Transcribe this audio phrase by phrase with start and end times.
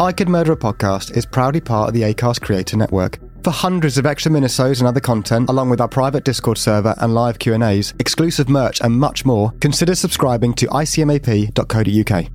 [0.00, 3.18] I Could Murder a Podcast is proudly part of the ACAST Creator Network.
[3.42, 7.14] For hundreds of extra minisodes and other content, along with our private Discord server and
[7.14, 12.28] live Q&As, exclusive merch and much more, consider subscribing to icmap.co.uk.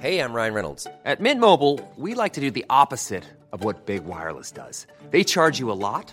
[0.00, 0.88] Hey, I'm Ryan Reynolds.
[1.04, 3.22] At Mint Mobile, we like to do the opposite
[3.52, 4.88] of what Big Wireless does.
[5.12, 6.12] They charge you a lot,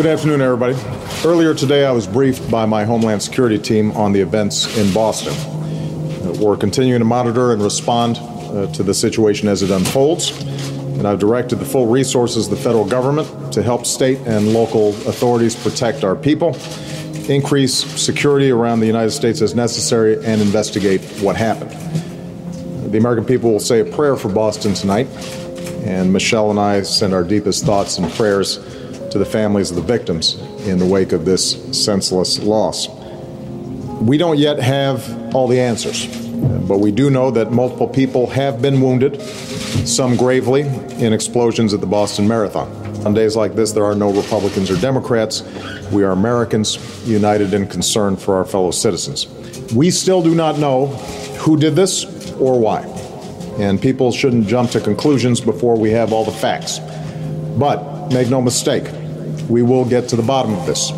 [0.00, 0.76] Good afternoon, everybody.
[1.28, 5.34] Earlier today, I was briefed by my Homeland Security team on the events in Boston.
[6.40, 10.30] We're continuing to monitor and respond uh, to the situation as it unfolds,
[10.96, 14.88] and I've directed the full resources of the federal government to help state and local
[15.06, 16.56] authorities protect our people,
[17.28, 21.72] increase security around the United States as necessary, and investigate what happened.
[22.90, 25.08] The American people will say a prayer for Boston tonight,
[25.84, 28.79] and Michelle and I send our deepest thoughts and prayers
[29.10, 30.34] to the families of the victims
[30.66, 32.88] in the wake of this senseless loss.
[34.00, 36.06] We don't yet have all the answers,
[36.66, 39.20] but we do know that multiple people have been wounded,
[39.86, 42.68] some gravely, in explosions at the Boston Marathon.
[43.06, 45.42] On days like this, there are no Republicans or Democrats.
[45.90, 46.78] We are Americans
[47.08, 49.26] united in concern for our fellow citizens.
[49.74, 50.86] We still do not know
[51.38, 52.82] who did this or why,
[53.58, 56.78] and people shouldn't jump to conclusions before we have all the facts.
[57.58, 58.84] But make no mistake,
[59.50, 60.90] we will get to the bottom of this,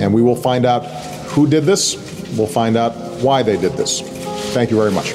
[0.00, 0.84] and we will find out
[1.30, 1.96] who did this.
[2.36, 2.92] We'll find out
[3.22, 4.00] why they did this.
[4.52, 5.12] Thank you very much.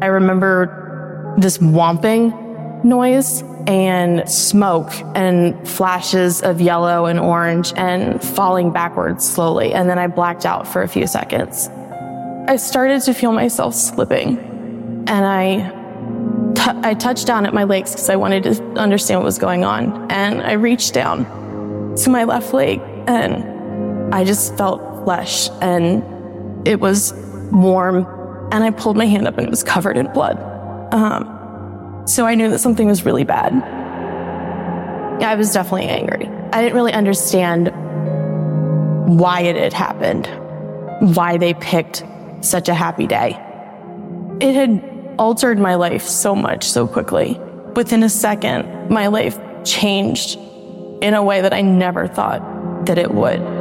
[0.00, 8.72] I remember this whomping noise and smoke and flashes of yellow and orange and falling
[8.72, 9.72] backwards slowly.
[9.72, 11.68] And then I blacked out for a few seconds.
[12.48, 14.38] I started to feel myself slipping
[15.06, 15.77] and I
[16.54, 19.64] t- I touched down at my legs because I wanted to understand what was going
[19.64, 20.10] on.
[20.10, 21.24] And I reached down
[21.96, 26.02] to my left leg and I just felt flesh and
[26.66, 27.12] it was
[27.52, 28.06] warm.
[28.50, 30.38] And I pulled my hand up and it was covered in blood.
[30.92, 33.52] Um, so I knew that something was really bad.
[35.22, 36.26] I was definitely angry.
[36.52, 37.68] I didn't really understand
[39.18, 40.26] why it had happened,
[41.14, 42.04] why they picked
[42.40, 43.30] such a happy day.
[44.40, 44.87] It had
[45.18, 47.38] altered my life so much so quickly.
[47.74, 50.38] Within a second, my life changed
[51.02, 53.57] in a way that I never thought that it would.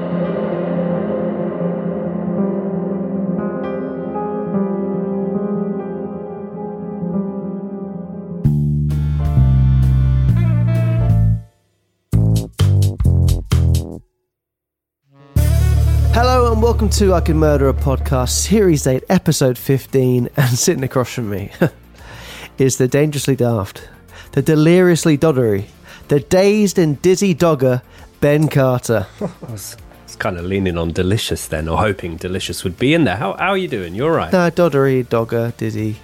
[16.67, 20.28] Welcome to I Can Murder a Podcast, Series 8, Episode 15.
[20.35, 21.50] And sitting across from me
[22.57, 23.88] is the dangerously daft,
[24.33, 25.68] the deliriously doddery,
[26.09, 27.83] the dazed and dizzy dogger,
[28.19, 29.07] Ben Carter.
[29.50, 29.77] It's
[30.19, 33.15] kind of leaning on delicious then, or hoping delicious would be in there.
[33.15, 33.95] How, how are you doing?
[33.95, 34.33] You're right.
[34.33, 35.95] No, doddery, dogger, dizzy,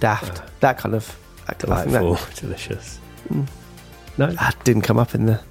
[0.00, 1.14] daft, uh, that kind of.
[1.46, 2.98] I that- Delightful, delicious.
[3.28, 3.46] Mm.
[4.16, 5.42] No, that didn't come up in the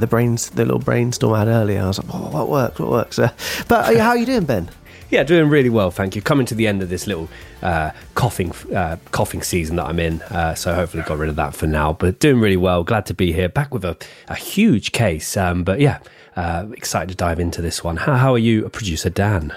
[0.00, 1.82] the brains, the little brainstorm I had earlier.
[1.82, 2.80] I was like, oh, what works?
[2.80, 3.18] What works?
[3.18, 3.32] Uh,
[3.68, 4.70] but uh, how are you doing, Ben?
[5.10, 6.22] Yeah, doing really well, thank you.
[6.22, 7.28] Coming to the end of this little
[7.62, 11.52] uh, coughing uh, coughing season that I'm in, uh, so hopefully got rid of that
[11.52, 11.92] for now.
[11.94, 12.84] But doing really well.
[12.84, 13.96] Glad to be here, back with a,
[14.28, 15.36] a huge case.
[15.36, 15.98] Um, but yeah,
[16.36, 17.96] uh, excited to dive into this one.
[17.96, 19.52] How, how are you, producer Dan?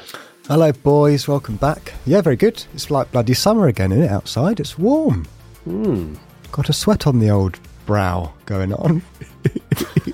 [0.47, 1.27] Hello, boys.
[1.27, 1.93] Welcome back.
[2.07, 2.65] Yeah, very good.
[2.73, 4.11] It's like bloody summer again, isn't it?
[4.11, 5.27] Outside, it's warm.
[6.51, 9.03] got a sweat on the old brow going on.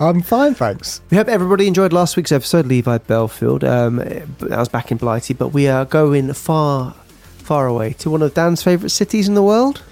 [0.00, 1.00] I'm fine, thanks.
[1.10, 3.64] We hope everybody enjoyed last week's episode, Levi Bellfield.
[3.64, 8.22] Um, that was back in Blighty, but we are going far, far away to one
[8.22, 9.82] of Dan's favourite cities in the world.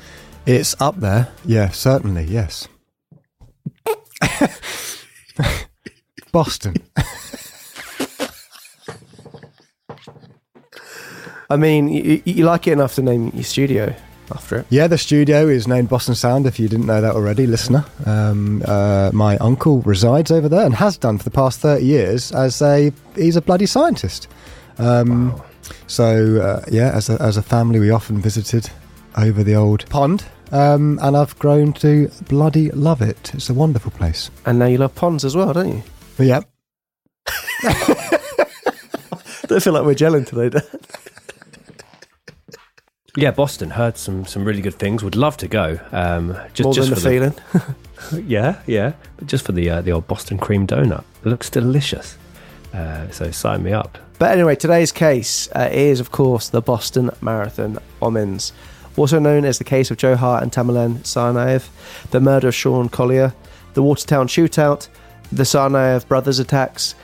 [0.46, 1.32] It's up there.
[1.44, 2.22] Yeah, certainly.
[2.22, 2.68] Yes.
[6.32, 6.76] Boston.
[11.50, 13.94] I mean, you, you like it enough to name your studio
[14.30, 14.66] after it.
[14.70, 16.46] Yeah, the studio is named Boston Sound.
[16.46, 20.74] If you didn't know that already, listener, um, uh, my uncle resides over there and
[20.74, 24.28] has done for the past thirty years as a he's a bloody scientist.
[24.78, 25.44] Um, wow.
[25.86, 28.70] So uh, yeah, as a, as a family, we often visited
[29.16, 30.24] over the old pond.
[30.52, 33.32] Um, and I've grown to bloody love it.
[33.34, 34.30] It's a wonderful place.
[34.44, 35.82] And now you love ponds as well, don't you?
[36.18, 36.48] Yep.
[39.48, 40.62] don't feel like we're gelling today, Dan.
[43.16, 43.70] Yeah, Boston.
[43.70, 45.02] Heard some some really good things.
[45.02, 45.80] Would love to go.
[45.90, 48.26] Um, just, More just than for the feeling.
[48.28, 48.92] yeah, yeah.
[49.16, 51.04] But just for the uh, the old Boston cream donut.
[51.24, 52.18] It looks delicious.
[52.74, 53.98] Uh, so sign me up.
[54.18, 58.52] But anyway, today's case uh, is, of course, the Boston Marathon bombings,
[58.96, 61.68] also known as the case of Dzhokhar and Tamerlan Tsarnaev,
[62.10, 63.34] the murder of Sean Collier,
[63.74, 64.88] the Watertown shootout,
[65.30, 66.94] the Tsarnaev brothers attacks,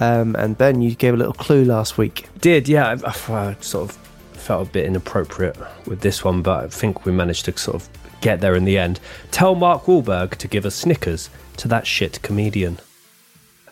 [0.00, 2.28] um, and Ben, you gave a little clue last week.
[2.40, 4.05] Did yeah, I, I sort of
[4.46, 5.56] felt a bit inappropriate
[5.86, 7.88] with this one, but I think we managed to sort of
[8.20, 9.00] get there in the end.
[9.32, 12.78] Tell Mark Wahlberg to give a Snickers to that shit comedian.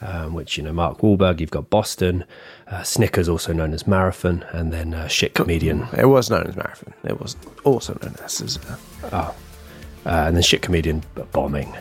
[0.01, 2.25] Um, which, you know, Mark Wahlberg, you've got Boston,
[2.67, 5.87] uh, Snickers, also known as Marathon, and then uh, shit comedian.
[5.97, 6.93] It was known as Marathon.
[7.05, 8.43] It was also known as.
[8.43, 9.35] as uh, oh.
[10.05, 11.75] Uh, and then shit comedian bombing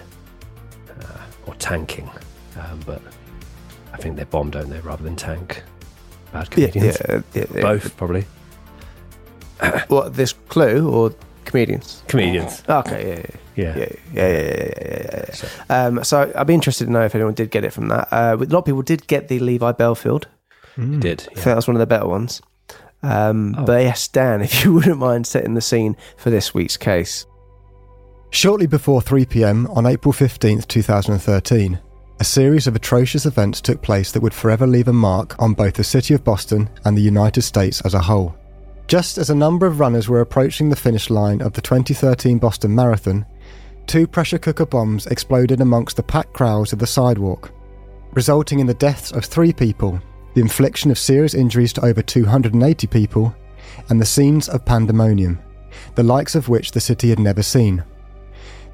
[1.01, 1.17] uh,
[1.47, 2.09] or tanking.
[2.57, 3.01] Um, but
[3.91, 5.63] I think they bomb, don't they, rather than tank?
[6.31, 6.97] Bad comedians.
[7.09, 8.25] Yeah, yeah, yeah, Both, probably.
[9.87, 11.13] what this clue or
[11.45, 12.03] comedians?
[12.07, 12.63] Comedians.
[12.67, 14.73] Okay, yeah, yeah, yeah, yeah, yeah, yeah, yeah.
[14.81, 15.33] yeah, yeah.
[15.33, 15.47] So.
[15.69, 18.07] Um, so I'd be interested to know if anyone did get it from that.
[18.11, 20.25] Uh, a lot of people did get the Levi Bellfield.
[20.77, 21.01] Mm.
[21.01, 21.31] Did yeah.
[21.31, 22.41] I think that was one of the better ones.
[23.03, 23.65] Um, oh.
[23.65, 27.25] But yes, Dan, if you wouldn't mind setting the scene for this week's case.
[28.31, 31.79] Shortly before 3 pm on April 15th, 2013,
[32.19, 35.75] a series of atrocious events took place that would forever leave a mark on both
[35.75, 38.35] the city of Boston and the United States as a whole.
[38.87, 42.75] Just as a number of runners were approaching the finish line of the 2013 Boston
[42.75, 43.25] Marathon,
[43.87, 47.51] two pressure cooker bombs exploded amongst the packed crowds of the sidewalk,
[48.11, 49.99] resulting in the deaths of three people,
[50.33, 53.33] the infliction of serious injuries to over 280 people,
[53.89, 55.39] and the scenes of pandemonium,
[55.95, 57.83] the likes of which the city had never seen.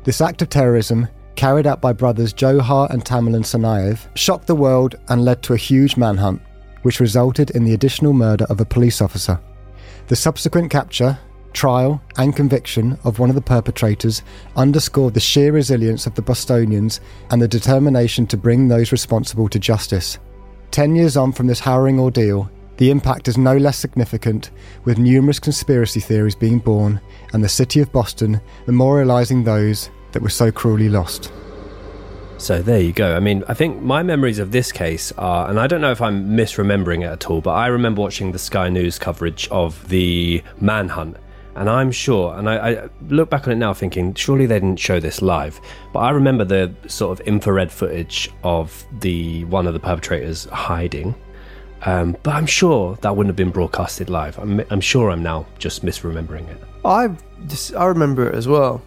[0.03, 4.95] This act of terrorism, carried out by brothers Dzhokhar and Tamerlan Tsarnaev, shocked the world
[5.07, 6.41] and led to a huge manhunt,
[6.81, 9.39] which resulted in the additional murder of a police officer.
[10.09, 11.19] The subsequent capture,
[11.53, 14.23] trial, and conviction of one of the perpetrators
[14.55, 19.59] underscored the sheer resilience of the Bostonians and the determination to bring those responsible to
[19.59, 20.17] justice.
[20.71, 24.49] Ten years on from this harrowing ordeal, the impact is no less significant,
[24.83, 26.99] with numerous conspiracy theories being born
[27.33, 31.31] and the city of Boston memorialising those that were so cruelly lost.
[32.39, 33.17] So there you go.
[33.17, 36.01] I mean, I think my memories of this case are, and I don't know if
[36.01, 40.41] I'm misremembering it at all, but I remember watching the Sky News coverage of the
[40.61, 41.17] manhunt.
[41.55, 44.77] And I'm sure, and I, I, look back on it now thinking, surely they didn't
[44.77, 45.59] show this live.
[45.91, 51.15] But I remember the sort of infrared footage of the one of the perpetrators hiding.
[51.81, 54.39] Um, but I'm sure that wouldn't have been broadcasted live.
[54.39, 56.61] I'm, I'm sure I'm now just misremembering it.
[56.85, 57.09] I
[57.47, 58.81] just, I remember it as well.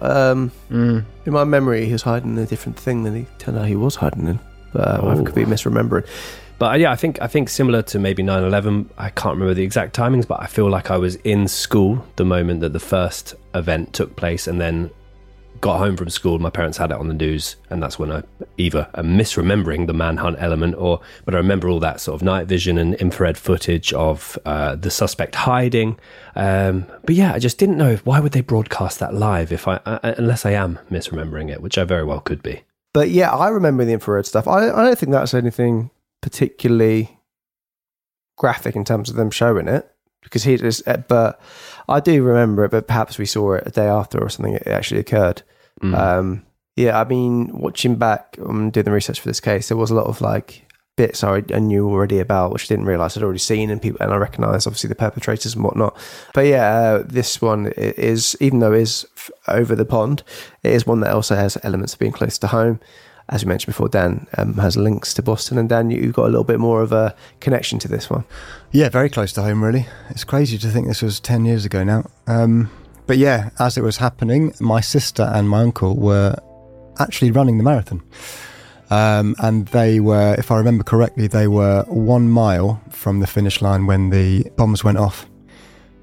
[0.00, 1.04] Um, mm.
[1.24, 3.96] In my memory, he was hiding a different thing than he turned out he was
[3.96, 4.38] hiding in.
[4.72, 6.06] But uh, I could be misremembering.
[6.58, 8.88] But uh, yeah, I think I think similar to maybe 9/11.
[8.96, 12.24] I can't remember the exact timings, but I feel like I was in school the
[12.24, 14.90] moment that the first event took place, and then
[15.60, 18.22] got home from school, my parents had it on the news, and that's when I
[18.56, 22.46] either am misremembering the manhunt element, or but I remember all that sort of night
[22.46, 25.98] vision and infrared footage of uh, the suspect hiding.
[26.34, 29.80] Um, but yeah, I just didn't know why would they broadcast that live if I
[30.02, 32.62] unless I am misremembering it, which I very well could be.
[32.92, 34.48] But yeah, I remember the infrared stuff.
[34.48, 35.90] I, I don't think that's anything
[36.22, 37.18] particularly
[38.36, 39.90] graphic in terms of them showing it
[40.26, 41.40] because he just, uh, but
[41.88, 44.54] I do remember it, but perhaps we saw it a day after or something.
[44.54, 45.42] It actually occurred.
[45.80, 45.94] Mm.
[45.96, 49.92] Um, yeah, I mean, watching back, um, doing the research for this case, there was
[49.92, 50.66] a lot of like
[50.96, 54.02] bits I, I knew already about, which I didn't realize I'd already seen, and people,
[54.02, 55.96] and I recognise obviously the perpetrators and whatnot.
[56.34, 59.06] But yeah, uh, this one is, even though it is
[59.46, 60.24] over the pond,
[60.64, 62.80] it is one that also has elements of being close to home
[63.28, 66.28] as we mentioned before, Dan um, has links to Boston, and Dan, you've got a
[66.28, 68.24] little bit more of a connection to this one.
[68.70, 69.86] Yeah, very close to home, really.
[70.10, 72.08] It's crazy to think this was 10 years ago now.
[72.28, 72.70] Um,
[73.06, 76.36] but yeah, as it was happening, my sister and my uncle were
[76.98, 78.02] actually running the marathon.
[78.90, 83.60] Um, and they were, if I remember correctly, they were one mile from the finish
[83.60, 85.26] line when the bombs went off.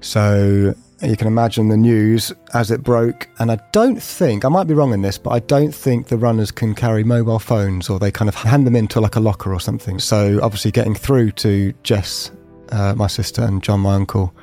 [0.00, 3.28] So you can imagine the news as it broke.
[3.38, 6.16] And I don't think, I might be wrong in this, but I don't think the
[6.16, 9.52] runners can carry mobile phones or they kind of hand them into like a locker
[9.52, 9.98] or something.
[9.98, 12.30] So obviously, getting through to Jess,
[12.70, 14.34] uh, my sister, and John, my uncle,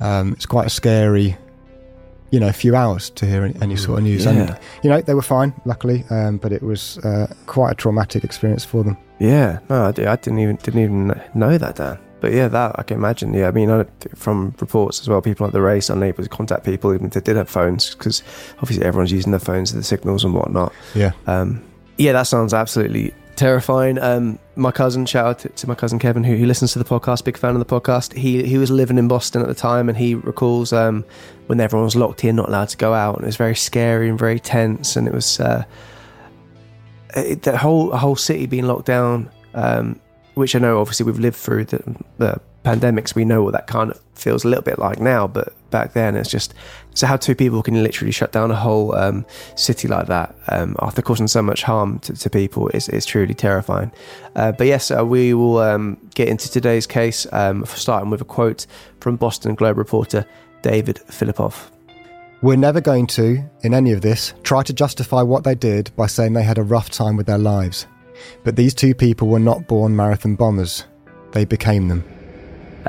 [0.00, 1.36] um, it's quite a scary
[2.30, 4.24] you know, a few hours to hear any sort of news.
[4.24, 4.30] Yeah.
[4.32, 8.24] And, you know, they were fine, luckily, um, but it was uh, quite a traumatic
[8.24, 8.96] experience for them.
[9.18, 11.98] Yeah, no, I, I didn't even didn't even know that, Dan.
[12.20, 13.32] But yeah, that I can imagine.
[13.32, 13.84] Yeah, I mean, I,
[14.14, 17.20] from reports as well, people at the race unable to contact people, even if they
[17.20, 18.22] did have phones, because
[18.60, 20.72] obviously everyone's using their phones, the signals and whatnot.
[20.94, 21.12] Yeah.
[21.26, 21.62] Um,
[21.96, 23.98] yeah, that sounds absolutely terrifying.
[23.98, 26.84] Um, my cousin, shout out to, to my cousin Kevin, who, who listens to the
[26.84, 28.12] podcast, big fan of the podcast.
[28.14, 31.04] He he was living in Boston at the time, and he recalls um,
[31.46, 34.08] when everyone was locked in, not allowed to go out, and it was very scary
[34.08, 35.64] and very tense, and it was uh,
[37.16, 39.30] it, the whole whole city being locked down.
[39.54, 40.00] Um,
[40.38, 43.14] which I know, obviously, we've lived through the, the pandemics.
[43.14, 46.16] We know what that kind of feels a little bit like now, but back then
[46.16, 46.54] it's just
[46.94, 50.76] so how two people can literally shut down a whole um, city like that um,
[50.80, 53.90] after causing so much harm to, to people is, is truly terrifying.
[54.34, 58.24] Uh, but yes, uh, we will um, get into today's case, um, starting with a
[58.24, 58.66] quote
[59.00, 60.24] from Boston Globe reporter
[60.62, 61.70] David Filipov.
[62.42, 66.06] We're never going to, in any of this, try to justify what they did by
[66.06, 67.86] saying they had a rough time with their lives.
[68.44, 70.84] But these two people were not born marathon bombers,
[71.32, 72.04] they became them.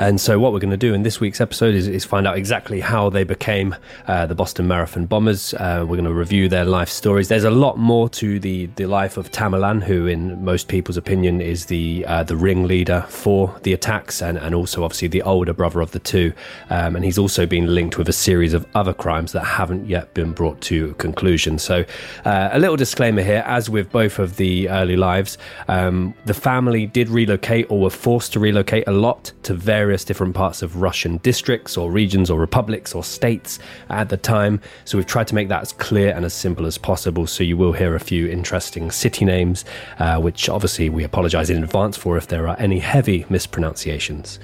[0.00, 2.38] And so, what we're going to do in this week's episode is, is find out
[2.38, 3.76] exactly how they became
[4.06, 5.52] uh, the Boston Marathon Bombers.
[5.52, 7.28] Uh, we're going to review their life stories.
[7.28, 11.42] There's a lot more to the, the life of Tamerlan, who, in most people's opinion,
[11.42, 15.82] is the uh, the ringleader for the attacks, and, and also obviously the older brother
[15.82, 16.32] of the two.
[16.70, 20.14] Um, and he's also been linked with a series of other crimes that haven't yet
[20.14, 21.58] been brought to conclusion.
[21.58, 21.84] So,
[22.24, 25.36] uh, a little disclaimer here: as with both of the early lives,
[25.68, 29.52] um, the family did relocate or were forced to relocate a lot to
[29.90, 34.60] various different parts of Russian districts or regions or republics or states at the time.
[34.84, 37.26] So we've tried to make that as clear and as simple as possible.
[37.26, 39.64] So you will hear a few interesting city names,
[39.98, 44.38] uh, which obviously we apologize in advance for if there are any heavy mispronunciations.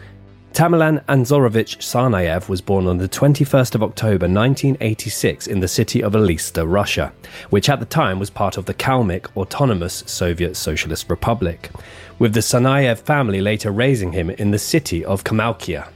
[0.52, 6.14] Tamerlan Anzorovich Tsarnaev was born on the 21st of October 1986 in the city of
[6.14, 7.12] Elista, Russia,
[7.50, 11.70] which at the time was part of the Kalmyk Autonomous Soviet Socialist Republic,
[12.18, 15.88] with the Tsarnaev family later raising him in the city of Kamalkia.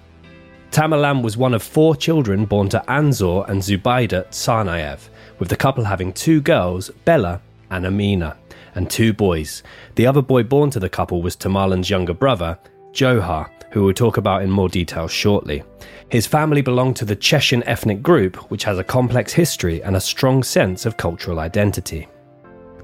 [0.71, 5.09] Tamerlan was one of four children born to Anzor and Zubaida Tsarnaev,
[5.39, 8.37] with the couple having two girls, Bella and Amina,
[8.75, 9.63] and two boys.
[9.97, 12.59] The other boy born to the couple was Tamerlan's younger brother,
[12.93, 15.63] Johar, who we'll talk about in more detail shortly.
[16.09, 20.01] His family belonged to the Chechen ethnic group, which has a complex history and a
[20.01, 22.09] strong sense of cultural identity.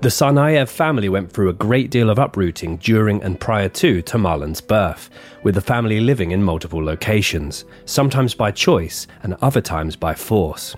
[0.03, 4.61] The Tsarnaev family went through a great deal of uprooting during and prior to Tamerlan's
[4.61, 5.09] birth,
[5.43, 10.77] with the family living in multiple locations, sometimes by choice and other times by force.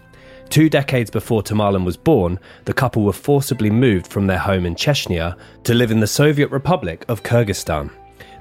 [0.51, 4.77] Two decades before Tamerlan was born, the couple were forcibly moved from their home in
[4.77, 7.91] Chechnya to live in the Soviet Republic of Kyrgyzstan.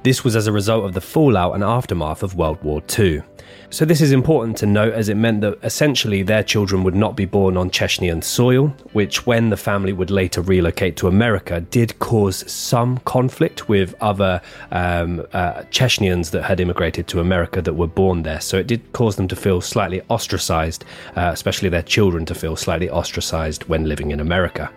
[0.08, 3.22] This was as a result of the fallout and aftermath of World War II.
[3.70, 7.18] So, this is important to note as it meant that essentially their children would not
[7.18, 12.00] be born on Chechnyan soil, which, when the family would later relocate to America, did
[12.00, 18.24] cause some conflict with other um, uh, that had immigrated to America that were born
[18.24, 18.40] there.
[18.40, 20.86] So, it did cause them to feel slightly ostracized,
[21.18, 24.72] uh, especially their children to feel slightly ostracized when living in America.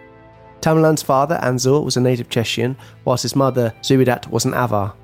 [0.60, 4.94] Tamerlan's father, Anzor, was a native Chechen, whilst his mother, Zubeidat, was an Avar.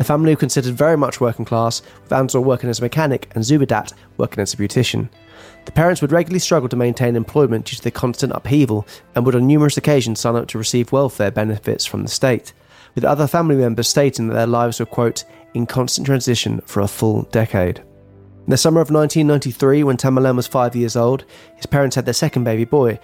[0.00, 3.44] The family were considered very much working class, with Anzor working as a mechanic and
[3.44, 5.10] Zubeidat working as a beautician.
[5.66, 9.34] The parents would regularly struggle to maintain employment due to the constant upheaval and would
[9.34, 12.54] on numerous occasions sign up to receive welfare benefits from the state,
[12.94, 16.88] with other family members stating that their lives were, quote, in constant transition for a
[16.88, 17.80] full decade.
[17.80, 21.26] In the summer of 1993, when Tamerlan was five years old,
[21.56, 22.98] his parents had their second baby boy.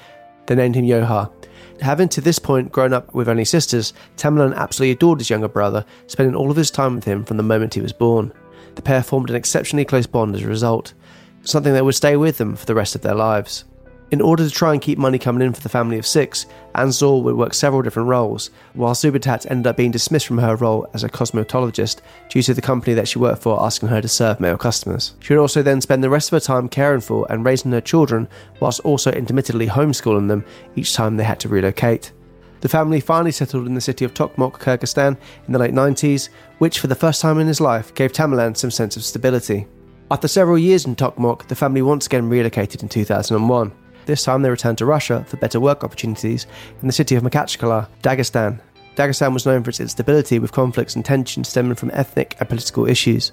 [0.46, 1.30] They named him Johar.
[1.80, 5.84] Having to this point grown up with only sisters, Tamerlan absolutely adored his younger brother,
[6.06, 8.32] spending all of his time with him from the moment he was born.
[8.74, 10.94] The pair formed an exceptionally close bond as a result,
[11.42, 13.64] something that would stay with them for the rest of their lives.
[14.12, 16.46] In order to try and keep money coming in for the family of six,
[16.76, 20.88] Anzor would work several different roles, while Zubeidat ended up being dismissed from her role
[20.94, 24.38] as a cosmetologist due to the company that she worked for asking her to serve
[24.38, 25.14] male customers.
[25.18, 27.80] She would also then spend the rest of her time caring for and raising her
[27.80, 28.28] children,
[28.60, 30.44] whilst also intermittently homeschooling them
[30.76, 32.12] each time they had to relocate.
[32.60, 35.16] The family finally settled in the city of Tokmok, Kyrgyzstan
[35.48, 38.70] in the late 90s, which for the first time in his life gave Tamerlan some
[38.70, 39.66] sense of stability.
[40.12, 43.72] After several years in Tokmok, the family once again relocated in 2001.
[44.06, 46.46] This time they returned to Russia for better work opportunities
[46.80, 48.60] in the city of Makhachkala, Dagestan.
[48.94, 52.86] Dagestan was known for its instability with conflicts and tensions stemming from ethnic and political
[52.86, 53.32] issues.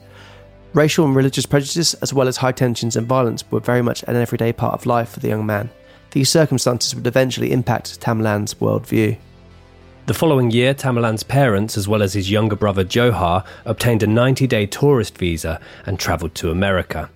[0.74, 4.16] Racial and religious prejudice, as well as high tensions and violence, were very much an
[4.16, 5.70] everyday part of life for the young man.
[6.12, 9.18] These circumstances would eventually impact Tamerlan's worldview.
[10.08, 14.48] The following year, Tamerlan's parents, as well as his younger brother Johar, obtained a 90
[14.48, 17.10] day tourist visa and travelled to America,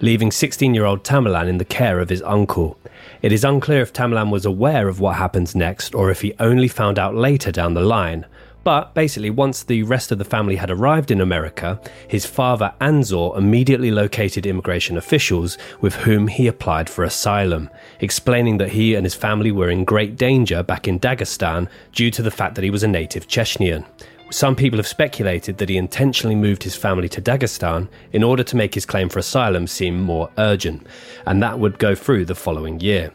[0.00, 2.78] leaving 16 year old Tamerlan in the care of his uncle.
[3.20, 6.68] It is unclear if Tamerlan was aware of what happens next or if he only
[6.68, 8.26] found out later down the line.
[8.62, 13.36] But basically, once the rest of the family had arrived in America, his father Anzor
[13.36, 19.14] immediately located immigration officials with whom he applied for asylum, explaining that he and his
[19.14, 22.84] family were in great danger back in Dagestan due to the fact that he was
[22.84, 23.84] a native Chechnyan.
[24.30, 28.56] Some people have speculated that he intentionally moved his family to Dagestan in order to
[28.56, 30.86] make his claim for asylum seem more urgent,
[31.24, 33.10] and that would go through the following year.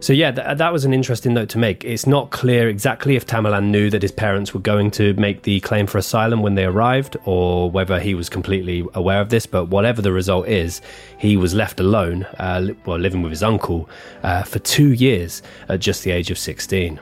[0.00, 1.84] So yeah, th- that was an interesting note to make.
[1.84, 5.60] It's not clear exactly if Tamerlan knew that his parents were going to make the
[5.60, 9.46] claim for asylum when they arrived, or whether he was completely aware of this.
[9.46, 10.82] But whatever the result is,
[11.18, 13.88] he was left alone, uh, well, living with his uncle
[14.24, 17.00] uh, for two years at just the age of 16.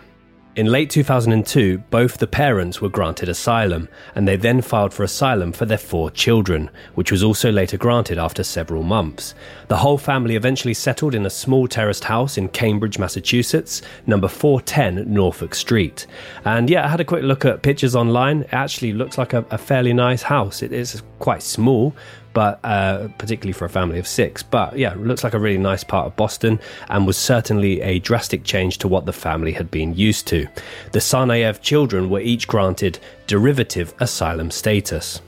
[0.56, 5.50] In late 2002, both the parents were granted asylum, and they then filed for asylum
[5.50, 9.34] for their four children, which was also later granted after several months.
[9.66, 15.12] The whole family eventually settled in a small terraced house in Cambridge, Massachusetts, number 410
[15.12, 16.06] Norfolk Street.
[16.44, 18.42] And yeah, I had a quick look at pictures online.
[18.42, 20.62] It actually looks like a, a fairly nice house.
[20.62, 21.96] It is quite small,
[22.34, 24.42] but uh, particularly for a family of six.
[24.42, 28.44] But yeah, looks like a really nice part of Boston and was certainly a drastic
[28.44, 30.46] change to what the family had been used to.
[30.92, 35.22] The Tsarnaev children were each granted derivative asylum status.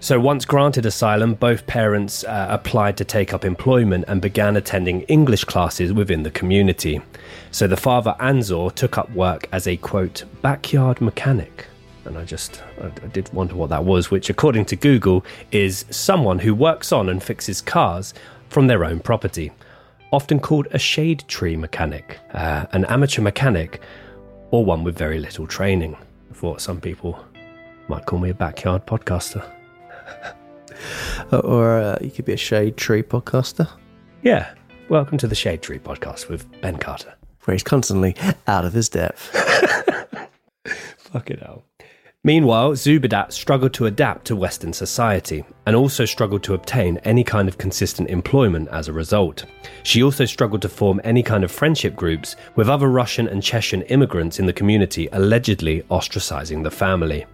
[0.00, 5.00] So, once granted asylum, both parents uh, applied to take up employment and began attending
[5.02, 7.00] English classes within the community.
[7.50, 11.66] So, the father Anzor took up work as a quote, backyard mechanic
[12.08, 16.38] and I just I, did wonder what that was, which according to Google is someone
[16.38, 18.14] who works on and fixes cars
[18.48, 19.52] from their own property,
[20.10, 23.80] often called a shade tree mechanic, uh, an amateur mechanic,
[24.50, 25.96] or one with very little training.
[26.30, 27.22] I thought some people
[27.88, 29.44] might call me a backyard podcaster.
[31.32, 33.68] or uh, you could be a shade tree podcaster.
[34.22, 34.54] Yeah.
[34.88, 37.12] Welcome to the Shade Tree podcast with Ben Carter.
[37.44, 38.16] Where he's constantly
[38.46, 39.20] out of his depth.
[41.12, 41.67] Fuck it out.
[42.28, 47.48] Meanwhile, Zubeidat struggled to adapt to Western society and also struggled to obtain any kind
[47.48, 49.46] of consistent employment as a result.
[49.82, 53.80] She also struggled to form any kind of friendship groups with other Russian and Chechen
[53.84, 57.24] immigrants in the community allegedly ostracizing the family.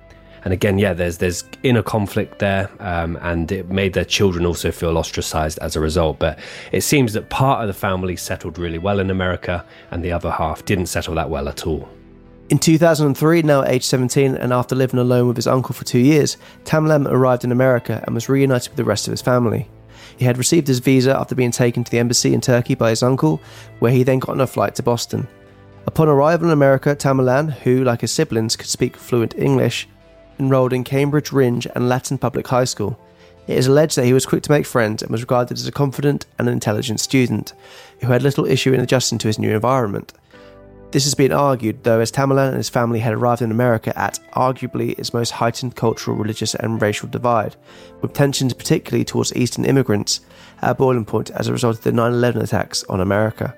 [0.45, 4.71] And again, yeah, there's there's inner conflict there, um, and it made their children also
[4.71, 6.21] feel ostracized as a result.
[6.21, 6.39] But
[6.71, 10.31] it seems that part of the family settled really well in America, and the other
[10.31, 11.89] half didn't settle that well at all.
[12.51, 16.37] In 2003, now aged 17 and after living alone with his uncle for two years,
[16.65, 19.67] Tamerlan arrived in America and was reunited with the rest of his family.
[20.19, 23.03] He had received his visa after being taken to the embassy in Turkey by his
[23.03, 23.41] uncle,
[23.79, 25.27] where he then got on a flight to Boston.
[25.87, 29.89] Upon arrival in America, Tamerlan, who, like his siblings, could speak fluent English,
[30.39, 32.99] enrolled in Cambridge Rindge and Latin Public High School.
[33.47, 35.73] It is alleged that he was quick to make friends and was regarded as a
[35.73, 37.55] confident and intelligent student,
[38.01, 40.13] who had little issue in adjusting to his new environment.
[40.95, 44.21] This has been argued, though, as Tamerlan and his family had arrived in America at
[44.33, 47.57] arguably its most heightened cultural, religious, and racial divide,
[48.01, 50.21] with tensions particularly towards Eastern immigrants
[50.63, 53.57] at a boiling point as a result of the 9 11 attacks on America.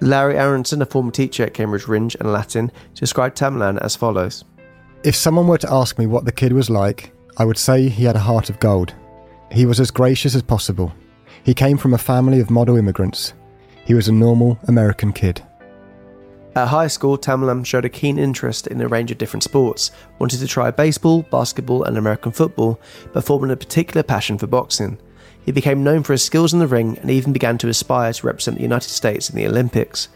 [0.00, 4.42] Larry Aronson, a former teacher at Cambridge Rindge and Latin, described Tamerlan as follows
[5.04, 8.06] If someone were to ask me what the kid was like, I would say he
[8.06, 8.92] had a heart of gold.
[9.52, 10.92] He was as gracious as possible.
[11.44, 13.34] He came from a family of model immigrants.
[13.84, 15.42] He was a normal American kid.
[16.54, 20.38] At high school, Tamerlan showed a keen interest in a range of different sports, wanted
[20.40, 22.78] to try baseball, basketball, and American football,
[23.14, 24.98] but forming a particular passion for boxing.
[25.46, 28.26] He became known for his skills in the ring and even began to aspire to
[28.26, 30.08] represent the United States in the Olympics.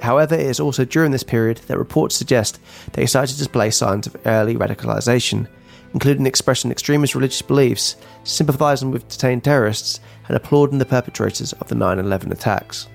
[0.00, 2.58] However, it is also during this period that reports suggest
[2.92, 5.46] that he started to display signs of early radicalization,
[5.92, 11.76] including expressing extremist religious beliefs, sympathizing with detained terrorists, and applauding the perpetrators of the
[11.76, 12.88] 9 11 attacks.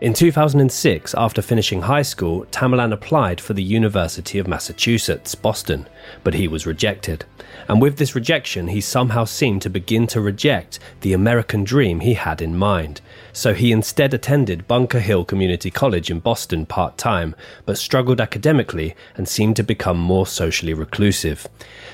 [0.00, 5.88] In 2006, after finishing high school, Tamerlan applied for the University of Massachusetts, Boston,
[6.22, 7.24] but he was rejected.
[7.66, 12.14] And with this rejection, he somehow seemed to begin to reject the American dream he
[12.14, 13.00] had in mind.
[13.32, 17.34] So he instead attended Bunker Hill Community College in Boston part time,
[17.66, 21.46] but struggled academically and seemed to become more socially reclusive.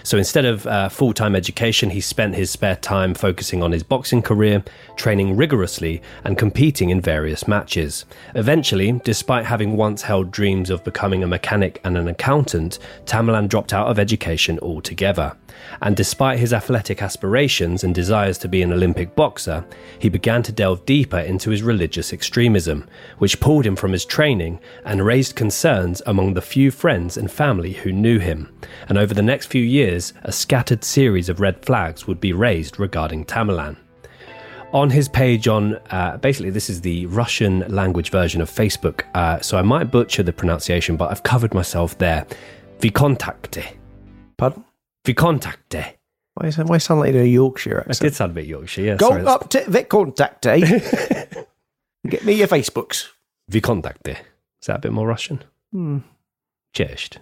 [0.03, 3.83] So instead of uh, full time education, he spent his spare time focusing on his
[3.83, 4.63] boxing career,
[4.97, 8.05] training rigorously, and competing in various matches.
[8.35, 13.73] Eventually, despite having once held dreams of becoming a mechanic and an accountant, Tamerlan dropped
[13.73, 15.37] out of education altogether.
[15.81, 19.65] And despite his athletic aspirations and desires to be an Olympic boxer,
[19.99, 24.61] he began to delve deeper into his religious extremism, which pulled him from his training
[24.85, 28.53] and raised concerns among the few friends and family who knew him.
[28.89, 32.79] And over the next few years, a scattered series of red flags would be raised
[32.79, 33.77] regarding Tamerlan.
[34.73, 39.41] On his page on, uh, basically, this is the Russian language version of Facebook, uh,
[39.41, 42.27] so I might butcher the pronunciation, but I've covered myself there.
[42.81, 43.77] Vkontakte.
[44.37, 44.65] Pardon?
[45.05, 45.95] Vkontakte.
[46.35, 47.91] Why, is, why sound like a Yorkshire accent?
[47.91, 48.11] accent?
[48.11, 48.97] did sound a bit Yorkshire, yeah.
[48.97, 50.59] Go sorry, up to Contact, eh?
[52.09, 53.09] Get me your Facebooks.
[53.51, 54.17] Vkontakte.
[54.61, 55.45] Is that a bit more Russian?
[55.73, 55.99] Hmm.
[56.75, 57.19] Cześć.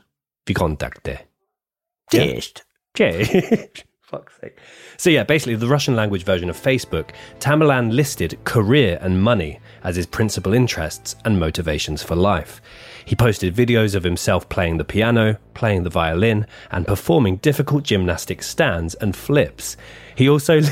[2.13, 2.35] Yeah.
[2.35, 2.65] Just.
[2.95, 3.85] Cześć.
[4.01, 4.59] Fuck's sake.
[4.97, 9.97] So yeah, basically the Russian language version of Facebook, Tamerlan listed career and money as
[9.97, 12.61] his principal interests and motivations for life.
[13.05, 18.43] He posted videos of himself playing the piano, playing the violin, and performing difficult gymnastic
[18.43, 19.77] stands and flips.
[20.17, 20.61] He also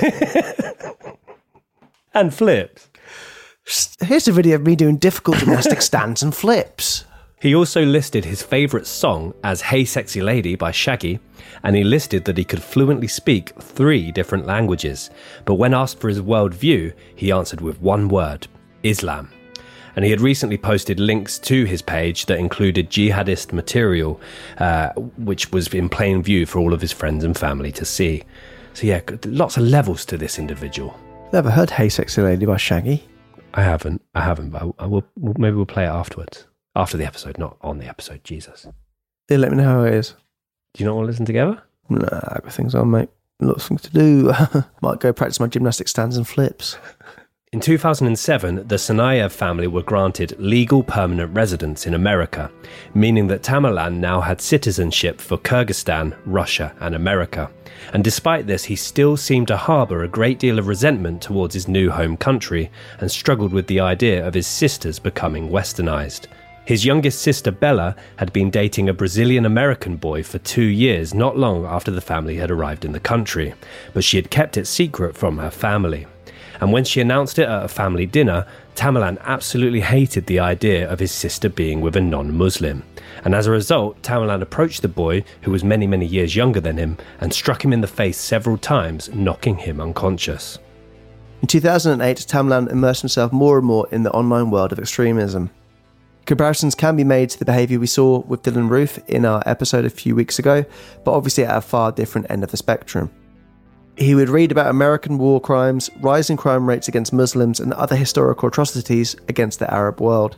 [2.15, 2.89] and flips.
[4.01, 7.05] Here's a video of me doing difficult gymnastic stands and flips.
[7.41, 11.21] He also listed his favourite song as Hey Sexy Lady by Shaggy,
[11.63, 15.09] and he listed that he could fluently speak three different languages.
[15.47, 18.47] But when asked for his worldview, he answered with one word
[18.83, 19.31] Islam.
[19.97, 24.21] And he had recently posted links to his page that included jihadist material,
[24.59, 28.23] uh, which was in plain view for all of his friends and family to see.
[28.75, 30.99] So, yeah, lots of levels to this individual.
[31.33, 33.05] Never heard Hey Sexy Lady by Shaggy.
[33.55, 36.47] I haven't, I haven't, but I will, maybe we'll play it afterwards.
[36.77, 38.23] After the episode, not on the episode.
[38.23, 38.67] Jesus.
[39.29, 40.15] Yeah, let me know how it is.
[40.75, 41.61] Do you not want to listen together?
[41.89, 43.09] Nah, I got things on, mate.
[43.41, 44.33] Lots of things to do.
[44.83, 46.77] Might go practice my gymnastic stands and flips.
[47.53, 52.49] In 2007, the Tsarnaev family were granted legal permanent residence in America,
[52.95, 57.51] meaning that Tamerlan now had citizenship for Kyrgyzstan, Russia, and America.
[57.93, 61.67] And despite this, he still seemed to harbour a great deal of resentment towards his
[61.67, 66.29] new home country and struggled with the idea of his sisters becoming westernized.
[66.67, 71.37] His youngest sister Bella had been dating a Brazilian American boy for two years, not
[71.37, 73.55] long after the family had arrived in the country,
[73.93, 76.07] but she had kept it secret from her family.
[76.61, 80.99] And when she announced it at a family dinner, Tamerlan absolutely hated the idea of
[81.01, 82.83] his sister being with a non Muslim.
[83.25, 86.77] And as a result, Tamerlan approached the boy, who was many, many years younger than
[86.77, 90.59] him, and struck him in the face several times, knocking him unconscious.
[91.41, 95.51] In 2008, Tamerlan immersed himself more and more in the online world of extremism.
[96.27, 99.87] Comparisons can be made to the behaviour we saw with Dylann Roof in our episode
[99.87, 100.65] a few weeks ago,
[101.05, 103.11] but obviously at a far different end of the spectrum.
[103.97, 108.49] He would read about American war crimes, rising crime rates against Muslims, and other historical
[108.49, 110.37] atrocities against the Arab world.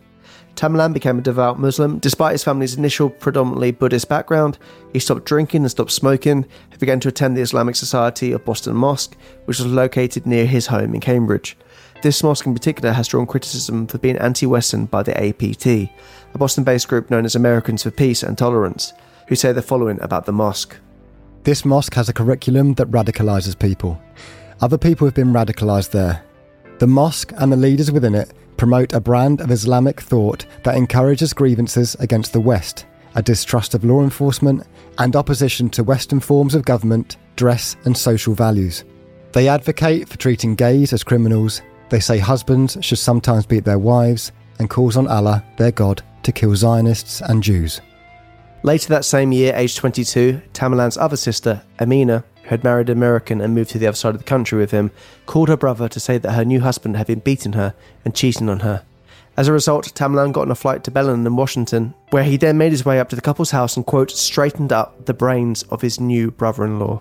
[0.54, 1.98] Tamerlan became a devout Muslim.
[1.98, 4.58] Despite his family's initial predominantly Buddhist background,
[4.92, 6.44] he stopped drinking and stopped smoking.
[6.70, 10.66] He began to attend the Islamic Society of Boston Mosque, which was located near his
[10.66, 11.56] home in Cambridge.
[12.02, 16.38] This mosque in particular has drawn criticism for being anti Western by the APT, a
[16.38, 18.92] Boston based group known as Americans for Peace and Tolerance,
[19.28, 20.76] who say the following about the mosque.
[21.44, 24.00] This mosque has a curriculum that radicalises people.
[24.60, 26.22] Other people have been radicalised there.
[26.78, 31.32] The mosque and the leaders within it promote a brand of Islamic thought that encourages
[31.32, 34.64] grievances against the West, a distrust of law enforcement,
[34.98, 38.84] and opposition to Western forms of government, dress, and social values.
[39.32, 41.60] They advocate for treating gays as criminals.
[41.88, 46.30] They say husbands should sometimes beat their wives, and calls on Allah, their God, to
[46.30, 47.80] kill Zionists and Jews.
[48.64, 53.40] Later that same year, aged 22, Tamerlan's other sister, Amina, who had married an American
[53.40, 54.92] and moved to the other side of the country with him,
[55.26, 58.48] called her brother to say that her new husband had been beating her and cheating
[58.48, 58.84] on her.
[59.36, 62.58] As a result, Tamerlan got on a flight to Belen in Washington, where he then
[62.58, 65.80] made his way up to the couple's house and, quote, straightened up the brains of
[65.80, 67.00] his new brother in law.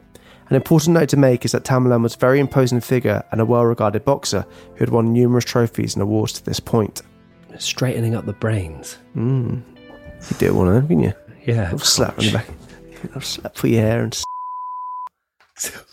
[0.49, 3.45] An important note to make is that Tamerlan was a very imposing figure and a
[3.45, 7.03] well regarded boxer who had won numerous trophies and awards to this point.
[7.57, 8.97] Straightening up the brains.
[9.15, 9.61] Mm.
[10.29, 11.13] You do it one of them, can you?
[11.45, 11.69] Yeah.
[11.71, 12.47] I'll slap on the back.
[13.15, 14.13] I'll slap for your hair and
[15.57, 15.71] s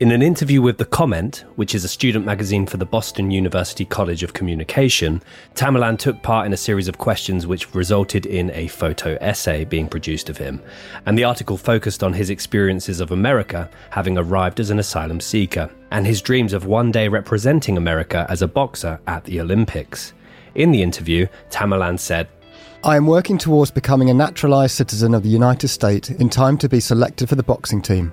[0.00, 3.84] In an interview with The Comment, which is a student magazine for the Boston University
[3.84, 5.20] College of Communication,
[5.56, 9.88] Tamerlan took part in a series of questions which resulted in a photo essay being
[9.88, 10.62] produced of him.
[11.06, 15.68] And the article focused on his experiences of America, having arrived as an asylum seeker,
[15.90, 20.12] and his dreams of one day representing America as a boxer at the Olympics.
[20.54, 22.28] In the interview, Tamerlan said,
[22.84, 26.68] I am working towards becoming a naturalised citizen of the United States in time to
[26.68, 28.12] be selected for the boxing team.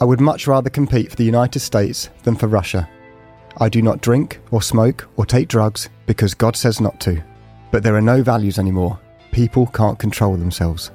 [0.00, 2.88] I would much rather compete for the United States than for Russia.
[3.58, 7.22] I do not drink or smoke or take drugs because God says not to.
[7.70, 8.98] But there are no values anymore.
[9.30, 10.90] People can't control themselves.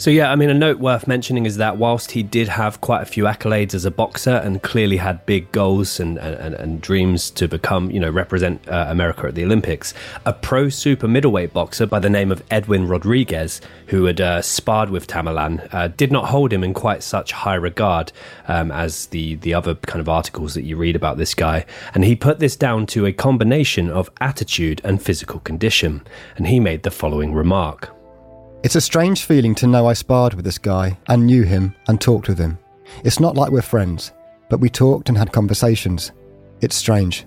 [0.00, 3.02] So, yeah, I mean, a note worth mentioning is that whilst he did have quite
[3.02, 7.30] a few accolades as a boxer and clearly had big goals and, and, and dreams
[7.30, 11.84] to become, you know, represent uh, America at the Olympics, a pro super middleweight boxer
[11.84, 16.26] by the name of Edwin Rodriguez, who had uh, sparred with Tamerlan, uh, did not
[16.26, 18.12] hold him in quite such high regard
[18.46, 21.66] um, as the, the other kind of articles that you read about this guy.
[21.92, 26.06] And he put this down to a combination of attitude and physical condition.
[26.36, 27.97] And he made the following remark.
[28.64, 32.00] It's a strange feeling to know I sparred with this guy and knew him and
[32.00, 32.58] talked with him.
[33.04, 34.10] It's not like we're friends,
[34.50, 36.10] but we talked and had conversations.
[36.60, 37.24] It's strange.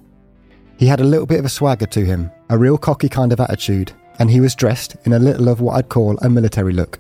[0.78, 3.40] He had a little bit of a swagger to him, a real cocky kind of
[3.40, 7.00] attitude, and he was dressed in a little of what I'd call a military look.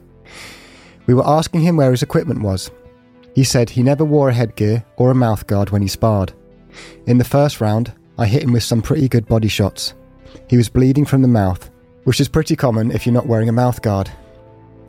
[1.08, 2.72] We were asking him where his equipment was.
[3.36, 6.32] He said he never wore a headgear or a mouthguard when he sparred.
[7.06, 9.94] In the first round, I hit him with some pretty good body shots.
[10.48, 11.70] He was bleeding from the mouth,
[12.06, 14.10] which is pretty common if you're not wearing a mouthguard.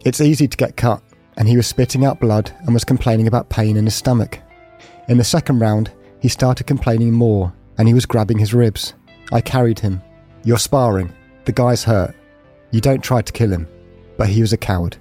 [0.04, 1.00] It's easy to get cut,
[1.36, 4.40] and he was spitting out blood and was complaining about pain in his stomach.
[5.08, 8.94] In the second round, he started complaining more, and he was grabbing his ribs.
[9.32, 10.02] I carried him.
[10.44, 11.12] You're sparring.
[11.44, 12.14] The guy's hurt.
[12.72, 13.68] You don't try to kill him.
[14.16, 14.96] But he was a coward.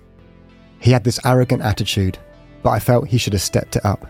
[0.79, 2.17] He had this arrogant attitude,
[2.61, 4.07] but I felt he should have stepped it up.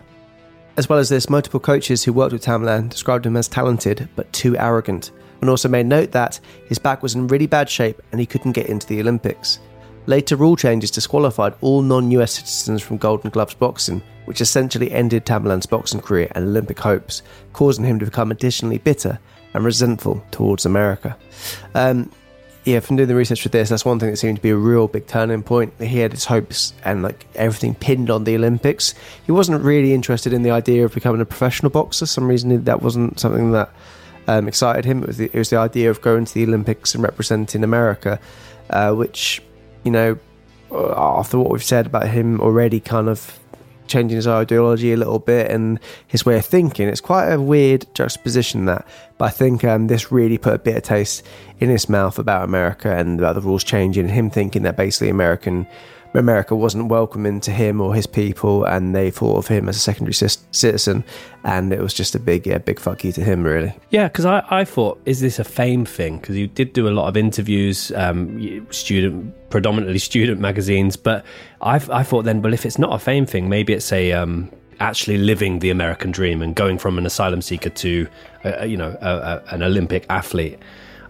[0.76, 4.32] As well as this, multiple coaches who worked with Tamerlan described him as talented but
[4.32, 8.20] too arrogant, and also made note that his back was in really bad shape and
[8.20, 9.58] he couldn't get into the Olympics.
[10.06, 15.24] Later rule changes disqualified all non US citizens from Golden Gloves boxing, which essentially ended
[15.24, 19.18] Tamerlan's boxing career and Olympic hopes, causing him to become additionally bitter
[19.54, 21.16] and resentful towards America.
[21.74, 22.10] Um,
[22.64, 24.56] yeah, from doing the research for this, that's one thing that seemed to be a
[24.56, 25.74] real big turning point.
[25.80, 28.94] He had his hopes and like everything pinned on the Olympics.
[29.26, 32.06] He wasn't really interested in the idea of becoming a professional boxer.
[32.06, 33.70] Some reason that wasn't something that
[34.28, 35.02] um, excited him.
[35.02, 38.20] It was, the, it was the idea of going to the Olympics and representing America,
[38.70, 39.42] uh, which
[39.84, 40.18] you know,
[40.70, 43.38] uh, after what we've said about him already, kind of
[43.86, 46.88] changing his ideology a little bit and his way of thinking.
[46.88, 48.86] It's quite a weird juxtaposition that,
[49.18, 51.26] but I think um, this really put a bitter taste
[51.60, 54.06] in his mouth about America and about the rules changing.
[54.06, 55.66] And him thinking that basically American
[56.14, 59.80] America wasn't welcoming to him or his people, and they thought of him as a
[59.80, 61.04] secondary citizen,
[61.44, 63.74] and it was just a big, yeah, big fuck you to him, really.
[63.90, 66.18] Yeah, because I, I thought, is this a fame thing?
[66.18, 71.24] Because you did do a lot of interviews, um, student, predominantly student magazines, but
[71.60, 74.50] I, I thought then, well, if it's not a fame thing, maybe it's a um,
[74.80, 78.06] actually living the American dream and going from an asylum seeker to,
[78.44, 80.58] uh, you know, a, a, an Olympic athlete.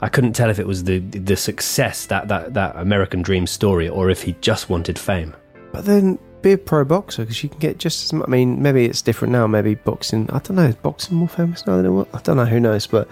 [0.02, 3.88] I couldn't tell if it was the the success that that that American dream story
[3.88, 5.34] or if he just wanted fame.
[5.72, 8.28] But then be a pro boxer because you can get just as much.
[8.28, 9.46] I mean, maybe it's different now.
[9.46, 10.28] Maybe boxing.
[10.30, 10.64] I don't know.
[10.64, 12.08] Is boxing more famous now than what?
[12.12, 12.44] I don't know.
[12.44, 12.86] Who knows?
[12.86, 13.08] But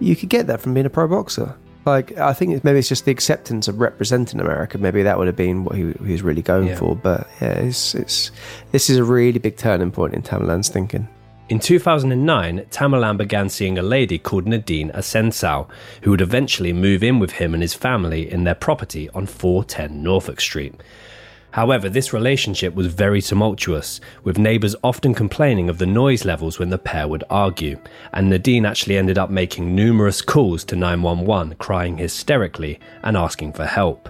[0.00, 1.56] you could get that from being a pro boxer.
[1.86, 4.76] Like I think maybe it's just the acceptance of representing America.
[4.76, 6.76] Maybe that would have been what he, he was really going yeah.
[6.76, 6.96] for.
[6.96, 8.32] But yeah, it's it's
[8.72, 11.08] this is a really big turning point in Tamerlan's thinking.
[11.50, 15.68] In 2009, Tamerlan began seeing a lady called Nadine Ascencao,
[16.00, 20.02] who would eventually move in with him and his family in their property on 410
[20.02, 20.74] Norfolk Street.
[21.50, 26.70] However, this relationship was very tumultuous, with neighbours often complaining of the noise levels when
[26.70, 27.78] the pair would argue,
[28.14, 33.66] and Nadine actually ended up making numerous calls to 911, crying hysterically and asking for
[33.66, 34.08] help.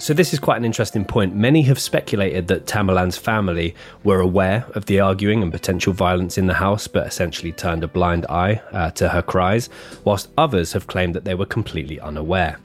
[0.00, 1.36] So, this is quite an interesting point.
[1.36, 6.46] Many have speculated that Tamerlan's family were aware of the arguing and potential violence in
[6.46, 9.68] the house, but essentially turned a blind eye uh, to her cries,
[10.04, 12.58] whilst others have claimed that they were completely unaware.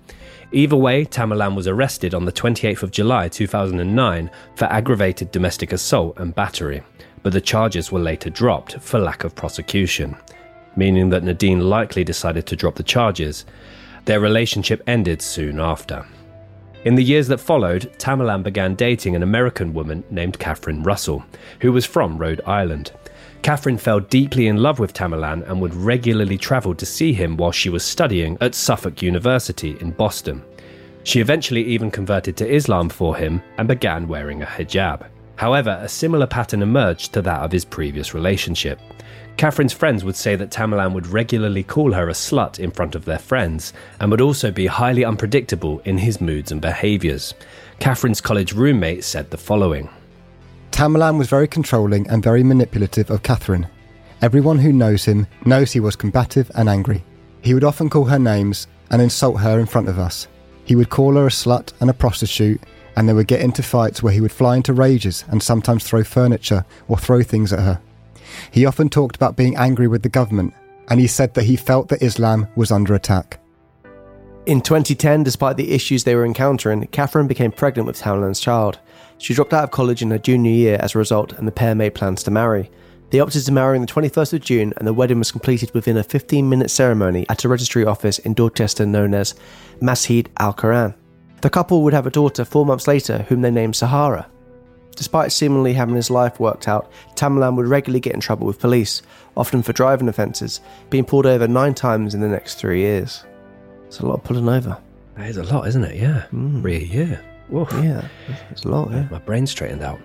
[0.53, 6.17] Either way, Tamerlan was arrested on the 28th of July 2009 for aggravated domestic assault
[6.17, 6.83] and battery,
[7.21, 10.15] but the charges were later dropped for lack of prosecution,
[10.77, 13.43] meaning that Nadine likely decided to drop the charges.
[14.05, 16.05] Their relationship ended soon after.
[16.85, 21.25] In the years that followed, Tamerlan began dating an American woman named Katherine Russell,
[21.59, 22.91] who was from Rhode Island.
[23.41, 27.51] Katherine fell deeply in love with Tamerlan and would regularly travel to see him while
[27.51, 30.43] she was studying at Suffolk University in Boston.
[31.03, 35.07] She eventually even converted to Islam for him and began wearing a hijab.
[35.37, 38.79] However, a similar pattern emerged to that of his previous relationship.
[39.37, 43.03] Katherine's friends would say that Tamerlan would regularly call her a slut in front of
[43.03, 47.33] their friends and would also be highly unpredictable in his moods and behaviours.
[47.79, 49.89] Katherine's college roommate said the following
[50.71, 53.67] Tamerlan was very controlling and very manipulative of Katherine.
[54.21, 57.03] Everyone who knows him knows he was combative and angry.
[57.41, 60.27] He would often call her names and insult her in front of us.
[60.63, 62.61] He would call her a slut and a prostitute,
[62.95, 66.03] and they would get into fights where he would fly into rages and sometimes throw
[66.03, 67.81] furniture or throw things at her.
[68.51, 70.53] He often talked about being angry with the government,
[70.89, 73.39] and he said that he felt that Islam was under attack.
[74.45, 78.77] In 2010, despite the issues they were encountering, Katherine became pregnant with Tamerlan's child.
[79.17, 81.73] She dropped out of college in her junior year as a result, and the pair
[81.73, 82.69] made plans to marry.
[83.09, 85.97] They opted to marry on the 21st of June, and the wedding was completed within
[85.97, 89.35] a 15 minute ceremony at a registry office in Dorchester known as
[89.81, 90.93] Masjid Al Quran.
[91.41, 94.27] The couple would have a daughter four months later, whom they named Sahara.
[94.95, 99.01] Despite seemingly having his life worked out, Tamerlan would regularly get in trouble with police,
[99.35, 103.25] often for driving offences, being pulled over nine times in the next three years.
[103.87, 104.77] It's a lot of pulling over.
[105.15, 105.95] That is a lot, isn't it?
[105.95, 106.25] Yeah.
[106.33, 106.61] Mm.
[106.61, 107.21] Three a year.
[107.49, 107.71] Woof.
[107.73, 108.07] Yeah,
[108.49, 109.07] it's a lot, yeah.
[109.11, 109.99] My brain straightened out.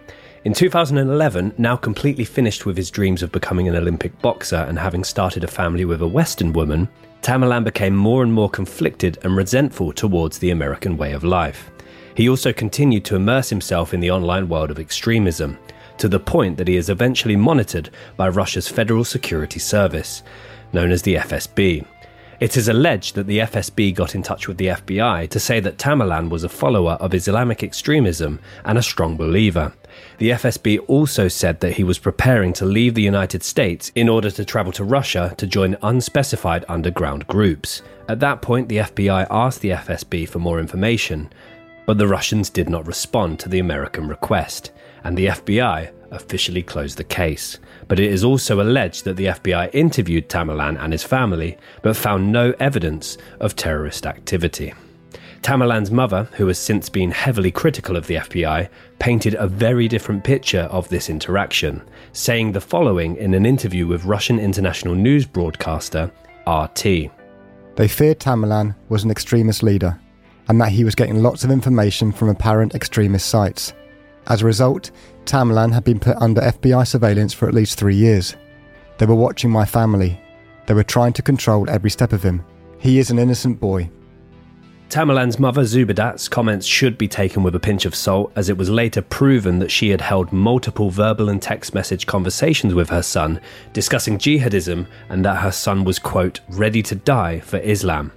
[0.44, 5.05] In 2011, now completely finished with his dreams of becoming an Olympic boxer and having
[5.05, 6.88] started a family with a Western woman,
[7.22, 11.69] Tamerlan became more and more conflicted and resentful towards the American way of life.
[12.14, 15.59] He also continued to immerse himself in the online world of extremism,
[15.99, 20.23] to the point that he is eventually monitored by Russia's Federal Security Service,
[20.73, 21.87] known as the FSB.
[22.40, 25.77] It is alleged that the FSB got in touch with the FBI to say that
[25.77, 29.75] Tamerlan was a follower of Islamic extremism and a strong believer.
[30.16, 34.31] The FSB also said that he was preparing to leave the United States in order
[34.31, 37.83] to travel to Russia to join unspecified underground groups.
[38.09, 41.31] At that point, the FBI asked the FSB for more information,
[41.90, 44.70] but the Russians did not respond to the American request,
[45.03, 47.59] and the FBI officially closed the case.
[47.88, 52.31] But it is also alleged that the FBI interviewed Tamerlan and his family, but found
[52.31, 54.72] no evidence of terrorist activity.
[55.42, 58.68] Tamerlan's mother, who has since been heavily critical of the FBI,
[59.00, 64.05] painted a very different picture of this interaction, saying the following in an interview with
[64.05, 66.09] Russian international news broadcaster
[66.46, 66.85] RT.
[67.74, 69.98] They feared Tamerlan was an extremist leader,
[70.50, 73.72] and that he was getting lots of information from apparent extremist sites.
[74.26, 74.90] As a result,
[75.24, 78.34] Tamerlan had been put under FBI surveillance for at least three years.
[78.98, 80.20] They were watching my family.
[80.66, 82.44] They were trying to control every step of him.
[82.80, 83.90] He is an innocent boy.
[84.88, 88.68] Tamerlan's mother Zubeidat's comments should be taken with a pinch of salt, as it was
[88.68, 93.40] later proven that she had held multiple verbal and text message conversations with her son
[93.72, 98.10] discussing jihadism and that her son was, quote, ready to die for Islam.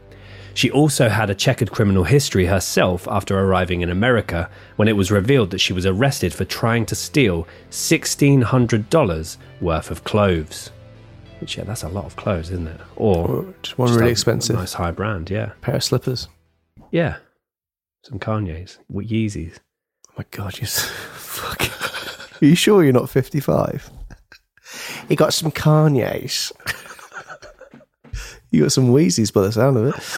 [0.56, 5.12] She also had a checkered criminal history herself after arriving in America when it was
[5.12, 10.70] revealed that she was arrested for trying to steal $1,600 worth of clothes.
[11.40, 12.80] Which, yeah, that's a lot of clothes, isn't it?
[12.96, 15.54] Or Just one just really a expensive nice high brand, yeah.
[15.62, 16.28] pair of slippers.
[16.92, 17.18] Yeah.
[18.04, 19.58] Some Kanye's, what Yeezys.
[20.10, 21.62] Oh my god, you fuck.
[22.42, 23.90] Are you sure you're not 55?
[25.10, 26.52] He got some Kanye's.
[28.50, 30.18] you got some Wheezies by the sound of it.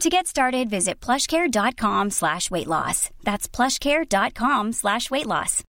[0.00, 3.10] To get started, visit plushcare.com slash weight loss.
[3.24, 5.64] That's plushcare.com slash weight loss.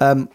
[0.00, 0.28] Um,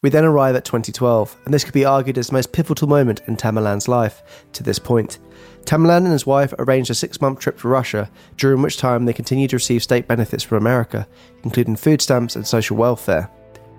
[0.00, 3.20] we then arrive at 2012, and this could be argued as the most pivotal moment
[3.26, 4.22] in Tamerlan's life
[4.52, 5.18] to this point.
[5.64, 9.12] Tamerlan and his wife arranged a six month trip to Russia, during which time they
[9.12, 11.08] continued to receive state benefits from America,
[11.42, 13.28] including food stamps and social welfare.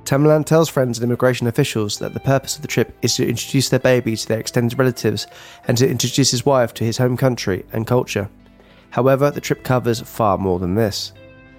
[0.04, 3.70] Tamerlan tells friends and immigration officials that the purpose of the trip is to introduce
[3.70, 5.28] their baby to their extended relatives
[5.68, 8.30] and to introduce his wife to his home country and culture.
[8.90, 11.14] However, the trip covers far more than this.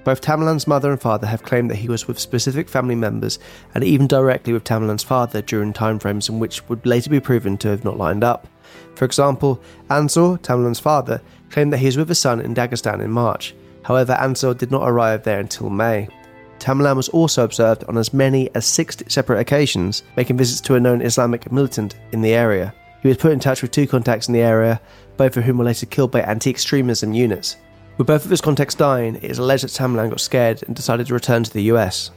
[0.05, 3.39] Both Tamerlan's mother and father have claimed that he was with specific family members
[3.75, 7.69] and even directly with Tamerlan's father during timeframes in which would later be proven to
[7.69, 8.49] have not lined up.
[8.97, 13.13] For example, Anzor, Tamerlan's father, claimed that he was with his son in Dagestan in
[13.13, 13.55] March.
[13.85, 16.09] However, Anzor did not arrive there until May.
[16.63, 20.81] Tamerlan was also observed on as many as six separate occasions, making visits to a
[20.81, 22.73] known Islamic militant in the area.
[23.03, 24.81] He was put in touch with two contacts in the area,
[25.17, 27.57] both of whom were later killed by anti extremism units.
[27.99, 31.09] With both of his contacts dying, it is alleged that Tamerlan got scared and decided
[31.09, 32.13] to return to the US.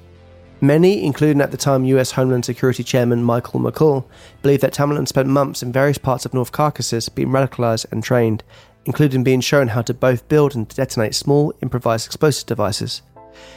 [0.62, 4.06] Many, including at the time US Homeland Security Chairman Michael McCaul,
[4.44, 8.44] believe that Tamerlan spent months in various parts of North Caucasus being radicalized and trained,
[8.86, 13.02] including being shown how to both build and detonate small, improvised explosive devices.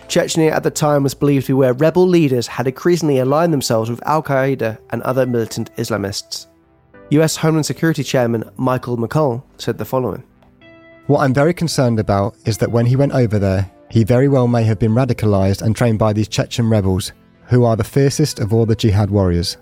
[0.09, 3.91] Chechnya at the time was believed to be where rebel leaders had increasingly aligned themselves
[3.91, 6.47] with Al Qaeda and other militant Islamists.
[7.11, 10.22] US Homeland Security Chairman Michael McCaul said the following
[11.07, 14.47] What I'm very concerned about is that when he went over there, he very well
[14.47, 17.12] may have been radicalized and trained by these Chechen rebels,
[17.47, 19.57] who are the fiercest of all the jihad warriors.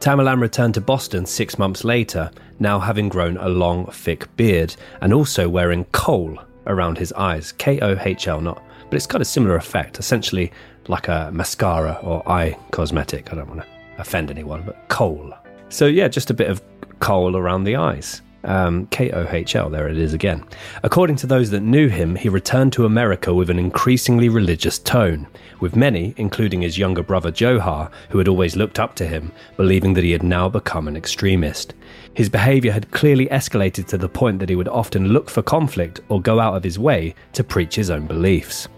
[0.00, 5.12] Tamerlan returned to Boston six months later, now having grown a long, thick beard and
[5.12, 7.52] also wearing kohl around his eyes.
[7.52, 10.52] K O H L, not but it's got a similar effect, essentially
[10.88, 13.32] like a mascara or eye cosmetic.
[13.32, 13.66] I don't want to
[13.98, 15.32] offend anyone, but kohl.
[15.68, 16.60] So, yeah, just a bit of
[16.98, 18.22] kohl around the eyes.
[18.42, 20.42] Um, K O H L, there it is again.
[20.82, 25.28] According to those that knew him, he returned to America with an increasingly religious tone,
[25.60, 29.92] with many, including his younger brother Dzhokhar, who had always looked up to him, believing
[29.92, 31.74] that he had now become an extremist.
[32.14, 36.00] His behaviour had clearly escalated to the point that he would often look for conflict
[36.08, 38.68] or go out of his way to preach his own beliefs.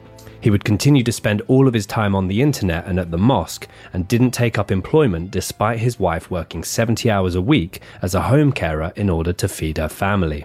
[0.43, 3.17] He would continue to spend all of his time on the internet and at the
[3.17, 8.13] mosque and didn't take up employment despite his wife working 70 hours a week as
[8.13, 10.45] a home carer in order to feed her family.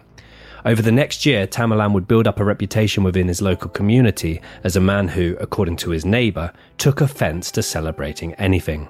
[0.64, 4.76] Over the next year, Tamerlan would build up a reputation within his local community as
[4.76, 8.90] a man who, according to his neighbour, took offence to celebrating anything.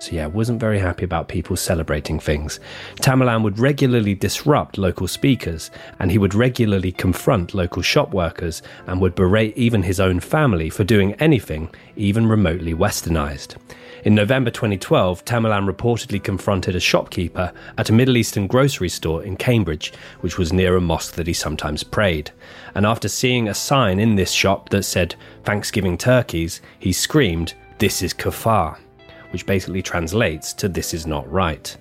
[0.00, 2.60] So, yeah, wasn't very happy about people celebrating things.
[3.00, 9.00] Tamerlan would regularly disrupt local speakers, and he would regularly confront local shop workers and
[9.00, 13.56] would berate even his own family for doing anything, even remotely westernized.
[14.04, 19.36] In November 2012, Tamerlan reportedly confronted a shopkeeper at a Middle Eastern grocery store in
[19.36, 22.30] Cambridge, which was near a mosque that he sometimes prayed.
[22.76, 28.00] And after seeing a sign in this shop that said Thanksgiving turkeys, he screamed, This
[28.00, 28.78] is kafar
[29.30, 31.76] which basically translates to This is not right.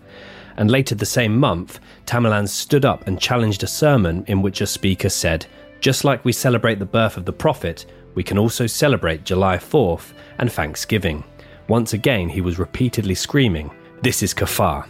[0.58, 4.68] And later the same month, Tamerlan stood up and challenged a sermon in which a
[4.68, 5.46] speaker said,
[5.80, 7.86] Just like we celebrate the birth of the Prophet,
[8.16, 11.24] we can also celebrate July 4th and Thanksgiving.
[11.68, 13.70] Once again, he was repeatedly screaming,
[14.02, 14.88] This is kafar.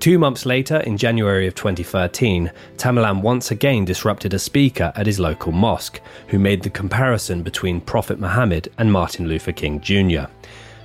[0.00, 5.20] Two months later, in January of 2013, Tamerlan once again disrupted a speaker at his
[5.20, 10.24] local mosque, who made the comparison between Prophet Muhammad and Martin Luther King Jr.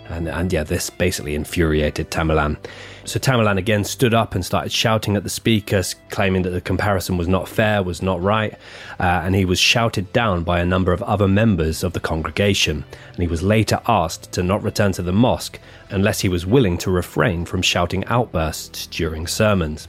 [0.09, 2.57] And, and yeah, this basically infuriated Tamerlan.
[3.05, 7.17] So Tamerlan again stood up and started shouting at the speakers, claiming that the comparison
[7.17, 8.53] was not fair, was not right,
[8.99, 12.83] uh, and he was shouted down by a number of other members of the congregation.
[13.13, 16.77] And he was later asked to not return to the mosque unless he was willing
[16.79, 19.87] to refrain from shouting outbursts during sermons.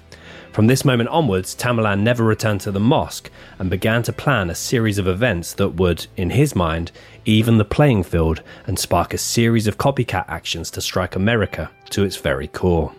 [0.56, 4.54] From this moment onwards, Tamerlan never returned to the mosque and began to plan a
[4.54, 6.92] series of events that would, in his mind,
[7.26, 12.04] even the playing field and spark a series of copycat actions to strike America to
[12.04, 12.90] its very core.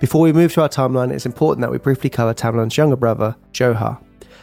[0.00, 3.36] Before we move to our timeline, it's important that we briefly cover Tamerlan's younger brother,
[3.52, 3.98] Dzhokhar.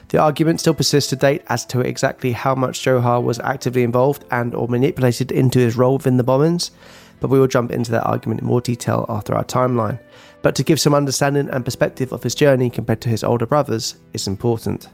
[0.09, 4.25] The argument still persists to date as to exactly how much Dzhokhar was actively involved
[4.29, 6.69] and or manipulated into his role within the bombings,
[7.19, 9.97] but we will jump into that argument in more detail after our timeline
[10.41, 13.95] but to give some understanding and perspective of his journey compared to his older brothers
[14.13, 14.89] is important.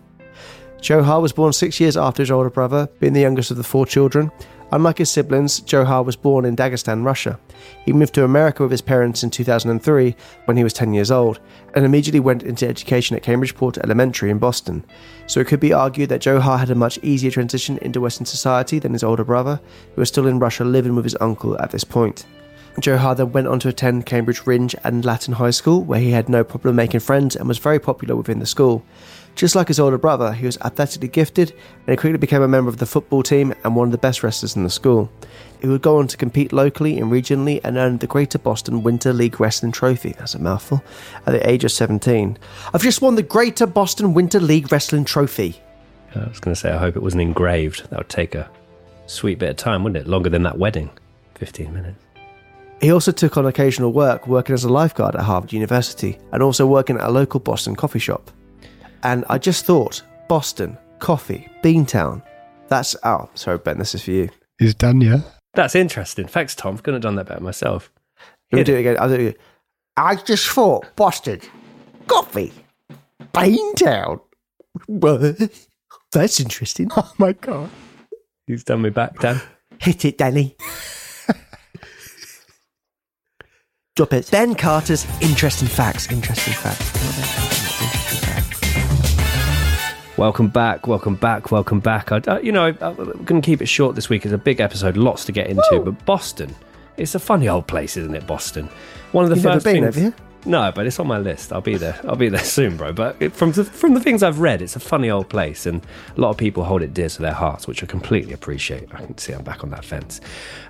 [0.82, 3.86] Dzhokhar was born six years after his older brother, being the youngest of the four
[3.86, 4.32] children.
[4.72, 7.40] Unlike his siblings, Dzhokhar was born in Dagestan, Russia.
[7.86, 11.40] He moved to America with his parents in 2003 when he was 10 years old,
[11.74, 14.86] and immediately went into education at Cambridgeport Elementary in Boston.
[15.26, 18.78] So it could be argued that Dzhokhar had a much easier transition into Western society
[18.78, 19.60] than his older brother,
[19.96, 22.26] who was still in Russia living with his uncle at this point.
[22.80, 26.30] Dzhokhar then went on to attend Cambridge Rindge and Latin High School, where he had
[26.30, 28.86] no problem making friends and was very popular within the school.
[29.36, 32.70] Just like his older brother, he was athletically gifted and he quickly became a member
[32.70, 35.12] of the football team and one of the best wrestlers in the school.
[35.62, 39.14] He would go on to compete locally and regionally and earn the Greater Boston Winter
[39.14, 40.84] League Wrestling Trophy, that's a mouthful,
[41.26, 42.38] at the age of 17.
[42.74, 45.62] I've just won the Greater Boston Winter League Wrestling Trophy.
[46.16, 47.90] I was going to say, I hope it wasn't engraved.
[47.90, 48.50] That would take a
[49.06, 50.10] sweet bit of time, wouldn't it?
[50.10, 50.90] Longer than that wedding.
[51.36, 52.07] 15 minutes.
[52.82, 56.68] He also took on occasional work working as a lifeguard at Harvard University and also
[56.68, 58.30] working at a local Boston coffee shop.
[59.04, 62.22] And I just thought, Boston, coffee, Beantown.
[62.68, 64.30] That's, oh, sorry, Ben, this is for you.
[64.60, 65.22] He's done, yeah.
[65.54, 66.28] That's interesting.
[66.28, 66.78] Thanks, Tom.
[66.78, 67.92] Couldn't have done that better myself.
[68.52, 68.98] Let me do it again.
[69.00, 69.36] I'll do it again.
[69.96, 71.42] I just thought, Boston,
[72.06, 72.54] coffee,
[73.34, 74.22] Beantown.
[74.88, 75.36] Well,
[76.12, 76.90] that's interesting.
[76.96, 77.70] Oh my god.
[78.46, 79.42] He's done me back, Dan.
[79.80, 80.56] Hit it, Danny.
[83.98, 84.30] Drop it.
[84.30, 86.12] Ben Carter's interesting facts.
[86.12, 86.86] Interesting facts.
[90.20, 92.12] Welcome back, welcome back, welcome back.
[92.12, 94.24] I, uh, you know, I, I'm going to keep it short this week.
[94.24, 95.82] It's a big episode, lots to get into.
[95.84, 96.54] But Boston,
[96.98, 98.28] it's a funny old place, isn't it?
[98.28, 98.70] Boston.
[99.14, 99.96] One of the You've first been, things.
[99.96, 100.14] have you?
[100.46, 101.52] No, but it's on my list.
[101.52, 102.00] I'll be there.
[102.08, 102.94] I'll be there soon, bro.
[102.94, 105.84] But from the, from the things I've read, it's a funny old place, and
[106.16, 108.94] a lot of people hold it dear to their hearts, which I completely appreciate.
[108.94, 110.22] I can see I'm back on that fence.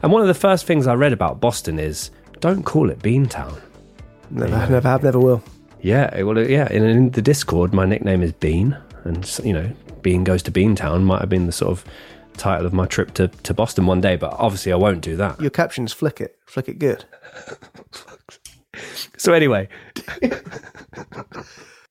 [0.01, 2.09] And one of the first things I read about Boston is
[2.39, 3.59] don't call it Beantown.
[4.29, 5.43] Never, never have, never will.
[5.81, 6.71] Yeah, well, yeah.
[6.71, 9.71] In, in the Discord, my nickname is Bean, and you know,
[10.01, 11.85] Bean goes to Beantown might have been the sort of
[12.35, 15.39] title of my trip to, to Boston one day, but obviously I won't do that.
[15.41, 16.37] Your captions flick it.
[16.45, 17.05] Flick it good.
[19.17, 19.67] So anyway,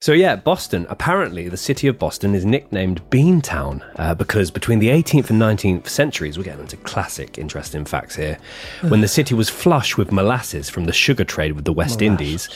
[0.07, 0.86] so yeah, Boston.
[0.88, 5.88] Apparently, the city of Boston is nicknamed Beantown uh, because between the 18th and 19th
[5.88, 8.38] centuries, we're getting into classic, interesting facts here.
[8.82, 12.48] When the city was flush with molasses from the sugar trade with the West Indies.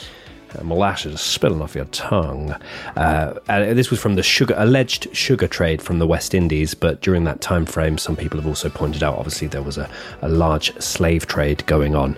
[0.57, 2.55] Uh, molasses spilling off your tongue.
[2.95, 7.25] Uh, this was from the sugar alleged sugar trade from the West Indies, but during
[7.25, 9.17] that time frame, some people have also pointed out.
[9.17, 9.89] Obviously, there was a,
[10.21, 12.17] a large slave trade going on.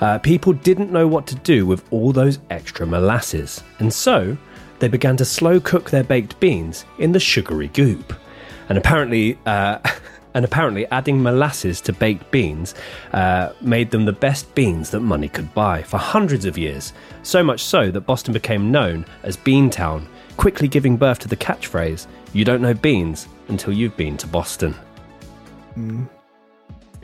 [0.00, 4.36] Uh, people didn't know what to do with all those extra molasses, and so
[4.78, 8.14] they began to slow cook their baked beans in the sugary goop.
[8.68, 9.78] And apparently, uh,
[10.34, 12.74] and apparently, adding molasses to baked beans
[13.12, 16.92] uh, made them the best beans that money could buy for hundreds of years.
[17.22, 20.06] So much so that Boston became known as Beantown,
[20.36, 24.74] quickly giving birth to the catchphrase "You don't know beans until you've been to Boston."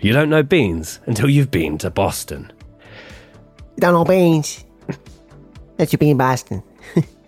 [0.00, 2.50] You don't know beans until you've been to Boston.
[3.78, 4.64] Don't know beans.
[5.76, 6.62] That's your bean Boston.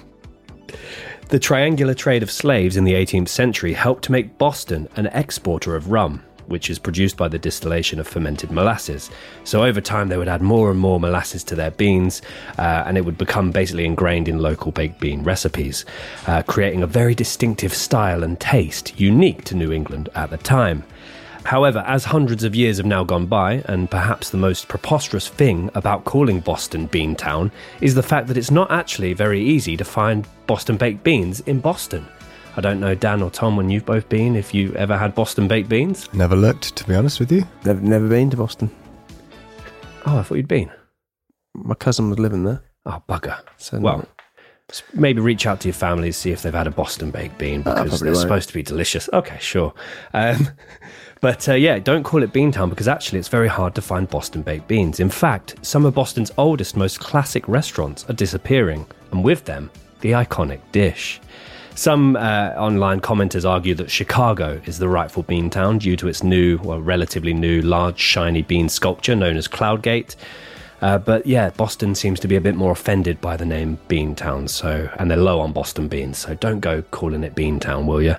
[1.33, 5.75] The triangular trade of slaves in the 18th century helped to make Boston an exporter
[5.75, 9.09] of rum, which is produced by the distillation of fermented molasses.
[9.45, 12.21] So over time, they would add more and more molasses to their beans,
[12.59, 15.87] uh, and it would become basically ingrained in local baked bean recipes,
[16.27, 20.85] uh, creating a very distinctive style and taste unique to New England at the time.
[21.45, 25.71] However, as hundreds of years have now gone by, and perhaps the most preposterous thing
[25.75, 29.85] about calling Boston Bean Town is the fact that it's not actually very easy to
[29.85, 32.07] find Boston baked beans in Boston.
[32.57, 35.49] I don't know, Dan or Tom, when you've both been, if you ever had Boston
[35.49, 36.13] baked beans.
[36.13, 37.45] Never looked, to be honest with you.
[37.65, 38.71] Never, never been to Boston.
[40.07, 40.71] Oh, I thought you'd been.
[41.55, 42.63] My cousin was living there.
[42.87, 43.39] Oh, bugger.
[43.57, 44.07] So Well,
[44.71, 47.63] s- maybe reach out to your families, see if they've had a Boston baked bean
[47.63, 48.23] because probably they're won't.
[48.23, 49.09] supposed to be delicious.
[49.13, 49.73] Okay, sure.
[50.13, 50.49] Um,
[51.23, 54.43] but uh, yeah, don't call it Beantown because actually it's very hard to find Boston
[54.43, 54.99] baked beans.
[55.01, 59.71] In fact, some of Boston's oldest, most classic restaurants are disappearing, and with them,
[60.01, 61.21] the iconic dish.
[61.77, 66.59] Some uh, online commenters argue that Chicago is the rightful Beantown due to its new,
[66.59, 70.17] well, relatively new, large, shiny bean sculpture known as Cloudgate.
[70.83, 74.49] Uh, but yeah, Boston seems to be a bit more offended by the name Beantown,
[74.49, 78.17] so and they're low on Boston beans, so don't go calling it Beantown, will you?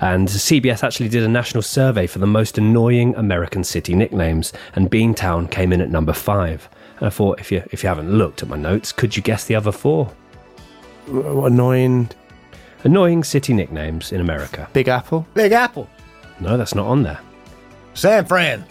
[0.00, 4.90] And CBS actually did a national survey for the most annoying American city nicknames, and
[4.90, 6.68] Beantown came in at number five.
[6.98, 9.44] And I thought, if you if you haven't looked at my notes, could you guess
[9.44, 10.10] the other four?
[11.08, 12.08] Annoying
[12.84, 14.68] Annoying city nicknames in America.
[14.74, 15.26] Big Apple.
[15.32, 15.88] Big Apple.
[16.38, 17.18] No, that's not on there.
[17.94, 18.62] San Fran.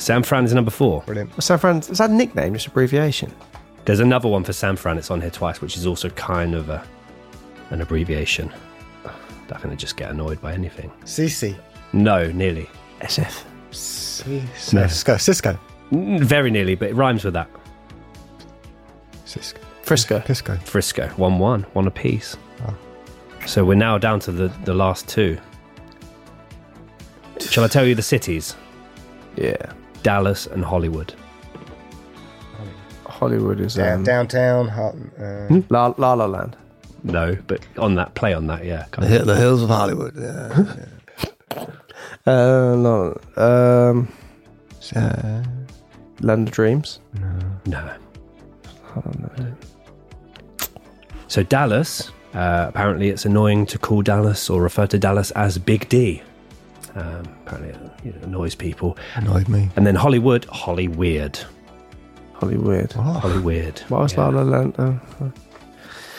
[0.00, 1.02] San Fran is number four.
[1.02, 1.42] Brilliant.
[1.42, 1.76] San Fran.
[1.78, 2.54] Is that a nickname?
[2.54, 3.32] Just abbreviation.
[3.84, 4.96] There's another one for San Fran.
[4.96, 6.82] It's on here twice, which is also kind of a
[7.70, 8.50] an abbreviation.
[9.04, 10.90] I'm gonna just get annoyed by anything.
[11.04, 11.54] CC.
[11.92, 12.68] No, nearly.
[13.00, 13.42] SF.
[13.72, 15.16] Cisco.
[15.16, 15.58] Cisco.
[15.92, 17.50] Mm, Very nearly, but it rhymes with that.
[19.26, 19.60] Cisco.
[19.82, 20.22] Frisco.
[20.26, 20.56] Cisco.
[20.64, 22.36] Frisco, one one, one apiece.
[23.46, 25.38] So we're now down to the, the last two.
[27.40, 28.54] Shall I tell you the cities?
[29.36, 29.72] Yeah.
[30.02, 31.14] Dallas and Hollywood.
[33.06, 34.68] Hollywood is um, downtown.
[34.68, 36.56] Hot, uh, La, La La Land.
[37.02, 38.86] No, but on that play on that, yeah.
[38.98, 40.14] the, hill- the hills of Hollywood.
[40.16, 41.66] Yeah.
[42.26, 44.08] Uh, no, um,
[44.94, 45.42] Uh,
[46.20, 47.00] Land of Dreams.
[47.66, 47.90] No.
[51.28, 55.88] So Dallas, uh, apparently it's annoying to call Dallas or refer to Dallas as Big
[55.88, 56.22] D.
[56.94, 58.96] Um, apparently, it you know, annoys people.
[59.14, 59.70] Annoyed me.
[59.76, 61.38] And then Hollywood, Holly Weird.
[62.34, 62.92] Holly Hollywood.
[62.92, 63.78] Holly Weird.
[63.88, 64.26] What was yeah.
[64.26, 64.74] La La Land?
[64.78, 65.32] Oh, oh.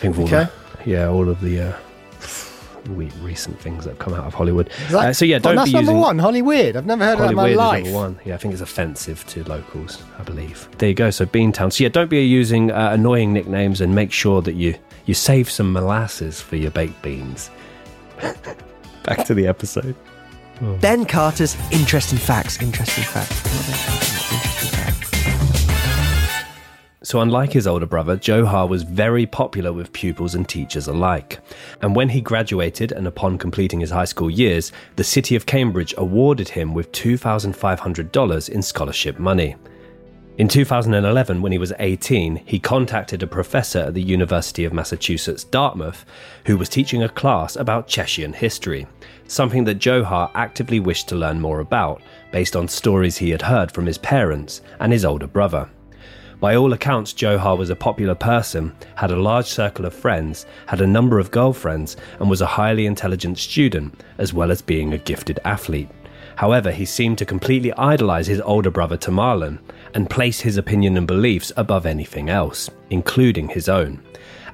[0.03, 0.27] All Okay.
[0.29, 0.49] the,
[0.89, 1.73] yeah, all of the uh,
[3.21, 4.69] recent things that have come out of Hollywood.
[4.87, 6.19] Is that- Uh, so yeah, Oh, don't that's be using number one.
[6.19, 6.75] Holly Weird.
[6.75, 7.83] I've never heard Holly of that in Weird my is life.
[7.83, 8.19] number one.
[8.25, 10.03] Yeah, I think it's offensive to locals.
[10.17, 10.67] I believe.
[10.77, 11.09] There you go.
[11.11, 11.71] So Beantown.
[11.71, 15.49] So yeah, don't be using uh, annoying nicknames, and make sure that you you save
[15.49, 17.49] some molasses for your baked beans.
[19.03, 19.95] Back to the episode.
[20.79, 22.61] Ben Carter's interesting facts.
[22.61, 23.41] Interesting facts?
[27.03, 31.39] So, unlike his older brother, Dzhokhar was very popular with pupils and teachers alike.
[31.81, 35.95] And when he graduated and upon completing his high school years, the city of Cambridge
[35.97, 39.55] awarded him with $2,500 in scholarship money.
[40.41, 45.43] In 2011, when he was 18, he contacted a professor at the University of Massachusetts
[45.43, 46.03] Dartmouth
[46.47, 48.87] who was teaching a class about Cheshire history,
[49.27, 53.71] something that Dzhokhar actively wished to learn more about based on stories he had heard
[53.71, 55.69] from his parents and his older brother.
[56.39, 60.81] By all accounts, Dzhokhar was a popular person, had a large circle of friends, had
[60.81, 64.97] a number of girlfriends, and was a highly intelligent student, as well as being a
[64.97, 65.89] gifted athlete.
[66.35, 69.59] However, he seemed to completely idolize his older brother Tamerlan
[69.93, 74.01] and place his opinion and beliefs above anything else, including his own.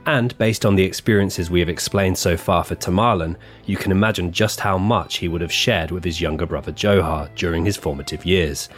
[0.06, 3.36] And based on the experiences we have explained so far for Tamerlan,
[3.66, 7.30] you can imagine just how much he would have shared with his younger brother Dzhokhar
[7.36, 8.70] during his formative years,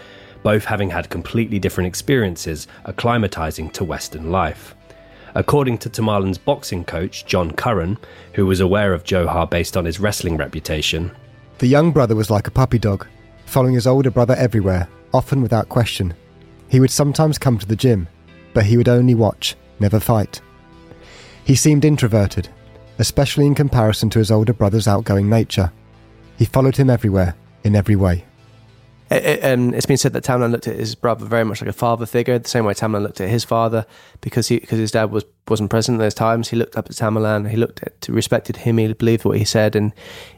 [0.42, 4.74] both having had completely different experiences acclimatizing to Western life.
[5.36, 8.00] According to Tamerlan's boxing coach, John Curran,
[8.34, 11.12] who was aware of Dzhokhar based on his wrestling reputation,
[11.60, 13.06] The young brother was like a puppy dog,
[13.46, 16.16] following his older brother everywhere, often without question.
[16.70, 18.08] He would sometimes come to the gym,
[18.54, 20.42] but he would only watch, never fight.
[21.44, 22.48] He seemed introverted,
[23.00, 25.72] especially in comparison to his older brother's outgoing nature.
[26.38, 28.26] He followed him everywhere, in every way.
[29.12, 31.74] It, and it's been said that Tamlin looked at his brother very much like a
[31.74, 33.88] father figure, the same way Tamlin looked at his father,
[34.22, 36.50] because he because his dad was wasn't present at those times.
[36.50, 39.76] He looked up at Tamerlan, he looked at, respected him, he believed what he said,
[39.76, 39.92] and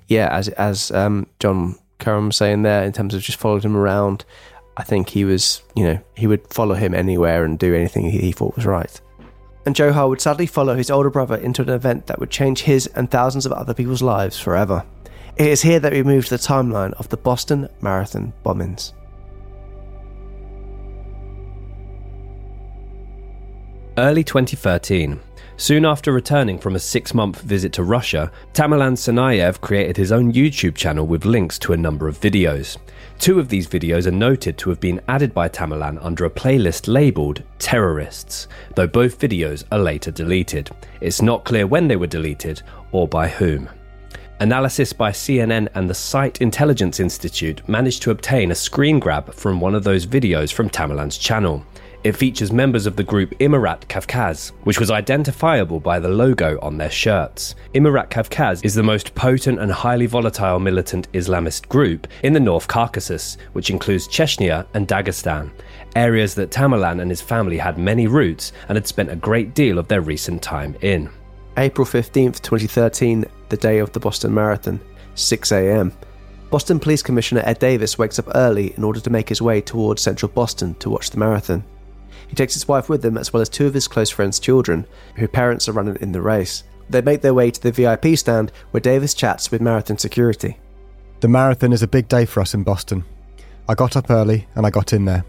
[0.07, 3.75] yeah, as as um, John Curran was saying there, in terms of just followed him
[3.75, 4.23] around,
[4.81, 8.31] I think he was, you know, he would follow him anywhere and do anything he,
[8.31, 8.99] thought was right.
[9.63, 12.87] And Dzhokhar would sadly follow his older brother into an event that would change his
[12.87, 14.83] and thousands of other people's lives forever.
[15.37, 18.93] It is here that we move to the timeline of the Boston Marathon bombings.
[23.99, 25.19] Early 2013.
[25.61, 30.33] Soon after returning from a six month visit to Russia, Tamerlan Tsarnaev created his own
[30.33, 32.77] YouTube channel with links to a number of videos.
[33.19, 36.91] Two of these videos are noted to have been added by Tamerlan under a playlist
[36.91, 40.71] labelled Terrorists, though both videos are later deleted.
[40.99, 43.69] It's not clear when they were deleted or by whom.
[44.39, 49.61] Analysis by CNN and the Site Intelligence Institute managed to obtain a screen grab from
[49.61, 51.63] one of those videos from Tamerlan's channel.
[52.03, 56.75] It features members of the group Imarat Kavkaz, which was identifiable by the logo on
[56.75, 57.53] their shirts.
[57.75, 62.67] Imarat Kavkaz is the most potent and highly volatile militant Islamist group in the North
[62.67, 65.51] Caucasus, which includes Chechnya and Dagestan,
[65.95, 69.77] areas that Tamerlan and his family had many roots and had spent a great deal
[69.77, 71.07] of their recent time in.
[71.57, 74.79] April 15th, 2013, the day of the Boston Marathon,
[75.13, 75.93] 6 a.m.
[76.49, 80.01] Boston Police Commissioner Ed Davis wakes up early in order to make his way towards
[80.01, 81.63] central Boston to watch the marathon.
[82.31, 84.87] He takes his wife with him as well as two of his close friends' children,
[85.17, 86.63] whose parents are running in the race.
[86.89, 90.57] They make their way to the VIP stand where Davis chats with marathon security.
[91.19, 93.03] The marathon is a big day for us in Boston.
[93.67, 95.25] I got up early and I got in there.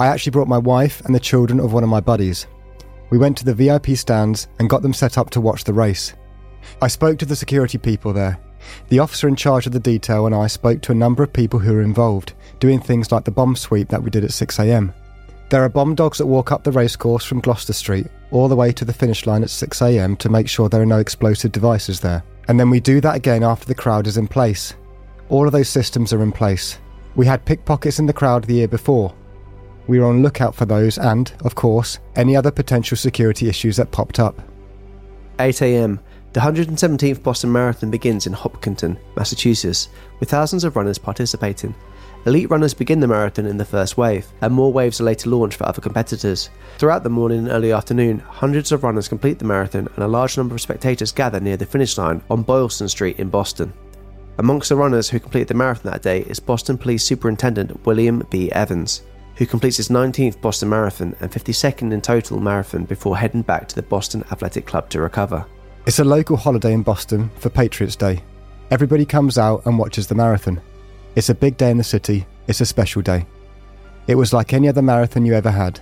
[0.00, 2.46] I actually brought my wife and the children of one of my buddies.
[3.10, 6.14] We went to the VIP stands and got them set up to watch the race.
[6.80, 8.40] I spoke to the security people there.
[8.88, 11.58] The officer in charge of the detail and I spoke to a number of people
[11.58, 14.94] who were involved, doing things like the bomb sweep that we did at 6am.
[15.52, 18.72] There are bomb dogs that walk up the racecourse from Gloucester Street all the way
[18.72, 22.24] to the finish line at 6am to make sure there are no explosive devices there.
[22.48, 24.72] And then we do that again after the crowd is in place.
[25.28, 26.78] All of those systems are in place.
[27.16, 29.14] We had pickpockets in the crowd the year before.
[29.88, 33.90] We were on lookout for those and, of course, any other potential security issues that
[33.92, 34.40] popped up.
[35.38, 36.00] 8 a.m.
[36.32, 41.74] The 117th Boston Marathon begins in Hopkinton, Massachusetts, with thousands of runners participating.
[42.24, 45.58] Elite runners begin the marathon in the first wave, and more waves are later launched
[45.58, 46.50] for other competitors.
[46.78, 50.36] Throughout the morning and early afternoon, hundreds of runners complete the marathon, and a large
[50.36, 53.72] number of spectators gather near the finish line on Boylston Street in Boston.
[54.38, 58.52] Amongst the runners who complete the marathon that day is Boston Police Superintendent William B.
[58.52, 59.02] Evans,
[59.34, 63.74] who completes his 19th Boston Marathon and 52nd in total marathon before heading back to
[63.74, 65.44] the Boston Athletic Club to recover.
[65.86, 68.22] It's a local holiday in Boston for Patriots Day.
[68.70, 70.60] Everybody comes out and watches the marathon.
[71.14, 73.26] It's a big day in the city, it's a special day.
[74.06, 75.78] It was like any other marathon you ever had.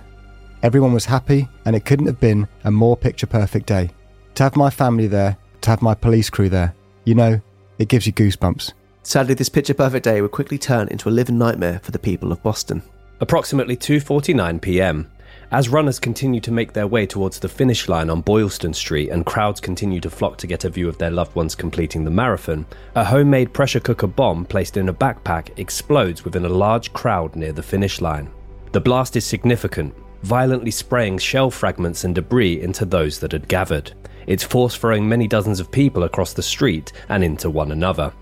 [0.61, 3.89] Everyone was happy, and it couldn't have been a more picture perfect day.
[4.35, 6.75] To have my family there, to have my police crew there,
[7.05, 7.39] you know,
[7.79, 8.73] it gives you goosebumps.
[9.03, 12.31] Sadly, this picture perfect day would quickly turn into a living nightmare for the people
[12.31, 12.83] of Boston.
[13.21, 15.09] Approximately 2:49 p.m.
[15.51, 19.25] As runners continue to make their way towards the finish line on Boylston Street and
[19.25, 22.65] crowds continue to flock to get a view of their loved ones completing the marathon,
[22.95, 27.51] a homemade pressure cooker bomb placed in a backpack explodes within a large crowd near
[27.51, 28.31] the finish line.
[28.71, 29.93] The blast is significant,
[30.23, 33.91] violently spraying shell fragments and debris into those that had gathered.
[34.27, 38.13] Its force throwing many dozens of people across the street and into one another.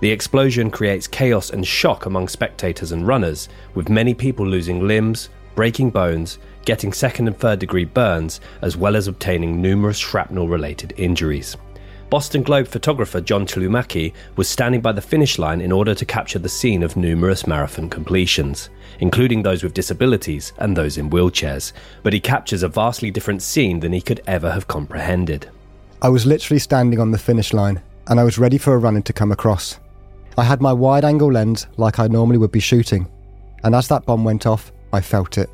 [0.00, 5.28] The explosion creates chaos and shock among spectators and runners, with many people losing limbs,
[5.54, 10.94] breaking bones, getting second and third degree burns, as well as obtaining numerous shrapnel related
[10.96, 11.56] injuries.
[12.12, 16.38] Boston Globe photographer John Tlumacki was standing by the finish line in order to capture
[16.38, 18.68] the scene of numerous marathon completions,
[19.00, 21.72] including those with disabilities and those in wheelchairs,
[22.02, 25.48] but he captures a vastly different scene than he could ever have comprehended.
[26.02, 29.00] I was literally standing on the finish line, and I was ready for a runner
[29.00, 29.78] to come across.
[30.36, 33.08] I had my wide angle lens like I normally would be shooting,
[33.64, 35.50] and as that bomb went off, I felt it.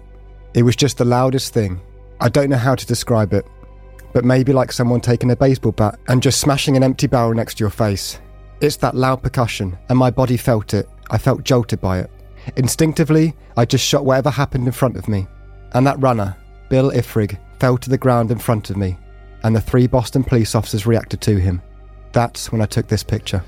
[0.54, 1.80] It was just the loudest thing.
[2.20, 3.46] I don't know how to describe it,
[4.12, 7.54] but maybe like someone taking a baseball bat and just smashing an empty barrel next
[7.58, 8.18] to your face.
[8.60, 10.88] It's that loud percussion, and my body felt it.
[11.10, 12.10] I felt jolted by it.
[12.56, 15.26] Instinctively, I just shot whatever happened in front of me.
[15.72, 16.36] And that runner,
[16.68, 18.98] Bill Iffrig, fell to the ground in front of me,
[19.44, 21.62] and the three Boston police officers reacted to him.
[22.12, 23.44] That's when I took this picture.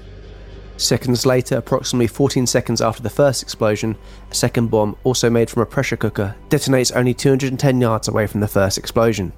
[0.81, 3.95] Seconds later, approximately 14 seconds after the first explosion,
[4.31, 8.41] a second bomb, also made from a pressure cooker, detonates only 210 yards away from
[8.41, 9.31] the first explosion.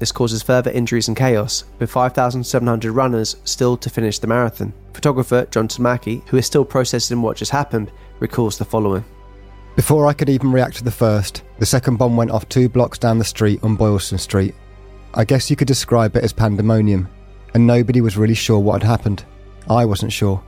[0.00, 4.72] This causes further injuries and chaos, with 5,700 runners still to finish the marathon.
[4.92, 9.04] Photographer John Tlumacki, who is still processing what just happened, recalls the following.
[9.76, 12.98] Before I could even react to the first, the second bomb went off two blocks
[12.98, 14.56] down the street on Boylston Street.
[15.14, 17.08] I guess you could describe it as pandemonium,
[17.54, 19.24] and nobody was really sure what had happened.
[19.70, 20.42] I wasn't sure.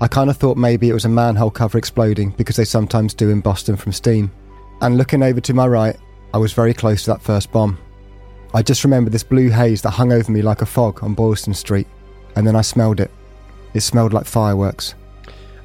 [0.00, 3.30] I kind of thought maybe it was a manhole cover exploding because they sometimes do
[3.30, 4.30] in Boston from steam.
[4.82, 5.96] And looking over to my right,
[6.34, 7.78] I was very close to that first bomb.
[8.52, 11.54] I just remember this blue haze that hung over me like a fog on Boylston
[11.54, 11.86] Street,
[12.36, 13.10] and then I smelled it.
[13.72, 14.94] It smelled like fireworks.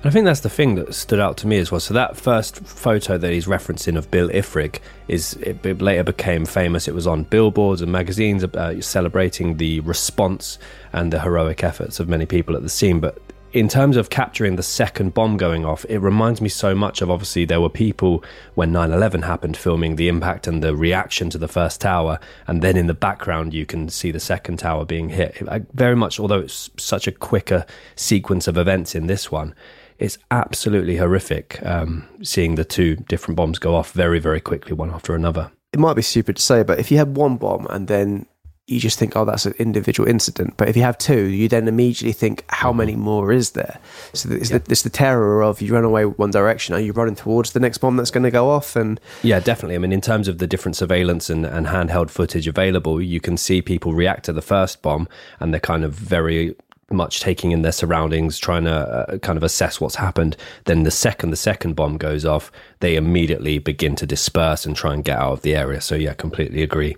[0.03, 1.79] And I think that's the thing that stood out to me as well.
[1.79, 6.87] So that first photo that he's referencing of Bill Iffrig is it, later became famous.
[6.87, 10.57] It was on billboards and magazines uh, celebrating the response
[10.91, 12.99] and the heroic efforts of many people at the scene.
[12.99, 13.19] But
[13.53, 17.09] in terms of capturing the second bomb going off, it reminds me so much of
[17.09, 18.23] obviously there were people
[18.55, 22.19] when 9 11 happened filming the impact and the reaction to the first tower.
[22.47, 25.41] And then in the background, you can see the second tower being hit.
[25.49, 29.53] I, very much, although it's such a quicker sequence of events in this one,
[29.99, 34.91] it's absolutely horrific um, seeing the two different bombs go off very, very quickly, one
[34.91, 35.51] after another.
[35.73, 38.25] It might be stupid to say, but if you had one bomb and then
[38.71, 40.55] you just think, oh, that's an individual incident.
[40.57, 42.77] But if you have two, you then immediately think, how mm-hmm.
[42.77, 43.79] many more is there?
[44.13, 44.59] So it's, yeah.
[44.59, 47.59] the, it's the terror of you run away one direction, are you running towards the
[47.59, 48.75] next bomb that's going to go off?
[48.75, 49.75] And yeah, definitely.
[49.75, 53.37] I mean, in terms of the different surveillance and, and handheld footage available, you can
[53.37, 55.07] see people react to the first bomb,
[55.39, 56.55] and they're kind of very
[56.89, 60.35] much taking in their surroundings, trying to uh, kind of assess what's happened.
[60.65, 62.51] Then the second the second bomb goes off,
[62.81, 65.79] they immediately begin to disperse and try and get out of the area.
[65.79, 66.97] So yeah, completely agree.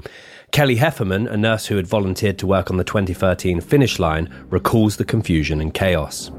[0.53, 4.97] Kelly Hefferman, a nurse who had volunteered to work on the 2013 finish line, recalls
[4.97, 6.29] the confusion and chaos.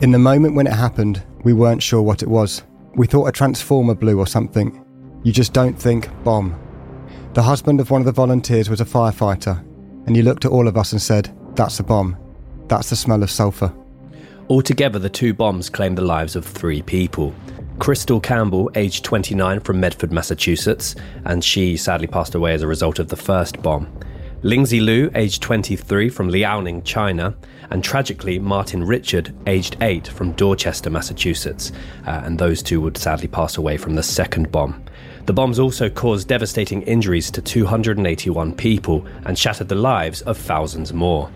[0.00, 2.62] In the moment when it happened, we weren't sure what it was.
[2.94, 4.80] We thought a transformer blew or something.
[5.24, 6.56] You just don't think bomb.
[7.32, 9.58] The husband of one of the volunteers was a firefighter,
[10.06, 12.16] and he looked at all of us and said, That's a bomb.
[12.68, 13.74] That's the smell of sulphur.
[14.48, 17.34] Altogether, the two bombs claimed the lives of three people.
[17.78, 20.94] Krystle Campbell, aged 29 from Medford, Massachusetts,
[21.24, 23.86] and she sadly passed away as a result of the first bomb.
[24.42, 27.34] Lingzi Lu, aged 23 from Liaoning, China,
[27.70, 31.72] and tragically Martin Richard, aged 8 from Dorchester, Massachusetts,
[32.06, 34.84] uh, and those two would sadly pass away from the second bomb.
[35.26, 40.92] The bombs also caused devastating injuries to 281 people and shattered the lives of thousands
[40.92, 41.28] more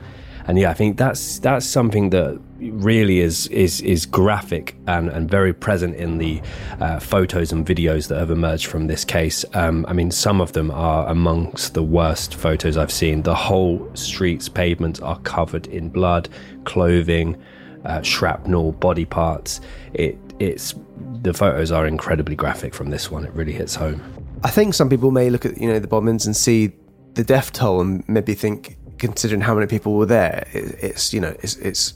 [0.48, 5.30] and yeah, I think that's that's something that really is is is graphic and, and
[5.30, 6.40] very present in the
[6.80, 9.44] uh, photos and videos that have emerged from this case.
[9.52, 13.22] Um, I mean, some of them are amongst the worst photos I've seen.
[13.22, 16.30] The whole streets, pavements are covered in blood,
[16.64, 17.36] clothing,
[17.84, 19.60] uh, shrapnel, body parts.
[19.92, 20.74] It it's
[21.20, 23.26] the photos are incredibly graphic from this one.
[23.26, 24.02] It really hits home.
[24.42, 26.72] I think some people may look at you know the bombings and see
[27.12, 31.20] the death toll and maybe think considering how many people were there, it, it's you
[31.20, 31.94] know it's it's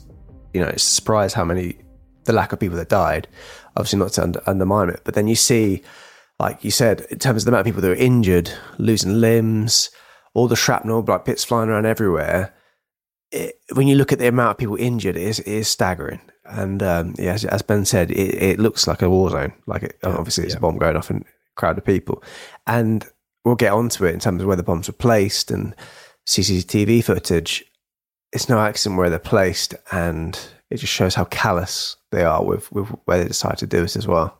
[0.53, 1.77] you know it's a surprise how many
[2.25, 3.27] the lack of people that died.
[3.75, 5.81] Obviously, not to under, undermine it, but then you see,
[6.39, 9.89] like you said, in terms of the amount of people that were injured, losing limbs,
[10.33, 12.53] all the shrapnel, like bits flying around everywhere.
[13.31, 16.21] It, when you look at the amount of people injured, it is, it is staggering.
[16.45, 19.53] And um, yeah, as, as Ben said, it, it, looks like a war zone.
[19.65, 20.59] Like it, obviously, it's yeah.
[20.59, 21.25] a bomb going off and
[21.55, 22.23] crowd of people.
[22.67, 23.07] And
[23.43, 25.75] we'll get onto it in terms of where the bombs were placed and
[26.25, 27.63] CCTV footage.
[28.31, 32.71] It's no accident where they're placed, and it just shows how callous they are with,
[32.71, 34.39] with where they decide to do it as well.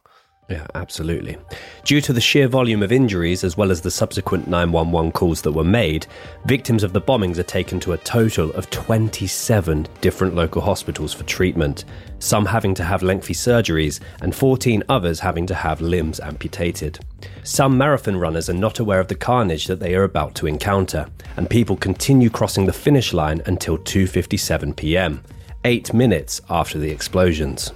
[0.50, 1.38] Yeah, absolutely.
[1.86, 5.54] Due to the sheer volume of injuries, as well as the subsequent 911 calls that
[5.54, 6.06] were made,
[6.46, 11.24] victims of the bombings are taken to a total of 27 different local hospitals for
[11.24, 11.86] treatment,
[12.20, 17.00] some having to have lengthy surgeries, and 14 others having to have limbs amputated.
[17.44, 21.08] Some marathon runners are not aware of the carnage that they are about to encounter,
[21.38, 25.24] and people continue crossing the finish line until 2:57 p.m.,
[25.64, 27.72] 8 minutes after the explosions.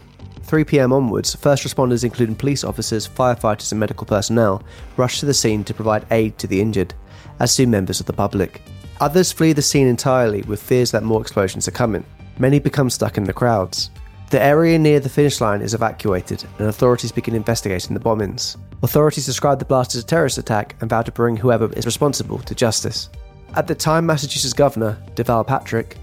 [0.48, 4.64] 3 pm onwards, first responders, including police officers, firefighters, and medical personnel,
[4.96, 6.94] rush to the scene to provide aid to the injured,
[7.42, 8.62] as do members of the public.
[9.02, 12.06] Others flee the scene entirely with fears that more explosions are coming.
[12.40, 13.92] Many become stuck in the crowds.
[14.30, 18.56] The area near the finish line is evacuated, and authorities begin investigating the bombings.
[18.84, 22.40] Authorities describe the blast as a terrorist attack and vow to bring whoever is responsible
[22.40, 23.10] to justice.
[23.56, 25.98] At the time, Massachusetts Governor Deval Patrick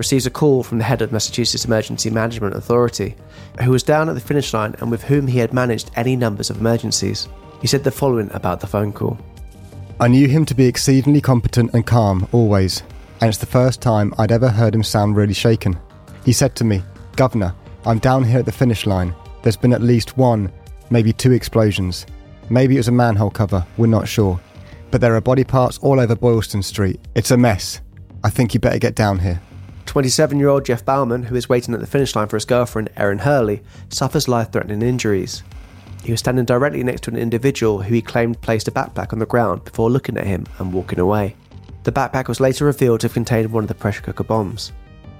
[0.00, 3.14] receives a call from the head of Massachusetts Emergency Management Authority,
[3.62, 6.48] who was down at the finish line and with whom he had managed any numbers
[6.48, 7.28] of emergencies.
[7.60, 9.18] He said the following about the phone call
[10.00, 12.82] I knew him to be exceedingly competent and calm, always,
[13.20, 15.78] and it's the first time I'd ever heard him sound really shaken.
[16.24, 16.82] He said to me,
[17.16, 19.14] Governor, I'm down here at the finish line.
[19.42, 20.50] There's been at least one,
[20.88, 22.06] maybe two explosions.
[22.48, 24.40] Maybe it was a manhole cover, we're not sure.
[24.90, 27.00] But there are body parts all over Boylston Street.
[27.14, 27.82] It's a mess.
[28.24, 29.42] I think you better get down here.
[29.90, 32.90] 27 year old Jeff Bauman, who is waiting at the finish line for his girlfriend,
[32.96, 35.42] Erin Hurley, suffers life threatening injuries.
[36.04, 39.18] He was standing directly next to an individual who he claimed placed a backpack on
[39.18, 41.34] the ground before looking at him and walking away.
[41.82, 44.70] The backpack was later revealed to have contained one of the pressure cooker bombs.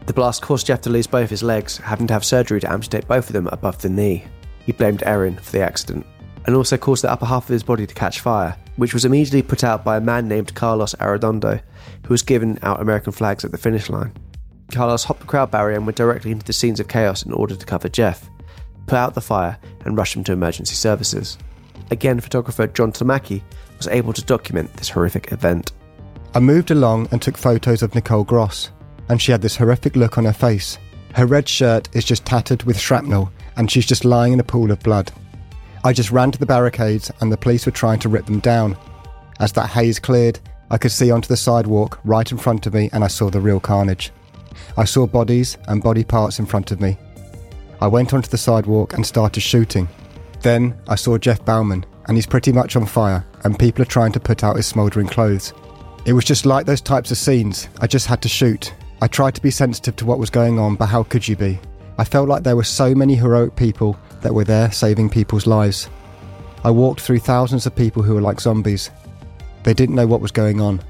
[0.07, 3.09] The blast caused Jeff to lose both his legs, having to have surgery to amputate
[3.09, 4.25] both of them above the knee.
[4.65, 6.07] He blamed Erin for the accident,
[6.47, 9.43] and also caused the upper half of his body to catch fire, which was immediately
[9.43, 11.61] put out by a man named Carlos Arredondo,
[12.07, 14.13] who was giving out American flags at the finish line.
[14.71, 17.57] Carlos hopped the crowd barrier and went directly into the scenes of chaos in order
[17.57, 18.29] to cover Jeff,
[18.87, 21.39] put out the fire, and rush him to emergency services.
[21.91, 23.43] Again, photographer John Tlumacki
[23.77, 25.73] was able to document this horrific event.
[26.35, 28.71] I moved along and took photos of Nicole Gross,
[29.09, 30.79] and she had this horrific look on her face.
[31.15, 34.71] Her red shirt is just tattered with shrapnel, and she's just lying in a pool
[34.71, 35.11] of blood.
[35.83, 38.77] I just ran to the barricades, and the police were trying to rip them down.
[39.41, 40.39] As that haze cleared,
[40.71, 43.41] I could see onto the sidewalk right in front of me, and I saw the
[43.41, 44.13] real carnage.
[44.77, 46.97] I saw bodies and body parts in front of me.
[47.81, 49.89] I went onto the sidewalk and started shooting.
[50.43, 54.13] Then I saw Jeff Bauman, and he's pretty much on fire, and people are trying
[54.13, 55.53] to put out his smouldering clothes.
[56.05, 57.69] It was just like those types of scenes.
[57.81, 58.75] I just had to shoot.
[59.03, 61.59] I tried to be sensitive to what was going on, but how could you be?
[61.99, 65.89] I felt like there were so many heroic people that were there saving people's lives.
[66.65, 68.91] I walked through thousands of people who were like zombies.
[69.63, 70.83] They didn't know what was going on.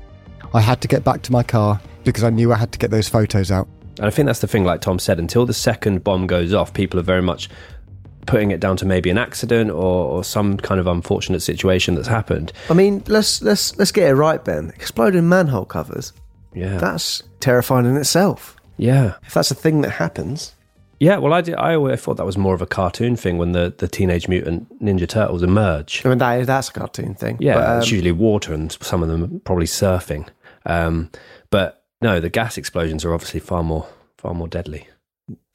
[0.55, 2.91] I had to get back to my car because I knew I had to get
[2.91, 3.69] those photos out.
[3.99, 6.73] And I think that's the thing, like Tom said, until the second bomb goes off,
[6.73, 7.51] people are very much
[8.27, 12.09] putting it down to maybe an accident or, or some kind of unfortunate situation that's
[12.09, 12.53] happened.
[12.69, 14.73] I mean, let's let's let's get it right, Ben.
[14.77, 16.13] Exploding manhole covers.
[16.55, 16.79] Yeah.
[16.79, 18.57] That's terrifying in itself.
[18.77, 19.15] Yeah.
[19.27, 20.55] If that's a thing that happens.
[20.99, 21.55] Yeah, well, I did.
[21.55, 24.83] I always thought that was more of a cartoon thing when the, the Teenage Mutant
[24.83, 26.03] Ninja Turtles emerge.
[26.05, 27.39] I mean, that is, that's a cartoon thing.
[27.41, 30.29] Yeah, but, um, it's usually water, and some of them probably surfing.
[30.67, 31.11] Um,
[31.49, 33.87] but no, the gas explosions are obviously far more
[34.17, 34.89] far more deadly.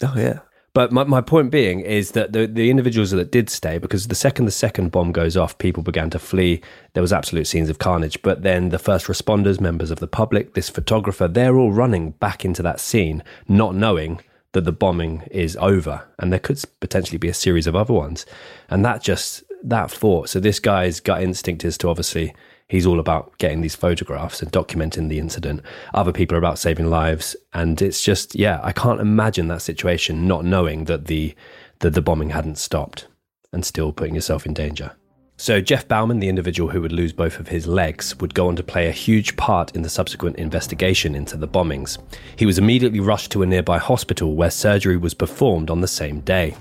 [0.02, 0.40] Oh yeah.
[0.76, 4.16] But my, my point being is that the, the individuals that did stay, because the
[4.16, 6.62] second the second bomb goes off, people began to flee.
[6.94, 8.22] There was absolute scenes of carnage.
[8.22, 12.44] But then the first responders, members of the public, this photographer, they're all running back
[12.44, 14.20] into that scene, not knowing
[14.52, 16.04] that the bombing is over.
[16.20, 18.26] And there could potentially be a series of other ones.
[18.70, 20.28] And that just, that thought.
[20.28, 22.36] So this guy's gut instinct is to obviously
[22.68, 25.62] he's all about getting these photographs and documenting the incident.
[25.94, 30.28] Other people are about saving lives, and it's just yeah, I can't imagine that situation
[30.28, 31.36] not knowing that the
[31.80, 33.08] that the bombing hadn't stopped
[33.52, 34.94] and still putting yourself in danger.
[35.38, 38.56] So Jeff Bauman, the individual who would lose both of his legs, would go on
[38.56, 41.98] to play a huge part in the subsequent investigation into the bombings.
[42.38, 46.22] He was immediately rushed to a nearby hospital where surgery was performed on the same
[46.22, 46.56] day.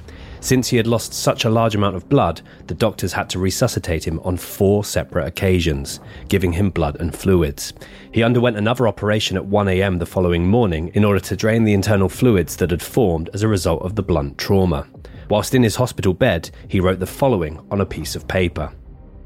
[0.44, 4.06] Since he had lost such a large amount of blood, the doctors had to resuscitate
[4.06, 7.72] him on four separate occasions, giving him blood and fluids.
[8.12, 12.10] He underwent another operation at 1am the following morning in order to drain the internal
[12.10, 14.86] fluids that had formed as a result of the blunt trauma.
[15.30, 18.70] Whilst in his hospital bed, he wrote the following on a piece of paper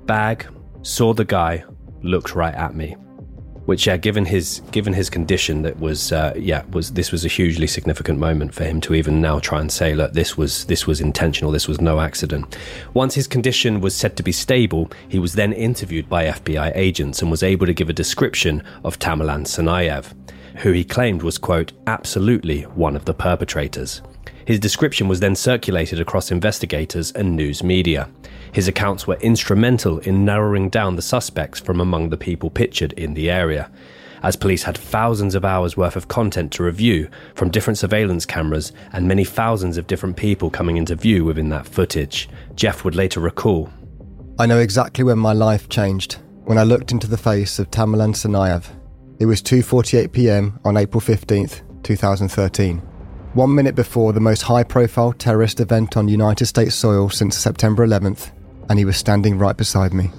[0.07, 0.47] Bag,
[0.83, 1.65] saw the guy,
[2.01, 2.95] looked right at me
[3.69, 7.29] which yeah, given his given his condition, that was uh, yeah was this was a
[7.29, 10.87] hugely significant moment for him to even now try and say, look, this was this
[10.87, 12.57] was intentional, this was no accident.
[12.95, 17.21] Once his condition was said to be stable, he was then interviewed by FBI agents
[17.21, 20.15] and was able to give a description of Tamerlan Tsarnaev,
[20.61, 24.01] who he claimed was quote absolutely one of the perpetrators.
[24.47, 28.09] His description was then circulated across investigators and news media.
[28.53, 33.15] His accounts were instrumental in narrowing down the suspects from among the people pictured in
[33.15, 33.71] the area.
[34.23, 38.73] As police had thousands of hours worth of content to review from different surveillance cameras
[38.93, 43.21] and many thousands of different people coming into view within that footage, Jeff would later
[43.21, 43.71] recall
[44.41, 48.15] I know exactly when my life changed, when I looked into the face of Tamerlan
[48.15, 48.67] Tsarnaev.
[49.19, 50.61] It was 2:48 p.m.
[50.65, 52.83] on April 15th, 2013
[53.35, 57.87] one minute before the most high profile terrorist event on United States soil since September
[57.87, 58.31] 11th,
[58.69, 60.11] and he was standing right beside me.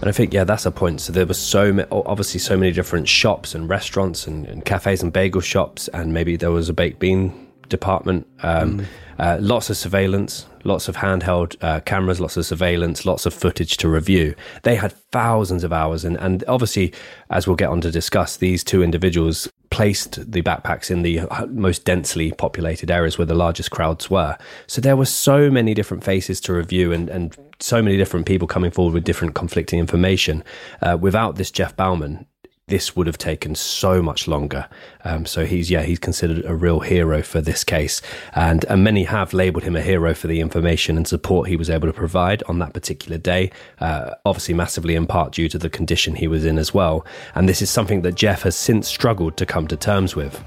[0.00, 1.02] And I think, yeah, that's a point.
[1.02, 5.02] So there were so many, obviously, so many different shops and restaurants and, and cafes
[5.02, 8.26] and bagel shops, and maybe there was a baked bean department.
[8.42, 8.86] Um, mm.
[9.18, 13.76] uh, lots of surveillance, lots of handheld uh, cameras, lots of surveillance, lots of footage
[13.78, 14.34] to review.
[14.62, 16.94] They had thousands of hours, and, and obviously,
[17.28, 21.84] as we'll get on to discuss, these two individuals placed the backpacks in the most
[21.84, 24.36] densely populated areas where the largest crowds were.
[24.66, 28.48] So there were so many different faces to review and, and so many different people
[28.48, 30.42] coming forward with different conflicting information.
[30.82, 32.26] Uh, without this Jeff Bauman,
[32.70, 34.66] this would have taken so much longer.
[35.04, 38.00] Um, so he's yeah he's considered a real hero for this case,
[38.34, 41.68] and and many have labelled him a hero for the information and support he was
[41.68, 43.50] able to provide on that particular day.
[43.80, 47.04] Uh, obviously, massively in part due to the condition he was in as well.
[47.34, 50.42] And this is something that Jeff has since struggled to come to terms with.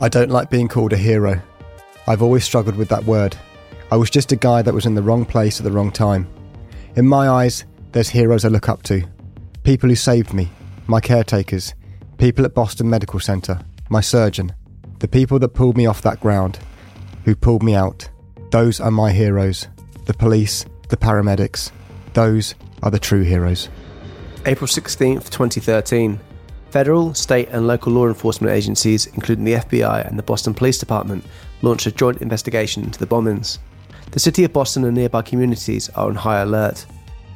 [0.00, 1.40] I don't like being called a hero.
[2.06, 3.36] I've always struggled with that word.
[3.90, 6.28] I was just a guy that was in the wrong place at the wrong time.
[6.96, 9.02] In my eyes, there's heroes I look up to.
[9.62, 10.48] People who saved me,
[10.88, 11.74] my caretakers,
[12.16, 13.60] people at Boston Medical Centre,
[13.90, 14.54] my surgeon,
[15.00, 16.58] the people that pulled me off that ground,
[17.26, 18.08] who pulled me out.
[18.50, 19.68] Those are my heroes.
[20.06, 21.70] The police, the paramedics,
[22.14, 23.68] those are the true heroes.
[24.46, 26.18] April 16th, 2013.
[26.70, 31.24] Federal, state, and local law enforcement agencies, including the FBI and the Boston Police Department,
[31.60, 33.58] launched a joint investigation into the bombings.
[34.10, 36.86] The city of Boston and nearby communities are on high alert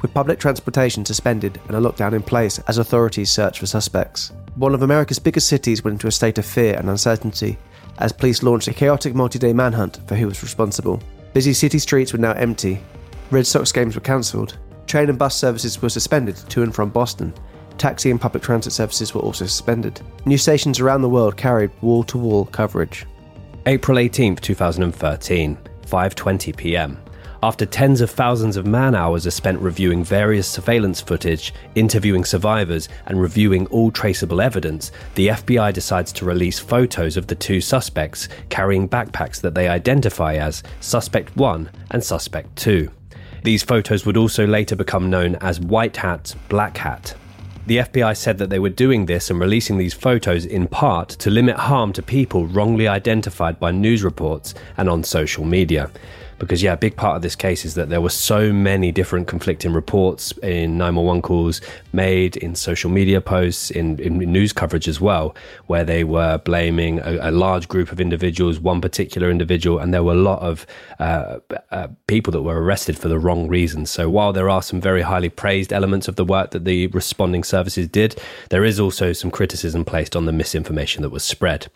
[0.03, 4.33] with public transportation suspended and a lockdown in place as authorities search for suspects.
[4.57, 7.57] One of America's biggest cities went into a state of fear and uncertainty
[7.99, 11.01] as police launched a chaotic multi day manhunt for who was responsible.
[11.33, 12.81] Busy city streets were now empty,
[13.31, 17.33] Red Sox games were cancelled, train and bus services were suspended to and from Boston,
[17.79, 20.03] taxi and public transit services were also suspended.
[20.27, 23.07] News stations around the world carried wall to wall coverage.
[23.65, 26.99] April 18, 2013, 5:20 p.m.
[27.45, 32.89] After tens of thousands of man hours are spent reviewing various surveillance footage, interviewing survivors,
[33.07, 38.29] and reviewing all traceable evidence, the FBI decides to release photos of the two suspects
[38.49, 42.89] carrying backpacks that they identify as Suspect 1 and Suspect 2.
[43.43, 47.17] These photos would also later become known as White Hat, Black Hat.
[47.67, 51.31] The FBI said that they were doing this and releasing these photos in part to
[51.31, 55.91] limit harm to people wrongly identified by news reports and on social media
[56.43, 59.29] because yeah, a big part of this case is that there were so many different
[59.29, 61.61] conflicting reports in 911 calls
[61.93, 65.37] made in social media posts, in, in news coverage as well,
[65.69, 70.03] where they were blaming a, a, large group of individuals, one particular individual, and there
[70.03, 70.67] were a lot of
[70.99, 71.39] uh,
[71.71, 73.89] uh, people that were arrested for the wrong reasons.
[73.89, 77.45] So while there are some very highly praised elements of the work that the responding
[77.45, 78.21] services did,
[78.51, 81.69] there is also some criticism placed on the misinformation that was spread.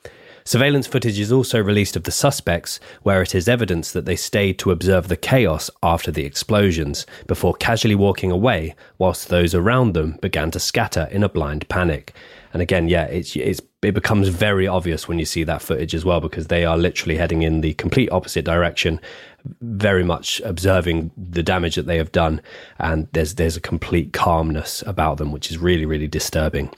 [0.46, 4.60] Surveillance footage is also released of the suspects, where it is evidence that they stayed
[4.60, 10.16] to observe the chaos after the explosions, before casually walking away, whilst those around them
[10.22, 12.14] began to scatter in a blind panic.
[12.52, 16.04] And again, yeah, it's, it's, it becomes very obvious when you see that footage as
[16.04, 19.00] well, because they are literally heading in the complete opposite direction,
[19.60, 22.40] very much observing the damage that they have done,
[22.78, 26.72] and there's there's a complete calmness about them, which is really really disturbing.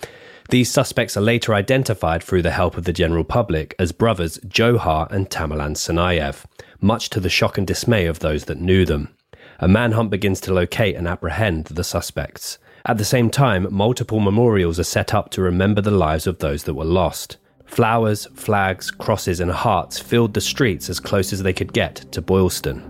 [0.51, 5.13] These suspects are later identified through the help of the general public as brothers Dzhokhar
[5.13, 6.47] and Tamerlan Tsarnaev,
[6.81, 9.15] much to the shock and dismay of those that knew them.
[9.59, 12.57] A manhunt begins to locate and apprehend the suspects.
[12.87, 16.65] At the same time, multiple memorials are set up to remember the lives of those
[16.65, 17.37] that were lost.
[17.67, 22.23] Flowers, flags, crosses, and hearts filled the streets as close as they could get to
[22.23, 22.81] Boylston.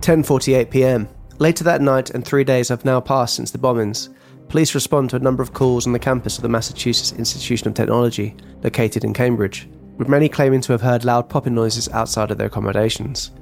[0.00, 1.08] 10:48 p.m.
[1.38, 4.10] Later that night, and three days have now passed since the bombings.
[4.48, 7.74] Police respond to a number of calls on the campus of the Massachusetts Institution of
[7.74, 12.38] Technology, located in Cambridge, with many claiming to have heard loud popping noises outside of
[12.38, 13.32] their accommodations.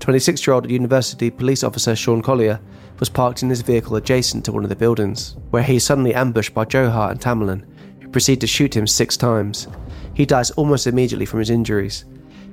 [0.00, 2.58] 26 year old University police officer Sean Collier
[2.98, 6.14] was parked in his vehicle adjacent to one of the buildings, where he is suddenly
[6.14, 7.64] ambushed by Dzhokhar and Tamerlan,
[8.02, 9.68] who proceed to shoot him six times.
[10.14, 12.04] He dies almost immediately from his injuries.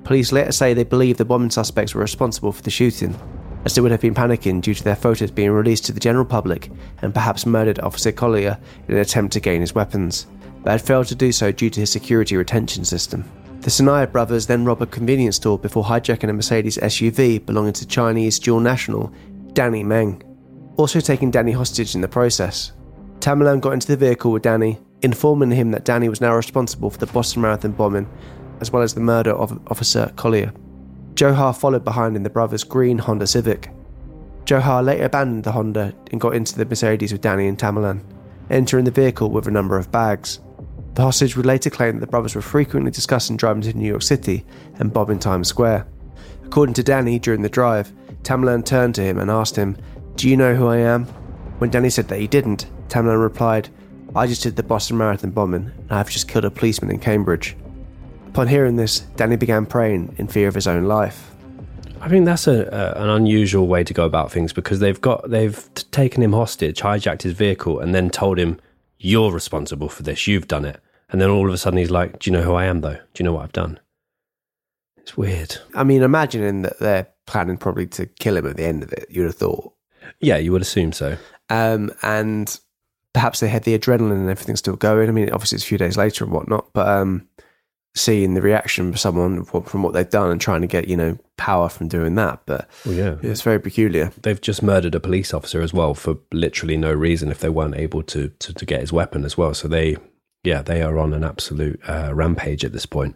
[0.03, 3.17] Police later say they believe the bombing suspects were responsible for the shooting,
[3.67, 6.23] as they would have been panicking due to their photos being released to the general
[6.23, 8.57] public and perhaps murdered Officer Collier
[8.87, 10.25] in an attempt to gain his weapons,
[10.63, 13.29] but had failed to do so due to his security retention system.
[13.59, 17.85] The Tsarnaev brothers then rob a convenience store before hijacking a Mercedes SUV belonging to
[17.85, 19.11] Chinese dual national
[19.51, 20.23] Danny Meng,
[20.77, 22.71] also taking Danny hostage in the process.
[23.19, 26.99] Tamerlan got into the vehicle with Danny, informing him that Danny was now responsible for
[26.99, 28.09] the Boston Marathon bombing,
[28.61, 30.53] as well as the murder of Officer Collier.
[31.17, 33.71] Dzhokhar followed behind in the brothers' green Honda Civic.
[34.45, 38.03] Dzhokhar later abandoned the Honda and got into the Mercedes with Danny and Tamerlan,
[38.51, 40.41] entering the vehicle with a number of bags.
[40.93, 44.03] The hostage would later claim that the brothers were frequently discussing driving to New York
[44.03, 44.45] City
[44.75, 45.87] and bombing Times Square.
[46.45, 47.91] According to Danny, during the drive,
[48.21, 49.75] Tamerlan turned to him and asked him,
[50.17, 51.05] Do you know who I am?
[51.57, 53.69] When Danny said that he didn't, Tamerlan replied,
[54.15, 57.57] I just did the Boston Marathon bombing, and I've just killed a policeman in Cambridge.
[58.37, 61.31] Upon hearing this, Danny began praying in fear of his own life.
[62.01, 65.27] I think that's a, a, an unusual way to go about things because they've got
[65.27, 68.61] they've t- taken him hostage, hijacked his vehicle, and then told him,
[68.99, 70.27] "You're responsible for this.
[70.27, 70.79] You've done it."
[71.09, 72.99] And then all of a sudden, he's like, "Do you know who I am, though?
[73.15, 73.79] Do you know what I've done?"
[74.97, 75.57] It's weird.
[75.73, 79.07] I mean, imagining that they're planning probably to kill him at the end of it,
[79.09, 79.73] you'd have thought.
[80.19, 81.17] Yeah, you would assume so.
[81.49, 82.55] Um, and
[83.13, 85.09] perhaps they had the adrenaline and everything still going.
[85.09, 87.27] I mean, obviously it's a few days later and whatnot, but um,
[87.97, 91.17] seeing the reaction of someone from what they've done and trying to get you know
[91.37, 92.41] power from doing that.
[92.45, 94.11] But well, yeah, it's very peculiar.
[94.21, 97.75] They've just murdered a police officer as well for literally no reason if they weren't
[97.75, 99.53] able to to, to get his weapon as well.
[99.53, 99.97] So they,
[100.43, 103.15] yeah, they are on an absolute uh, rampage at this point.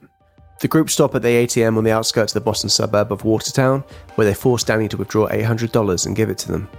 [0.61, 3.83] The group stop at the ATM on the outskirts of the Boston suburb of Watertown,
[4.13, 6.69] where they force Danny to withdraw $800 and give it to them.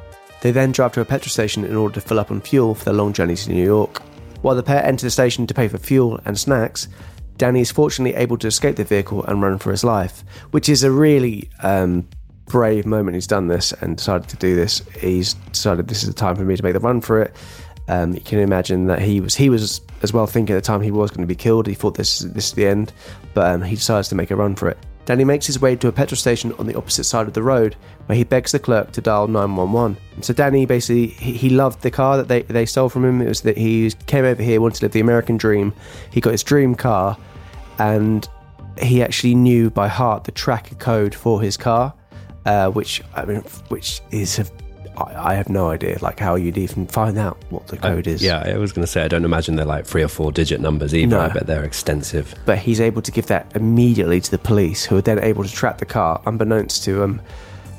[0.40, 2.84] They then drive to a petrol station in order to fill up on fuel for
[2.84, 4.00] their long journey to New York.
[4.42, 6.88] While the pair enter the station to pay for fuel and snacks,
[7.37, 10.85] Danny is fortunately able to escape the vehicle and run for his life, which is
[10.85, 12.09] a really um,
[12.47, 13.14] brave moment.
[13.14, 14.80] He's done this and decided to do this.
[15.01, 17.35] He's decided this is the time for me to make the run for it.
[17.89, 20.80] Um, you can imagine that he was he was as well thinking at the time
[20.80, 21.66] he was going to be killed.
[21.66, 22.93] He thought this this is the end,
[23.35, 24.78] but um, he decides to make a run for it.
[25.05, 27.76] Danny makes his way to a petrol station on the opposite side of the road,
[28.07, 29.96] where he begs the clerk to dial 911.
[30.20, 33.20] So Danny basically he, he loved the car that they, they stole from him.
[33.20, 35.72] It was that he came over here, wanted to live the American dream.
[36.11, 37.16] He got his dream car,
[37.78, 38.28] and
[38.80, 41.94] he actually knew by heart the tracker code for his car,
[42.46, 44.46] uh, which I mean, which is a,
[44.97, 48.22] I, I have no idea like how you'd even find out what the code is.
[48.22, 50.61] Yeah, I was going to say I don't imagine they're like three or four digit
[50.61, 51.16] numbers either.
[51.16, 51.20] No.
[51.20, 52.34] I bet they're extensive.
[52.45, 55.53] But he's able to give that immediately to the police, who are then able to
[55.53, 57.20] track the car, unbeknownst to um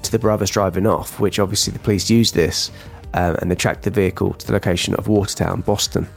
[0.04, 1.20] to the brothers driving off.
[1.20, 2.72] Which obviously the police use this,
[3.14, 6.08] um, and they track the vehicle to the location of Watertown, Boston.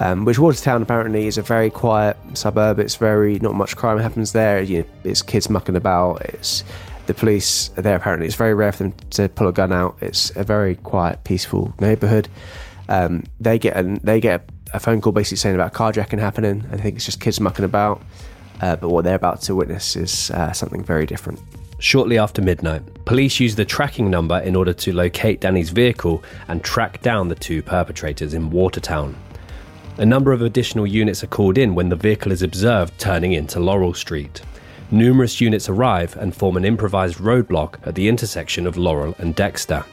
[0.00, 2.78] Um, which Watertown apparently is a very quiet suburb.
[2.78, 4.62] It's very not much crime happens there.
[4.62, 6.22] You know, it's kids mucking about.
[6.22, 6.62] It's
[7.08, 7.96] the police are there.
[7.96, 9.96] Apparently, it's very rare for them to pull a gun out.
[10.02, 12.28] It's a very quiet, peaceful neighborhood.
[12.90, 16.64] Um, they get a, they get a phone call basically saying about carjacking happening.
[16.70, 18.02] I think it's just kids mucking about.
[18.60, 21.40] Uh, but what they're about to witness is uh, something very different.
[21.78, 26.62] Shortly after midnight, police use the tracking number in order to locate Danny's vehicle and
[26.62, 29.16] track down the two perpetrators in Watertown.
[29.96, 33.60] A number of additional units are called in when the vehicle is observed turning into
[33.60, 34.42] Laurel Street.
[34.90, 39.84] Numerous units arrive and form an improvised roadblock at the intersection of Laurel and Dexter.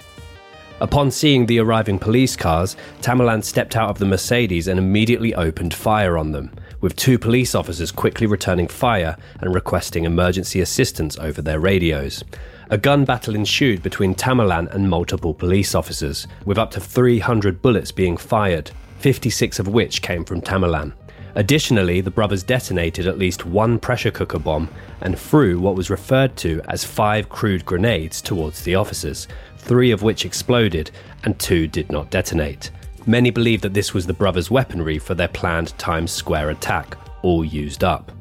[0.80, 5.74] Upon seeing the arriving police cars, Tamerlan stepped out of the Mercedes and immediately opened
[5.74, 11.41] fire on them, with two police officers quickly returning fire and requesting emergency assistance over
[11.41, 12.24] their radios.
[12.70, 17.92] A gun battle ensued between Tamerlan and multiple police officers, with up to 300 bullets
[17.92, 20.93] being fired, 56 of which came from Tamerlan.
[21.36, 24.70] Additionally, the brothers detonated at least one pressure cooker bomb
[25.01, 30.01] and threw what was referred to as five crude grenades towards the officers, three of
[30.01, 30.91] which exploded
[31.24, 32.71] and two did not detonate.
[33.05, 37.43] Many believe that this was the brothers' weaponry for their planned Times Square attack, all
[37.43, 38.12] used up.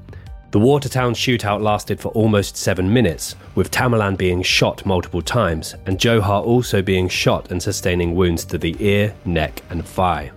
[0.50, 5.98] The Watertown shootout lasted for almost seven minutes, with Tamerlan being shot multiple times and
[5.98, 10.30] Dzhokhar also being shot and sustaining wounds to the ear, neck, and thigh.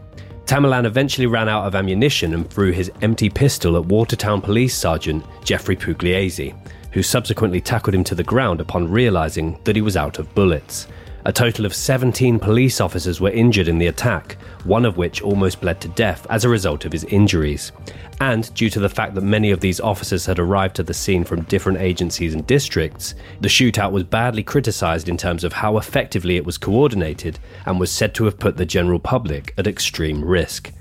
[0.47, 5.25] Tamerlan eventually ran out of ammunition and threw his empty pistol at Watertown Police Sergeant
[5.43, 6.55] Jeffrey Pugliese,
[6.93, 10.87] who subsequently tackled him to the ground upon realizing that he was out of bullets.
[11.25, 15.59] A total of 17 police officers were injured in the attack, one of which almost
[15.59, 17.73] bled to death as a result of his injuries.
[18.19, 21.23] And due to the fact that many of these officers had arrived at the scene
[21.23, 26.35] from different agencies and districts, the shootout was badly criticised in terms of how effectively
[26.35, 30.71] it was coordinated and was said to have put the general public at extreme risk.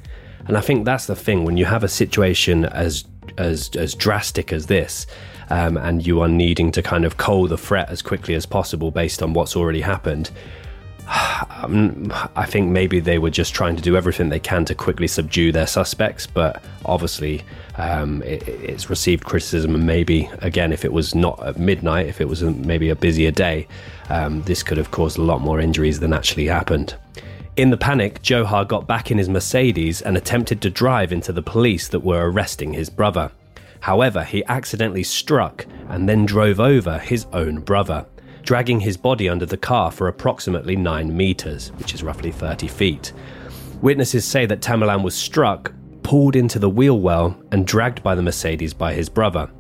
[0.47, 3.05] And I think that's the thing when you have a situation as
[3.37, 5.07] as as drastic as this,
[5.51, 8.91] um, and you are needing to kind of cull the threat as quickly as possible
[8.91, 10.31] based on what's already happened.
[11.09, 15.07] Um, I think maybe they were just trying to do everything they can to quickly
[15.07, 17.45] subdue their suspects, but obviously
[17.77, 19.75] um, it, it's received criticism.
[19.75, 23.31] And maybe, again, if it was not at midnight, if it was maybe a busier
[23.31, 23.69] day,
[24.11, 26.97] um, this could have caused a lot more injuries than actually happened.
[27.57, 31.43] In the panic, Dzhokhar got back in his Mercedes and attempted to drive into the
[31.43, 33.31] police that were arresting his brother.
[33.81, 38.05] However, he accidentally struck and then drove over his own brother,
[38.47, 43.13] dragging his body under the car for approximately 9 metres, which is roughly 30 feet.
[43.83, 45.73] Witnesses say that Tamerlan was struck,
[46.05, 49.51] pulled into the wheel well, and dragged by the Mercedes by his brother.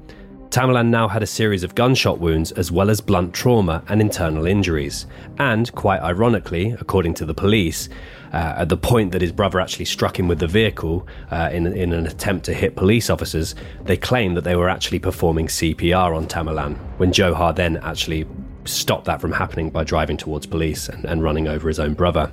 [0.50, 4.46] Tamerlan now had a series of gunshot wounds as well as blunt trauma and internal
[4.46, 5.06] injuries.
[5.38, 7.88] And, quite ironically, according to the police,
[8.32, 11.66] uh, at the point that his brother actually struck him with the vehicle uh, in,
[11.66, 16.16] in an attempt to hit police officers, they claim that they were actually performing CPR
[16.16, 18.24] on Tamerlan, when Dzhokhar then actually
[18.66, 22.32] stopped that from happening by driving towards police and, and running over his own brother.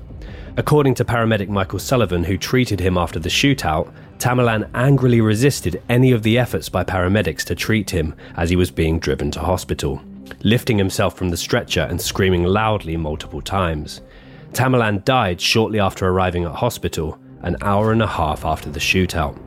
[0.55, 6.11] According to paramedic Michael Sullivan, who treated him after the shootout, Tamerlan angrily resisted any
[6.11, 10.01] of the efforts by paramedics to treat him as he was being driven to hospital,
[10.43, 14.01] lifting himself from the stretcher and screaming loudly multiple times.
[14.51, 19.37] Tamerlan died shortly after arriving at hospital, an hour and a half after the shootout.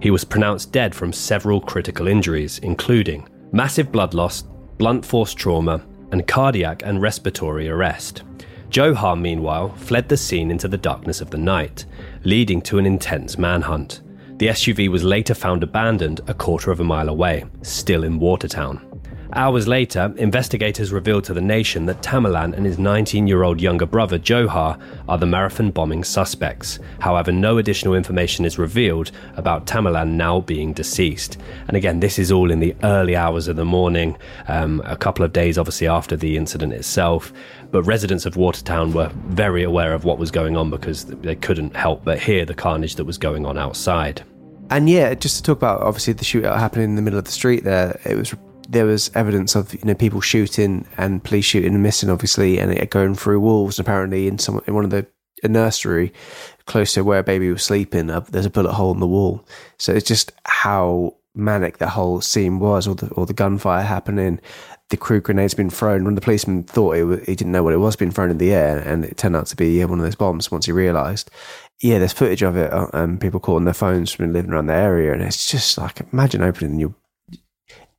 [0.00, 4.42] He was pronounced dead from several critical injuries, including massive blood loss,
[4.78, 8.22] blunt force trauma, and cardiac and respiratory arrest.
[8.70, 11.84] Dzhokhar, meanwhile, fled the scene into the darkness of the night,
[12.24, 14.00] leading to an intense manhunt.
[14.36, 18.89] The SUV was later found abandoned a quarter of a mile away, still in Watertown.
[19.34, 23.86] Hours later, investigators revealed to the nation that Tamerlan and his 19 year old younger
[23.86, 26.80] brother Dzhokhar are the marathon bombing suspects.
[26.98, 31.38] However, no additional information is revealed about Tamerlan now being deceased.
[31.68, 34.16] And again, this is all in the early hours of the morning,
[34.48, 37.32] um, a couple of days obviously after the incident itself.
[37.70, 41.76] But residents of Watertown were very aware of what was going on because they couldn't
[41.76, 44.24] help but hear the carnage that was going on outside.
[44.70, 47.32] And yeah, just to talk about obviously the shootout happening in the middle of the
[47.32, 48.34] street there, it was
[48.70, 52.72] there was evidence of you know people shooting and police shooting and missing, obviously, and
[52.72, 53.78] it going through walls.
[53.78, 55.06] Apparently, in some in one of the
[55.42, 56.12] a nursery
[56.66, 59.44] close to where baby was sleeping, uh, there's a bullet hole in the wall.
[59.78, 64.40] So it's just how manic the whole scene was, or the or the gunfire happening,
[64.90, 66.04] the crew grenades being thrown.
[66.04, 68.38] When the policeman thought it was, he didn't know what it was being thrown in
[68.38, 70.50] the air, and it turned out to be one of those bombs.
[70.50, 71.28] Once he realised,
[71.80, 74.74] yeah, there's footage of it, uh, and people calling their phones from living around the
[74.74, 76.94] area, and it's just like imagine opening your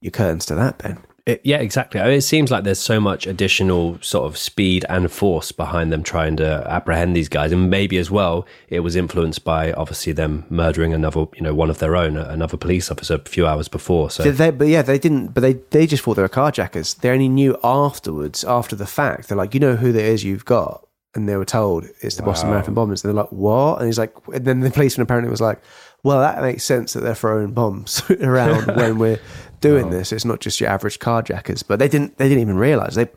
[0.01, 0.97] your curtains to that, Ben.
[1.27, 2.01] It, yeah, exactly.
[2.01, 5.91] I mean, it seems like there's so much additional sort of speed and force behind
[5.93, 10.13] them trying to apprehend these guys, and maybe as well it was influenced by obviously
[10.13, 13.67] them murdering another, you know, one of their own, another police officer, a few hours
[13.67, 14.09] before.
[14.09, 15.27] So, they, but yeah, they didn't.
[15.27, 16.99] But they they just thought they were carjackers.
[16.99, 19.27] They only knew afterwards, after the fact.
[19.27, 22.23] They're like, you know who it is you've got, and they were told it's the
[22.23, 22.29] wow.
[22.29, 23.03] Boston Marathon bombers.
[23.03, 23.77] And they're like, what?
[23.77, 25.61] And he's like, and then the policeman apparently was like,
[26.03, 29.19] well, that makes sense that they're throwing bombs around when we're
[29.59, 29.89] doing oh.
[29.89, 30.11] this.
[30.11, 32.17] It's not just your average carjackers, but they didn't.
[32.17, 33.09] They didn't even realize they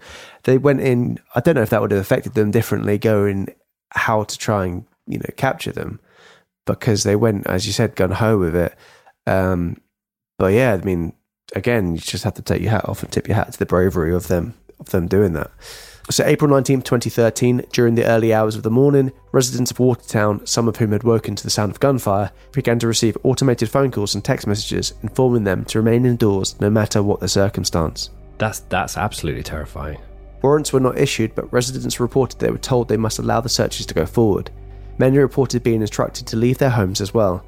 [0.44, 1.18] they went in.
[1.34, 3.54] I don't know if that would have affected them differently, going
[3.90, 6.00] how to try and you know capture them,
[6.66, 8.74] because they went, as you said, gun ho with it.
[9.26, 9.78] Um,
[10.38, 11.14] but yeah, I mean,
[11.54, 13.66] again, you just have to take your hat off and tip your hat to the
[13.66, 15.50] bravery of them of them doing that.
[16.10, 20.68] So, April 19, 2013, during the early hours of the morning, residents of Watertown, some
[20.68, 24.14] of whom had woken to the sound of gunfire, began to receive automated phone calls
[24.14, 28.10] and text messages informing them to remain indoors no matter what the circumstance.
[28.36, 29.98] That's, that's absolutely terrifying.
[30.42, 33.86] Warrants were not issued, but residents reported they were told they must allow the searches
[33.86, 34.50] to go forward.
[34.98, 37.46] Many reported being instructed to leave their homes as well.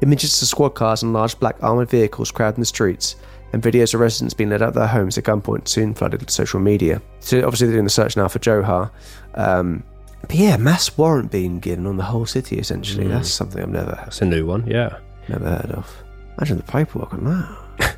[0.00, 3.16] Images of squad cars and large black armoured vehicles crowding the streets
[3.52, 6.60] and videos of residents being led out of their homes at gunpoint soon flooded social
[6.60, 7.00] media.
[7.20, 8.90] So obviously they're doing the search now for Dzhokhar.
[9.34, 9.82] Um,
[10.22, 13.06] but yeah, mass warrant being given on the whole city essentially.
[13.06, 13.10] Mm.
[13.10, 14.98] That's something I've never It's a new one, yeah.
[15.28, 16.04] Never heard of.
[16.36, 17.96] Imagine the paperwork on that.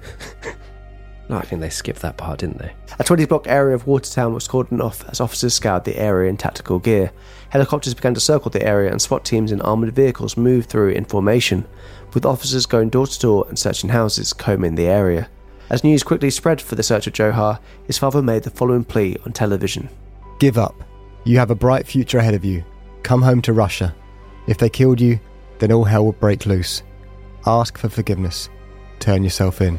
[1.28, 2.72] no, I think they skipped that part, didn't they?
[2.98, 6.36] A 20 block area of Watertown was cordoned off as officers scoured the area in
[6.36, 7.12] tactical gear.
[7.50, 11.04] Helicopters began to circle the area and SWAT teams in armoured vehicles moved through in
[11.04, 11.66] formation,
[12.14, 15.28] with officers going door to door and searching houses, combing the area.
[15.70, 19.16] As news quickly spread for the search of Dzhokhar, his father made the following plea
[19.24, 19.88] on television
[20.40, 20.74] Give up.
[21.24, 22.64] You have a bright future ahead of you.
[23.02, 23.94] Come home to Russia.
[24.46, 25.20] If they killed you,
[25.58, 26.82] then all hell will break loose.
[27.46, 28.48] Ask for forgiveness.
[28.98, 29.78] Turn yourself in.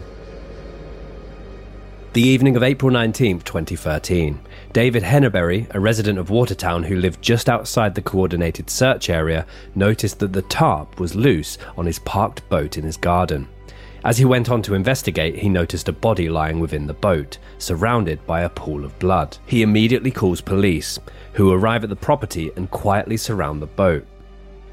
[2.14, 4.40] The evening of April 19th, 2013,
[4.74, 9.46] David Henneberry, a resident of Watertown who lived just outside the coordinated search area,
[9.76, 13.48] noticed that the tarp was loose on his parked boat in his garden.
[14.03, 18.26] As he went on to investigate, he noticed a body lying within the boat, surrounded
[18.26, 19.38] by a pool of blood.
[19.45, 20.98] He immediately calls police,
[21.34, 24.06] who arrive at the property and quietly surround the boat.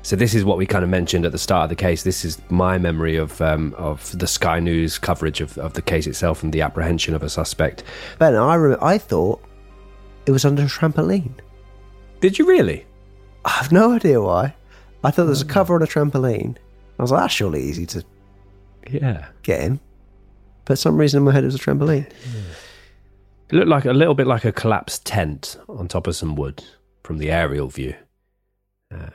[0.00, 2.02] So this is what we kind of mentioned at the start of the case.
[2.02, 6.06] This is my memory of um, of the Sky News coverage of, of the case
[6.06, 7.84] itself and the apprehension of a suspect.
[8.18, 9.42] Ben, I re- I thought
[10.24, 11.32] it was under a trampoline.
[12.20, 12.86] Did you really?
[13.44, 14.54] I have no idea why.
[15.04, 16.56] I thought there was a cover on a trampoline.
[16.98, 18.04] I was like, that's surely easy to
[18.90, 19.26] Yeah.
[19.42, 19.80] get in.
[20.64, 22.06] But for some reason in my head it was a trampoline.
[23.50, 26.62] It looked like a little bit like a collapsed tent on top of some wood
[27.04, 27.94] from the aerial view.
[28.92, 29.08] Uh,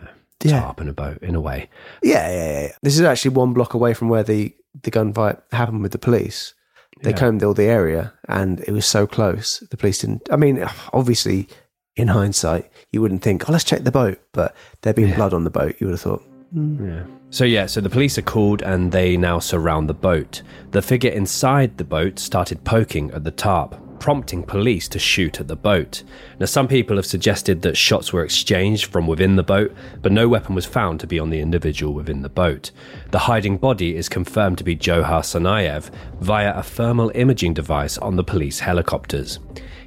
[0.43, 0.59] Yeah.
[0.61, 1.69] Tarp and a boat, in a way.
[2.01, 2.71] Yeah, yeah, yeah, yeah.
[2.81, 6.53] This is actually one block away from where the, the gunfight happened with the police.
[7.01, 7.17] They Yeah.
[7.17, 9.59] combed all the area and it was so close.
[9.71, 10.27] The police didn't.
[10.31, 11.47] I mean, obviously,
[11.95, 14.19] in hindsight, you wouldn't think, oh, let's check the boat.
[14.33, 17.03] But there'd being blood on the boat, you would have thought, Yeah.
[17.33, 20.43] So yeah, so the police are called and they now surround the boat.
[20.69, 25.47] The figure inside the boat started poking at the tarp, prompting police to shoot at
[25.47, 26.03] the boat.
[26.39, 30.29] Now some people have suggested that shots were exchanged from within the boat, but no
[30.29, 32.69] weapon was found to be on the individual within the boat.
[33.09, 35.89] The hiding body is confirmed to be Dzhokhar Tsarnaev
[36.19, 39.39] via a thermal imaging device on the police helicopters.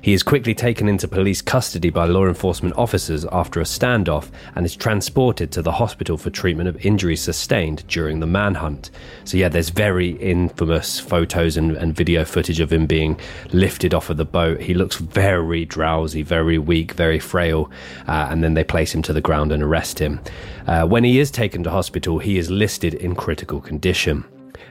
[0.06, 4.64] He is quickly taken into police custody by law enforcement officers after a standoff and
[4.64, 8.92] is transported to the hospital for treatment of injuries sustained during the manhunt.
[9.24, 13.18] So, yeah, there's very infamous photos and, and video footage of him being
[13.52, 14.60] lifted off of the boat.
[14.60, 17.68] He looks very drowsy, very weak, very frail,
[18.06, 20.20] uh, and then they place him to the ground and arrest him.
[20.68, 24.24] Uh, when he is taken to hospital, he is listed in critical condition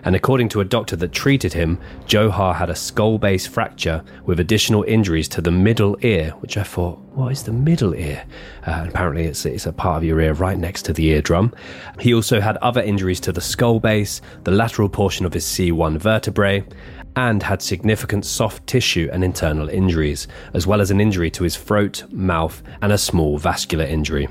[0.06, 4.40] and according to a doctor that treated him, Dzhokhar had a skull base fracture with
[4.40, 8.24] additional injuries to the middle ear, which I thought, what is the middle ear?
[8.68, 11.54] Uh, apparently, it's, it's a part of your ear right next to the eardrum.
[12.00, 15.98] He also had other injuries to the skull base, the lateral portion of his C1
[15.98, 16.64] vertebrae,
[17.16, 21.58] and had significant soft tissue and internal injuries, as well as an injury to his
[21.58, 24.28] throat, mouth, and a small vascular injury.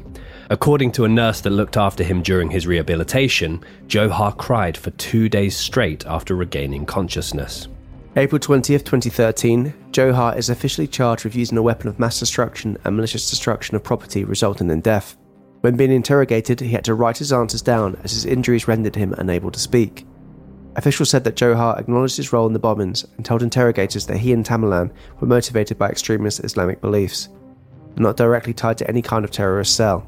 [0.51, 5.29] According to a nurse that looked after him during his rehabilitation, Dzhokhar cried for two
[5.29, 7.69] days straight after regaining consciousness.
[8.17, 12.95] April 20th, 2013, Dzhokhar is officially charged with using a weapon of mass destruction and
[12.95, 15.17] malicious destruction of property resulting in death.
[15.63, 19.15] When being interrogated, he had to write his answers down as his injuries rendered him
[19.15, 20.07] unable to speak.
[20.77, 24.33] Officials said that Dzhokhar acknowledged his role in the bombings and told interrogators that he
[24.33, 27.31] and Tamerlan were motivated by extremist Islamic beliefs,
[27.97, 30.07] not directly tied to any kind of terrorist cell.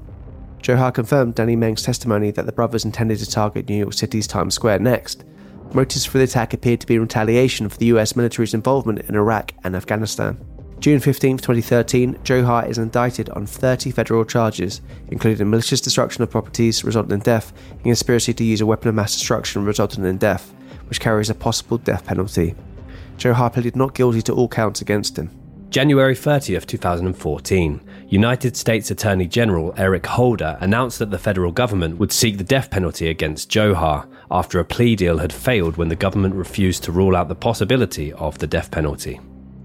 [0.66, 4.54] Dzhokhar confirmed Danny Meng's testimony that the brothers intended to target New York City's Times
[4.54, 5.24] Square next.
[5.72, 9.52] Motives for the attack appeared to be retaliation for the US military's involvement in Iraq
[9.62, 10.36] and Afghanistan.
[10.80, 16.82] June 15, 2013, Dzhokhar is indicted on 30 federal charges, including malicious destruction of properties
[16.82, 20.52] resulting in death and conspiracy to use a weapon of mass destruction resulting in death,
[20.88, 22.56] which carries a possible death penalty.
[23.18, 25.30] Dzhokhar pleaded not guilty to all counts against him.
[25.70, 32.12] January 30th, 2014, United States Attorney General Eric Holder announced that the federal government would
[32.12, 36.36] seek the death penalty against Dzhokhar after a plea deal had failed when the government
[36.36, 39.18] refused to rule out the possibility of the death penalty.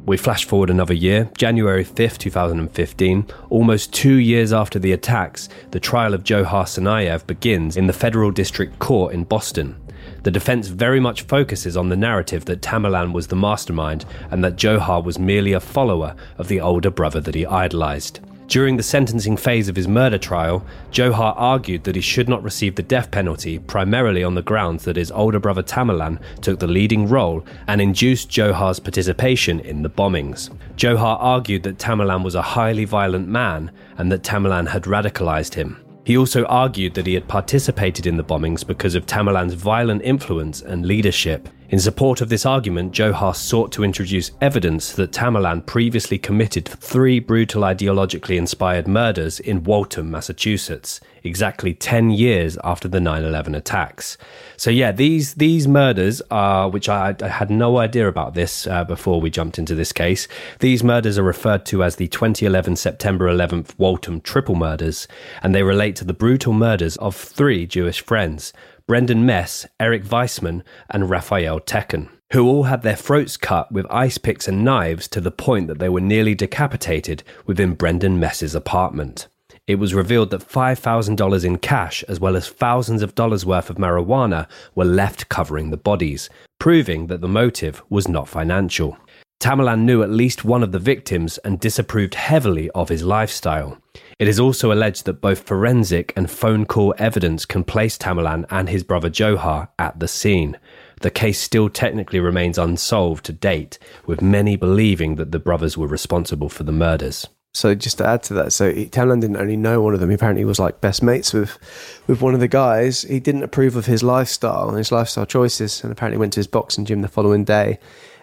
[0.08, 3.28] We flash forward another year, January 5th, 2015.
[3.52, 8.32] Almost two years after the attacks, the trial of Dzhokhar Tsarnaev begins in the Federal
[8.32, 9.80] District Court in Boston.
[10.24, 14.56] The defense very much focuses on the narrative that Tamerlan was the mastermind and that
[14.56, 18.20] Dzhokhar was merely a follower of the older brother that he idolized.
[18.52, 22.76] During the sentencing phase of his murder trial, Dzhokhar argued that he should not receive
[22.76, 27.08] the death penalty primarily on the grounds that his older brother Tamerlan took the leading
[27.08, 30.50] role and induced Dzhokhar's participation in the bombings.
[30.76, 35.82] Dzhokhar argued that Tamerlan was a highly violent man and that Tamerlan had radicalized him.
[36.04, 40.62] He also argued that he had participated in the bombings because of Tamerlan's violent influence
[40.62, 41.48] and leadership.
[41.72, 47.22] In support of this argument, Dzhokhar sought to introduce evidence that Tamerlan previously committed three
[47.22, 54.18] brutal ideologically inspired murders in Waltham, Massachusetts, exactly 10 years after the 9/11 attacks.
[54.58, 58.84] So yeah, these these murders are which I, I had no idea about this uh,
[58.84, 60.28] before we jumped into this case.
[60.60, 65.08] These murders are referred to as the 2011 September 11th Waltham triple murders
[65.42, 68.52] and they relate to the brutal murders of three Jewish friends.
[68.92, 72.10] Brendan Mess, Erik Weissman, and Raphael Teken.
[72.34, 75.80] who all had their throats cut with ice picks and knives to the point that
[75.80, 79.30] they were nearly decapitated within Brendan Mess's apartment.
[79.66, 83.78] It was revealed that $5,000 in cash, as well as thousands of dollars worth of
[83.78, 84.46] marijuana,
[84.76, 88.98] were left covering the bodies, proving that the motive was not financial.
[89.40, 93.78] Tamerlan knew at least one of the victims and disapproved heavily of his lifestyle.
[94.22, 98.70] It is also alleged that both forensic and phone call evidence can place Tamerlan and
[98.70, 100.60] his brother Dzhokhar at the scene.
[101.02, 105.88] The case still technically remains unsolved to date, with many believing that the brothers were
[105.88, 107.28] responsible for the murders.
[107.56, 110.10] So just to add to that, so Tamerlan didn't only know one of them.
[110.10, 111.58] He apparently was like best mates with
[112.06, 113.02] with one of the guys.
[113.02, 116.46] He didn't approve of his lifestyle and his lifestyle choices, and apparently went to his
[116.46, 117.80] boxing gym the following day.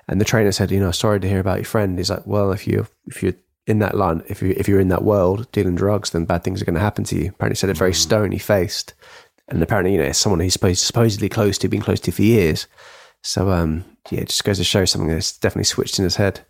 [0.06, 2.52] And the trainer said, "You know, sorry to hear about your friend." He's like, "Well,
[2.52, 3.34] if you if you're
[3.68, 6.60] in that line, if you if you're in that world dealing drugs, then bad things
[6.60, 8.94] are going to happen to you." Apparently, said it very stony faced,
[9.48, 12.66] and apparently, you know, someone he's supposed, supposedly close to, been close to for years.
[13.22, 16.40] So, um, yeah, it just goes to show something that's definitely switched in his head.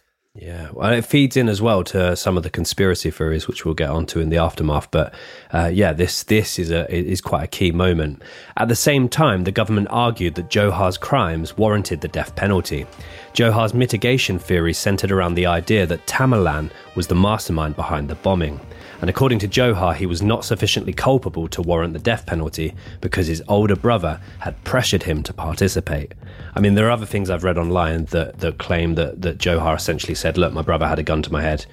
[0.40, 3.74] Yeah, well, it feeds in as well to some of the conspiracy theories, which we'll
[3.74, 4.88] get onto in the aftermath.
[4.92, 5.12] But
[5.52, 8.22] uh, yeah, this this is a is quite a key moment.
[8.56, 12.86] At the same time, the government argued that Dzhokhar's crimes warranted the death penalty.
[13.34, 18.60] Dzhokhar's mitigation theory centered around the idea that Tamerlan was the mastermind behind the bombing.
[19.00, 23.28] And according to Dzhokhar, he was not sufficiently culpable to warrant the death penalty because
[23.28, 26.14] his older brother had pressured him to participate.
[26.56, 29.76] I mean, there are other things I've read online that, that claim that, that Dzhokhar
[29.76, 31.64] essentially said, Look, my brother had a gun to my head.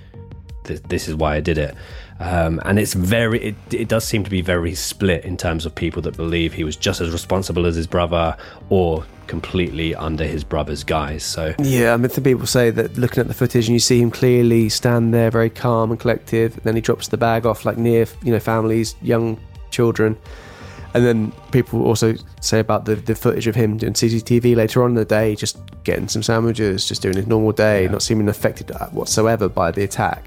[0.66, 1.76] This, this is why I did it.
[2.20, 5.76] Um, and it's very, it, it does seem to be very split in terms of
[5.76, 8.38] people that believe he was just as responsible as his brother
[8.70, 11.24] or completely under his brother's guise.
[11.24, 14.02] So Yeah, I mean, some people say that looking at the footage and you see
[14.02, 16.56] him clearly stand there, very calm and collective.
[16.56, 19.38] And then he drops the bag off like near, you know, families, young
[19.72, 20.18] children.
[20.94, 24.92] And then people also say about the, the footage of him doing CCTV later on
[24.92, 28.72] in the day, just getting some sandwiches, just doing his normal day, not seeming affected
[28.92, 30.24] whatsoever by the attack.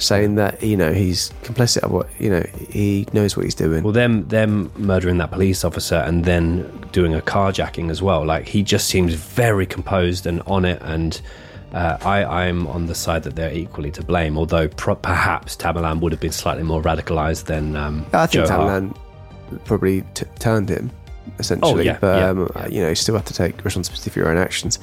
[0.00, 3.82] Saying that you know he's complicit of what you know he knows what he's doing.
[3.82, 8.24] Well, them them murdering that police officer and then doing a carjacking as well.
[8.24, 11.20] Like he just seems very composed and on it, and
[11.74, 14.38] uh, I I'm on the side that they're equally to blame.
[14.38, 18.46] Although pro- perhaps Tamerlan would have been slightly more radicalized than um, I think.
[18.46, 18.96] Tamerlan
[19.64, 20.90] probably t- turned him
[21.38, 24.18] essentially, Oh, yeah, but yeah, um, you know you still have to take responsibility for
[24.18, 24.78] your own actions.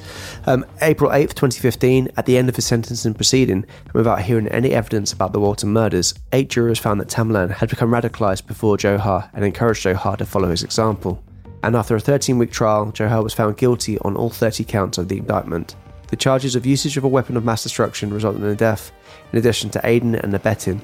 [0.46, 4.48] Um, April eighth, twenty fifteen, at the end of his sentencing proceeding, and without hearing
[4.48, 8.76] any evidence about the Waltham murders, eight jurors found that Tamerlan had become radicalised before
[8.76, 11.22] Dzhokhar and encouraged Dzhokhar to follow his example.
[11.62, 15.08] And after a 13 week trial, Dzhokhar was found guilty on all 30 counts of
[15.08, 15.74] the indictment.
[16.08, 18.92] The charges of usage of a weapon of mass destruction resulting in a death,
[19.32, 20.80] in addition to aiding and abetting,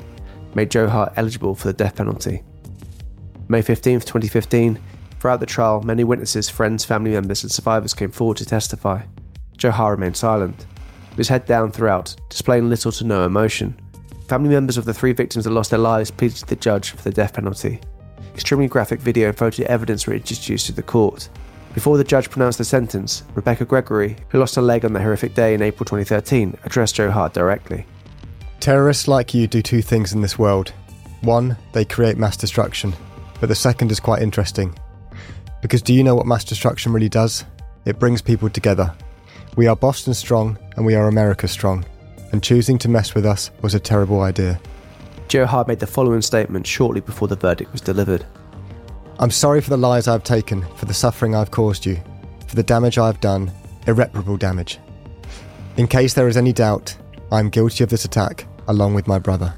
[0.55, 2.43] made Dzhokhar eligible for the death penalty.
[3.49, 4.79] May 15th, 2015,
[5.25, 9.01] throughout the trial, many witnesses, friends, family members, and survivors came forward to testify.
[9.57, 10.67] Dzhokhar remained silent,
[11.09, 13.75] with his head down throughout, displaying little to no emotion.
[14.29, 17.01] Family members of the three victims that lost their lives pleaded to the judge for
[17.01, 17.81] the death penalty.
[18.35, 21.31] Extremely graphic video and photo evidence were introduced to the court.
[21.73, 25.33] Before the judge pronounced the sentence, Rebecca Gregory, who lost her leg on the horrific
[25.33, 27.87] day in April 2013, addressed Dzhokhar directly.
[28.61, 30.75] Terrorists like you do two things in this world.
[31.23, 32.93] One, they create mass destruction,
[33.41, 34.79] but the second is quite interesting.
[35.65, 37.43] Because do you know what mass destruction really does?
[37.87, 38.95] It brings people together.
[39.57, 41.87] We are Boston strong and we are America strong,
[42.33, 44.61] and choosing to mess with us was a terrible idea.
[45.29, 48.27] Dzhokhar made the following statement shortly before the verdict was delivered.
[49.19, 51.99] I'm sorry for the lies I've taken, for the suffering I've caused you,
[52.47, 53.51] for the damage I've done,
[53.87, 54.79] irreparable damage.
[55.79, 56.95] In case there is any doubt,
[57.33, 59.55] I am guilty of this attack, along with my brother.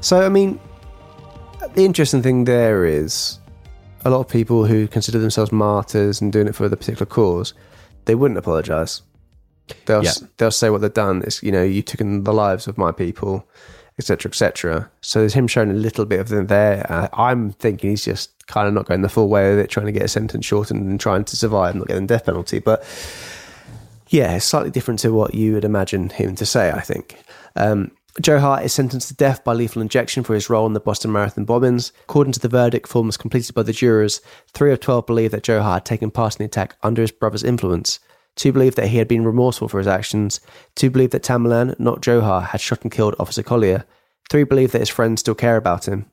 [0.00, 0.58] So, I mean,
[1.74, 3.38] the interesting thing there is
[4.04, 7.54] a lot of people who consider themselves martyrs and doing it for the particular cause,
[8.04, 9.02] they wouldn't apologise.
[9.86, 10.12] They'll Yeah.
[10.38, 12.90] they'll say what they've done is you know you took taken the lives of my
[12.92, 13.46] people,
[13.98, 14.30] etc.
[14.30, 14.90] etc.
[15.02, 16.86] So there's him showing a little bit of them there.
[16.90, 19.86] Uh, I'm thinking he's just kind of not going the full way with it, trying
[19.86, 22.60] to get a sentence shortened and trying to survive, not getting death penalty.
[22.60, 22.82] But
[24.08, 26.70] yeah, it's slightly different to what you would imagine him to say.
[26.70, 27.18] I think.
[27.56, 31.12] Um, Dzhokhar is sentenced to death by lethal injection for his role in the Boston
[31.12, 31.92] Marathon bombings.
[32.02, 34.20] According to the verdict forms completed by the jurors,
[34.52, 37.44] three of 12 believe that Dzhokhar had taken part in the attack under his brother's
[37.44, 38.00] influence.
[38.34, 40.40] Two believe that he had been remorseful for his actions.
[40.74, 43.84] Two believe that Tamerlan, not Dzhokhar, had shot and killed Officer Collier.
[44.30, 46.06] Three believe that his friends still care about him.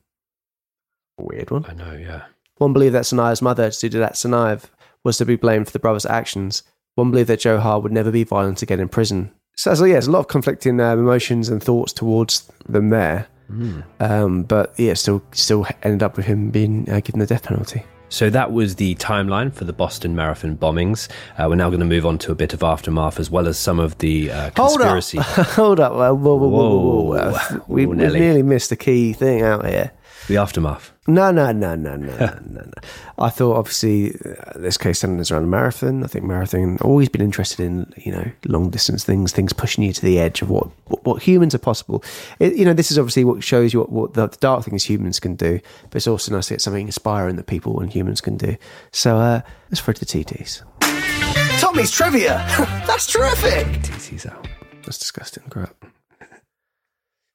[1.18, 1.64] Weird one.
[1.68, 2.24] I know, yeah.
[2.58, 4.64] One believed that Tsarnaev's mother, Zubeidat Tsarnaev,
[5.04, 6.62] was to be blamed for the brother's actions.
[6.94, 9.32] One believed that Dzhokhar would never be violent again in prison.
[9.56, 13.26] So, so yeah, there's a lot of conflicting uh, emotions and thoughts towards them there.
[14.00, 17.84] Um, but yeah, still, still ended up with him being uh, given the death penalty.
[18.08, 21.08] So that was the timeline for the Boston Marathon bombings.
[21.38, 23.56] Uh, we're now going to move on to a bit of aftermath as well as
[23.58, 24.98] some of the uh, Hold up.
[24.98, 25.18] conspiracy.
[25.54, 25.92] Hold up.
[25.92, 27.64] Whoa, whoa, whoa, whoa, whoa.
[27.66, 29.90] We, we nearly missed a key thing out here.
[30.28, 30.92] The aftermath.
[31.08, 32.16] No, no, no, no, no, no,
[32.50, 32.72] no, no.
[33.18, 36.02] I thought obviously uh, this case centers around a marathon.
[36.02, 39.92] I think marathon always been interested in you know long distance things, things pushing you
[39.92, 42.02] to the edge of what what, what humans are possible.
[42.38, 44.84] It, you know, this is obviously what shows you what, what the, the dark things
[44.84, 48.20] humans can do, but it's also nice to get something inspiring that people and humans
[48.20, 48.56] can do.
[48.92, 50.62] So uh, let's throw to the TTs.
[51.60, 52.44] Tommy's trivia.
[52.86, 53.66] That's terrific.
[53.82, 54.46] TC's out.
[54.84, 55.44] That's disgusting.
[55.48, 55.86] Grow up.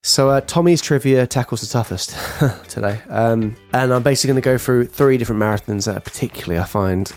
[0.04, 2.16] So uh, Tommy's trivia tackles the toughest
[2.68, 6.64] today, um, and I'm basically going to go through three different marathons that particularly I
[6.64, 7.12] find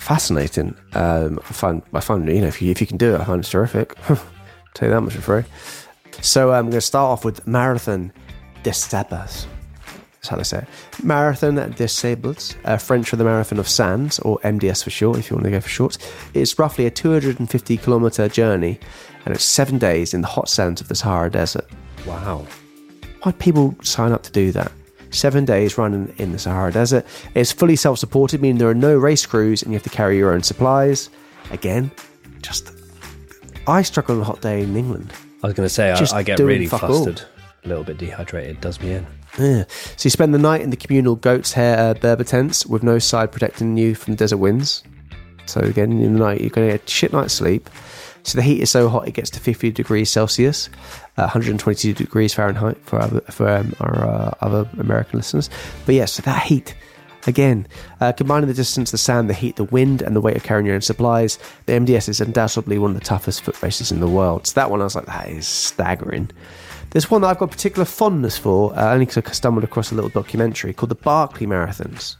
[0.00, 0.76] fascinating.
[0.94, 3.24] Um, I find I find you know if you if you can do it, I
[3.24, 3.94] find it's terrific.
[4.04, 5.44] Tell you that much for free.
[6.20, 8.12] So um, I'm going to start off with Marathon
[8.64, 9.46] des Sables.
[10.14, 11.04] That's how they say it.
[11.04, 15.30] Marathon des Sables, uh, French for the Marathon of Sands, or MDS for short, if
[15.30, 15.96] you want to go for short.
[16.34, 18.80] It's roughly a 250 kilometer journey,
[19.24, 21.70] and it's seven days in the hot sands of the Sahara Desert.
[22.06, 22.46] Wow.
[23.22, 24.70] Why'd people sign up to do that?
[25.10, 27.04] Seven days running in the Sahara Desert.
[27.34, 30.16] It's fully self supported, meaning there are no race crews and you have to carry
[30.16, 31.10] your own supplies.
[31.50, 31.90] Again,
[32.42, 32.70] just.
[33.66, 35.12] I struggle on a hot day in England.
[35.42, 36.88] I was going to say, Just I, I get really fuck all.
[37.04, 37.22] flustered.
[37.64, 39.06] A little bit dehydrated does me in.
[39.38, 39.64] Yeah.
[39.96, 42.98] So you spend the night in the communal goat's hair uh, Berber tents with no
[42.98, 44.82] side protecting you from the desert winds.
[45.46, 47.68] So again, in the night you're going to get a shit night's sleep.
[48.26, 50.68] So the heat is so hot it gets to 50 degrees Celsius,
[51.16, 53.00] uh, 122 degrees Fahrenheit for
[53.30, 55.48] for um, our uh, other American listeners.
[55.86, 56.74] But yes, so that heat.
[57.28, 57.68] Again,
[58.00, 60.66] uh, combining the distance, the sand, the heat, the wind, and the weight of carrying
[60.66, 64.08] your own supplies, the MDS is undoubtedly one of the toughest foot races in the
[64.08, 64.46] world.
[64.46, 66.30] So that one, I was like, that is staggering.
[66.90, 69.96] There's one that I've got particular fondness for, uh, only because I stumbled across a
[69.96, 72.16] little documentary called the Barkley Marathons.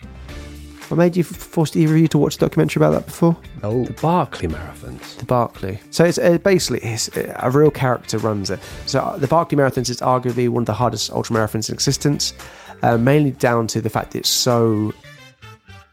[0.89, 3.37] What made you forced either of you to watch a documentary about that before?
[3.65, 5.17] Oh, the Barkley Marathons.
[5.17, 5.81] The Barkley.
[5.91, 8.61] So it's uh, basically it's, uh, a real character runs it.
[8.87, 12.35] So uh, the Barkley Marathons is arguably one of the hardest ultra marathons in existence,
[12.83, 14.93] uh, mainly down to the fact that it's so.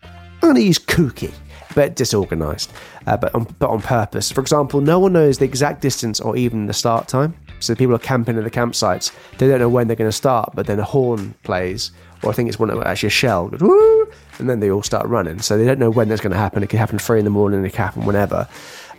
[0.03, 1.33] I'm going to use kooky,
[1.73, 2.71] but disorganized,
[3.07, 4.31] uh, but on, but on purpose.
[4.31, 7.33] For example, no one knows the exact distance or even the start time.
[7.61, 9.11] So people are camping at the campsites.
[9.37, 11.91] They don't know when they're going to start, but then a horn plays,
[12.21, 14.83] or I think it's one of actually a shell goes woo, and then they all
[14.83, 15.39] start running.
[15.39, 16.63] So they don't know when that's going to happen.
[16.63, 17.63] It could happen three in the morning.
[17.65, 18.47] It could happen whenever.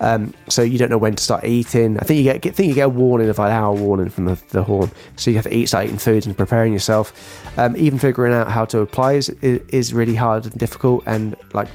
[0.01, 1.99] Um, so you don't know when to start eating.
[1.99, 4.25] I think you get, get think you get a warning of an hour warning from
[4.27, 4.91] the, the horn.
[5.17, 7.59] So you have to eat, start eating foods and preparing yourself.
[7.59, 11.05] Um, even figuring out how to apply is, is really hard and difficult.
[11.07, 11.69] And like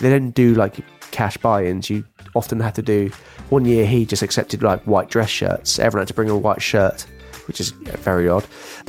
[0.00, 0.76] they don't do like
[1.10, 1.88] cash buy-ins.
[1.90, 3.10] You often have to do.
[3.48, 5.78] One year he just accepted like white dress shirts.
[5.78, 7.06] Everyone had to bring a white shirt,
[7.52, 8.44] which is very odd.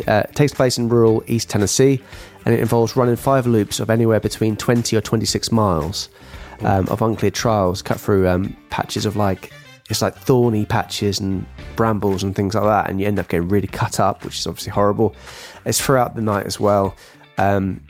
[0.07, 2.01] Uh, it takes place in rural East Tennessee,
[2.45, 6.07] and it involves running five loops of anywhere between 20 or 26 miles
[6.61, 9.51] um, of unclear trials, cut through um, patches of like
[9.89, 11.45] it's like thorny patches and
[11.75, 14.47] brambles and things like that, and you end up getting really cut up, which is
[14.47, 15.13] obviously horrible.
[15.65, 16.95] It's throughout the night as well.
[17.37, 17.81] Um,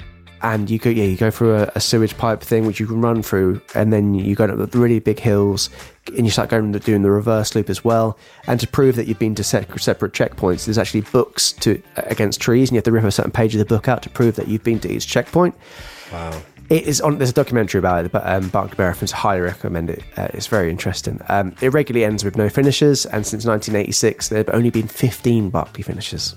[0.42, 3.00] and you go, yeah, you go through a, a sewage pipe thing which you can
[3.00, 5.70] run through, and then you go up the really big hills,
[6.08, 8.18] and you start going doing the reverse loop as well.
[8.48, 12.42] And to prove that you've been to se- separate checkpoints, there's actually books to against
[12.42, 14.36] trees, and you have to rip a certain page of the book out to prove
[14.36, 15.56] that you've been to each checkpoint.
[16.12, 16.42] Wow.
[16.70, 17.18] It is on.
[17.18, 20.02] There's a documentary about it, but um, Barkley Marathons highly recommend it.
[20.18, 21.20] Uh, it's very interesting.
[21.28, 25.50] Um, it regularly ends with no finishes, and since 1986, there have only been 15
[25.50, 26.36] Barkley finishes,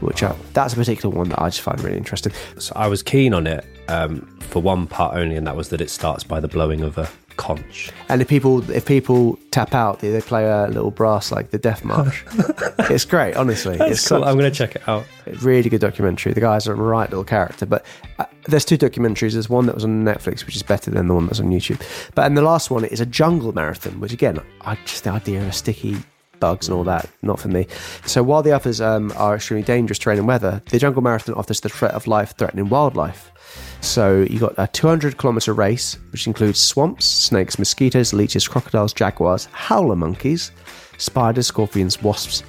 [0.00, 0.22] which
[0.52, 2.32] that's a particular one that I just find really interesting.
[2.58, 5.80] So I was keen on it um, for one part only, and that was that
[5.80, 7.90] it starts by the blowing of a conch.
[8.08, 11.58] And if people if people tap out, they, they play a little brass like the
[11.58, 12.24] Death March.
[12.90, 13.74] it's great, honestly.
[13.80, 14.20] it's cool.
[14.20, 15.04] such- I'm going to check it out.
[15.42, 16.32] really good documentary.
[16.32, 17.66] The guy's a right little character.
[17.66, 17.84] But
[18.18, 19.32] uh, there's two documentaries.
[19.32, 21.80] There's one that was on Netflix, which is better than the one that's on YouTube.
[22.14, 25.46] But and the last one is a jungle marathon, which again, I just the idea
[25.46, 25.96] of sticky
[26.38, 27.66] bugs and all that, not for me.
[28.04, 31.60] So while the others um, are extremely dangerous terrain and weather, the jungle marathon offers
[31.60, 33.32] the threat of life-threatening wildlife.
[33.80, 39.46] So you got a 200 kilometer race, which includes swamps, snakes, mosquitoes, leeches, crocodiles, jaguars,
[39.52, 40.50] howler monkeys,
[40.98, 42.42] spiders, scorpions, wasps,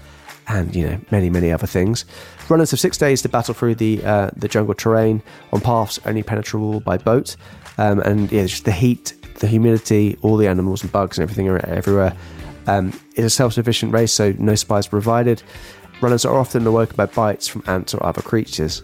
[0.48, 2.06] and you know many many other things.
[2.50, 5.22] Runners have six days to battle through the uh, the jungle terrain
[5.52, 7.36] on paths only penetrable by boat,
[7.78, 11.48] um, and yeah, just the heat, the humidity, all the animals and bugs and everything
[11.50, 12.16] are everywhere.
[12.68, 15.42] Um, it's a self-sufficient race, so no supplies provided.
[16.02, 18.84] Runners are often awoken by bites from ants or other creatures.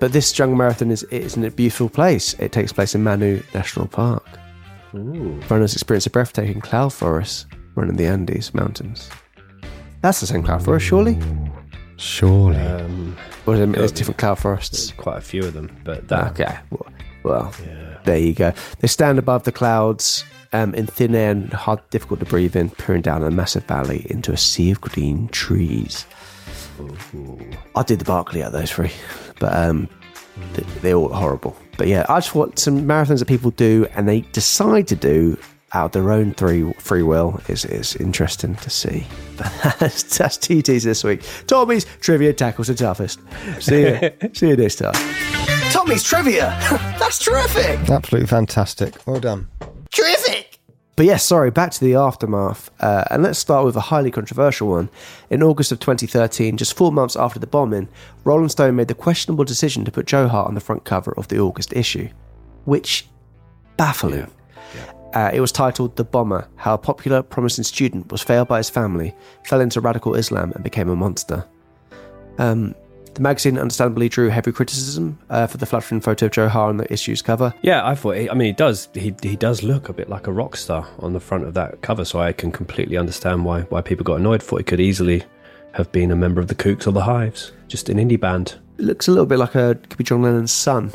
[0.00, 2.34] But this jungle marathon is is in a beautiful place.
[2.38, 4.24] It takes place in Manu National Park.
[4.92, 9.08] Runners experience a breathtaking cloud forest running the Andes Mountains.
[10.00, 11.18] That's the same cloud forest, surely?
[11.96, 12.56] Surely.
[12.56, 13.16] Um,
[13.46, 14.92] Or is it, there's different cloud forests?
[14.92, 16.56] quite a few of them, but that Okay.
[16.70, 16.86] Well,
[17.24, 17.54] Well,
[18.04, 18.52] there you go.
[18.80, 22.70] They stand above the clouds um, in thin air and hard, difficult to breathe in,
[22.70, 26.06] peering down a massive valley into a sea of green trees.
[27.74, 28.92] I did the Barkley out of those three,
[29.38, 29.88] but um,
[30.54, 31.56] th- they're all horrible.
[31.76, 35.38] But yeah, I just want some marathons that people do and they decide to do
[35.72, 39.06] out of their own three free will is is interesting to see.
[39.36, 41.22] But that's, that's TTs this week.
[41.46, 43.20] Tommy's trivia tackles the toughest.
[43.60, 44.94] See you, see you next time.
[45.70, 46.56] Tommy's trivia.
[46.98, 47.90] That's terrific.
[47.90, 49.06] Absolutely fantastic.
[49.06, 49.48] Well done.
[49.90, 50.27] Terrific.
[50.98, 52.72] But yes, sorry, back to the aftermath.
[52.80, 54.90] Uh, and let's start with a highly controversial one.
[55.30, 57.86] In August of 2013, just four months after the bombing,
[58.24, 61.38] Rolling Stone made the questionable decision to put Dzhokhar on the front cover of the
[61.38, 62.08] August issue,
[62.64, 63.06] which
[63.76, 64.28] baffling.
[65.14, 68.68] Uh, it was titled The Bomber How a Popular, Promising Student Was Failed by His
[68.68, 69.14] Family,
[69.44, 71.46] Fell into Radical Islam, and Became a Monster.
[72.38, 72.74] Um,
[73.18, 76.92] the magazine understandably drew heavy criticism uh, for the flattering photo of Dzhokhar on the
[76.92, 77.52] issue's cover.
[77.62, 78.14] Yeah, I thought.
[78.14, 78.88] I mean, he does.
[78.94, 81.82] He he does look a bit like a rock star on the front of that
[81.82, 82.04] cover.
[82.04, 84.40] So I can completely understand why why people got annoyed.
[84.40, 85.24] Thought he could easily
[85.72, 88.54] have been a member of the Kooks or the Hives, just an indie band.
[88.78, 90.92] It looks a little bit like a could be John Lennon's son.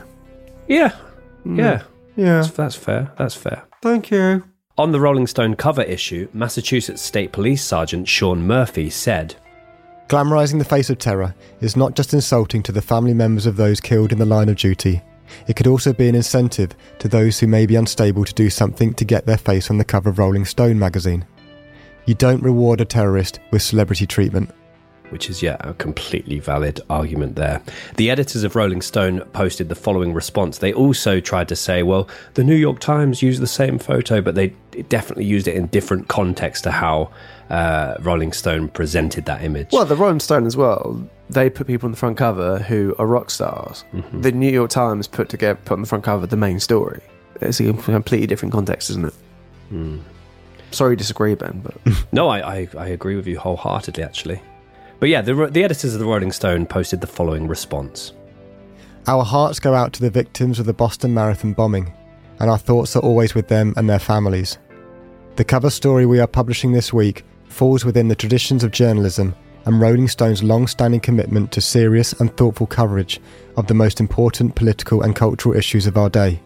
[0.70, 0.96] Yeah,
[1.44, 1.84] yeah,
[2.16, 2.42] Yeah.
[2.42, 3.12] That's, that's fair.
[3.18, 3.64] That's fair.
[3.82, 4.46] Thank you.
[4.78, 9.36] On the Rolling Stone cover issue, Massachusetts State Police Sergeant Sean Murphy said,
[10.08, 13.80] Glamorising the face of terror is not just insulting to the family members of those
[13.80, 15.02] killed in the line of duty,
[15.48, 18.94] it could also be an incentive to those who may be unstable to do something
[18.94, 21.26] to get their face on the cover of Rolling Stone magazine.
[22.06, 24.52] You don't reward a terrorist with celebrity treatment.
[25.14, 27.62] Which is, yeah, a completely valid argument there.
[27.98, 30.58] The editors of Rolling Stone posted the following response.
[30.58, 34.34] They also tried to say, well, the New York Times used the same photo, but
[34.34, 34.48] they
[34.90, 37.12] definitely used it in different context to how
[37.52, 39.70] uh, Rolling Stone presented that image.
[39.72, 41.08] Well, the Rolling Stone as well.
[41.30, 43.86] They put people on the front cover who are rock stars.
[44.14, 47.02] The New York Times put together put on the front cover the main story.
[47.40, 49.14] It's a completely different context, isn't it?
[50.72, 51.76] Sorry, disagree, Ben, but
[52.12, 54.42] No, I, I, I agree with you wholeheartedly, actually.
[55.00, 58.14] But yeah, the, the editors of the Rolling Stone posted the following response.
[59.08, 61.94] Our hearts go out to the victims of the Boston Marathon bombing,
[62.40, 64.58] and our thoughts are always with them and their families.
[65.36, 69.80] The cover story we are publishing this week falls within the traditions of journalism and
[69.80, 73.20] Rolling Stone's long standing commitment to serious and thoughtful coverage
[73.58, 76.42] of the most important political and cultural issues of our day.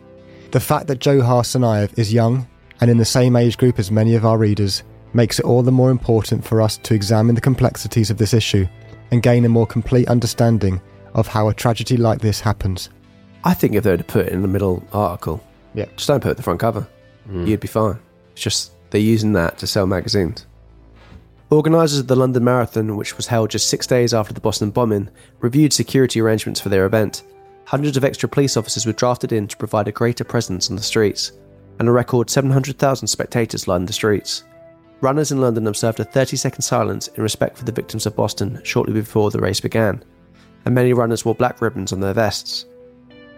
[0.52, 2.48] The fact that Dzhokhar Tsarnaev is young
[2.80, 4.84] and in the same age group as many of our readers
[5.14, 8.68] makes it all the more important for us to examine the complexities of this issue
[9.12, 10.82] and gain a more complete understanding
[11.14, 12.90] of how a tragedy like this happens.
[13.44, 15.42] I think if they were to put it in the middle article,
[15.74, 15.86] Yeah.
[15.96, 16.88] just don't put it at the front cover.
[17.28, 17.46] Hmm.
[17.46, 17.98] You'd be fine.
[18.34, 20.46] It's just they're using that to sell magazines.
[21.50, 25.10] Organisers of the London Marathon, which was held just six days after the Boston bombing,
[25.40, 27.24] reviewed security arrangements for their event.
[27.66, 30.84] Hundreds of extra police officers were drafted in to provide a greater presence on the
[30.84, 31.32] streets,
[31.80, 34.44] and a record 700,000 spectators lined the streets.
[35.02, 38.60] Runners in London observed a 30 second silence in respect for the victims of Boston
[38.64, 40.04] shortly before the race began,
[40.66, 42.66] and many runners wore black ribbons on their vests.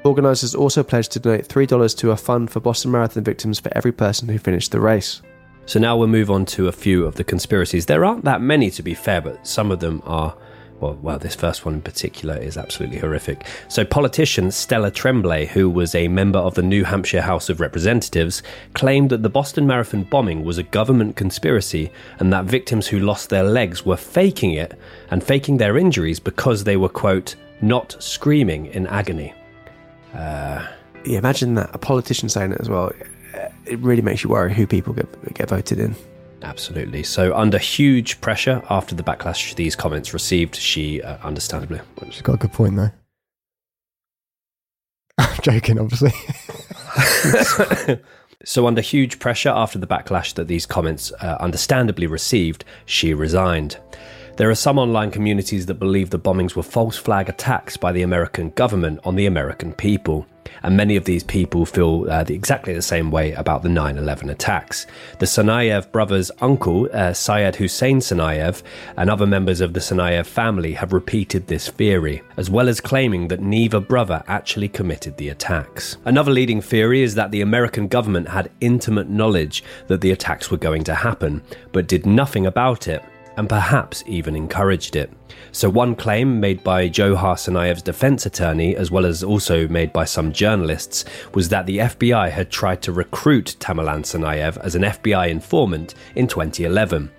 [0.06, 3.91] Organisers also pledged to donate $3 to a fund for Boston Marathon victims for every
[3.91, 5.22] person who finished the race.
[5.65, 7.86] So now we'll move on to a few of the conspiracies.
[7.86, 10.36] There aren't that many, to be fair, but some of them are.
[10.80, 13.45] Well, well, this first one in particular is absolutely horrific.
[13.68, 18.41] So, politician Stella Tremblay, who was a member of the New Hampshire House of Representatives,
[18.73, 23.30] claimed that the Boston Marathon bombing was a government conspiracy and that victims who lost
[23.30, 24.80] their legs were faking it
[25.11, 29.34] and faking their injuries because they were, quote, not screaming in agony.
[30.14, 30.65] Uh,
[31.06, 32.91] yeah, imagine that a politician saying it as well.
[33.65, 35.95] It really makes you worry who people get get voted in.
[36.41, 37.03] Absolutely.
[37.03, 42.36] So, under huge pressure after the backlash these comments received, she uh, understandably She's got
[42.36, 42.91] a good point though.
[45.18, 46.14] I'm joking, obviously.
[48.45, 53.78] So, under huge pressure after the backlash that these comments uh, understandably received, she resigned.
[54.38, 58.02] There are some online communities that believe the bombings were false flag attacks by the
[58.02, 60.26] American government on the American people.
[60.63, 63.97] And many of these people feel uh, the, exactly the same way about the 9
[63.97, 64.85] 11 attacks.
[65.19, 68.63] The Tsarnaev brothers' uncle, uh, Syed Hussein Tsarnaev,
[68.97, 73.27] and other members of the Tsarnaev family have repeated this theory, as well as claiming
[73.27, 75.97] that neither brother actually committed the attacks.
[76.05, 80.57] Another leading theory is that the American government had intimate knowledge that the attacks were
[80.57, 83.03] going to happen, but did nothing about it
[83.40, 85.10] and perhaps even encouraged it.
[85.53, 90.03] So, one claim made by Dzhokhar Tsarnaev's defense attorney, as well as also made by
[90.03, 95.30] some journalists, was that the FBI had tried to recruit Tamerlan Tsarnaev as an FBI
[95.30, 97.10] informant in 2011.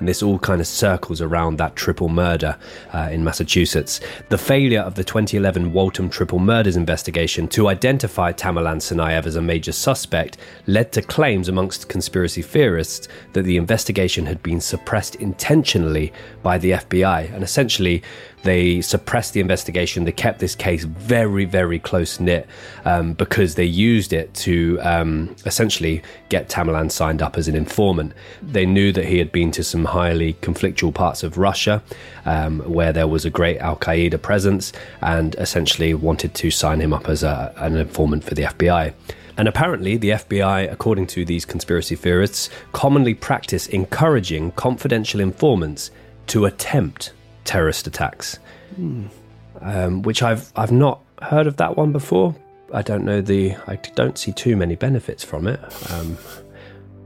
[0.00, 2.56] And this all kind of circles around that triple murder
[2.92, 4.00] uh, in Massachusetts.
[4.30, 9.42] The failure of the 2011 Waltham triple murders investigation to identify Tamerlan Tsarnaev as a
[9.42, 16.12] major suspect led to claims amongst conspiracy theorists that the investigation had been suppressed intentionally
[16.42, 17.32] by the FBI.
[17.32, 18.02] And essentially,
[18.42, 20.04] they suppressed the investigation.
[20.04, 22.46] They kept this case very, very close knit
[22.84, 28.12] um, because they used it to um, essentially get Tamerlan signed up as an informant.
[28.42, 31.82] They knew that he had been to some highly conflictual parts of Russia
[32.24, 36.92] um, where there was a great Al Qaeda presence and essentially wanted to sign him
[36.92, 38.94] up as a, an informant for the FBI.
[39.36, 45.90] And apparently, the FBI, according to these conspiracy theorists, commonly practice encouraging confidential informants
[46.26, 47.12] to attempt
[47.44, 48.38] terrorist attacks,
[49.60, 52.34] um, which I've I've not heard of that one before.
[52.72, 55.60] I don't know the I don't see too many benefits from it,
[55.90, 56.16] um,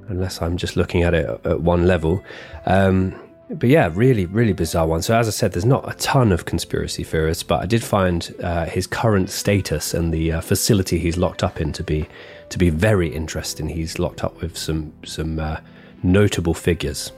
[0.08, 2.22] unless I'm just looking at it at one level.
[2.66, 3.14] Um,
[3.50, 5.02] but yeah, really, really bizarre one.
[5.02, 8.34] So as I said, there's not a ton of conspiracy theorists, but I did find
[8.42, 12.06] uh, his current status and the uh, facility he's locked up in to be
[12.48, 13.68] to be very interesting.
[13.68, 15.58] He's locked up with some some uh,
[16.02, 17.12] notable figures.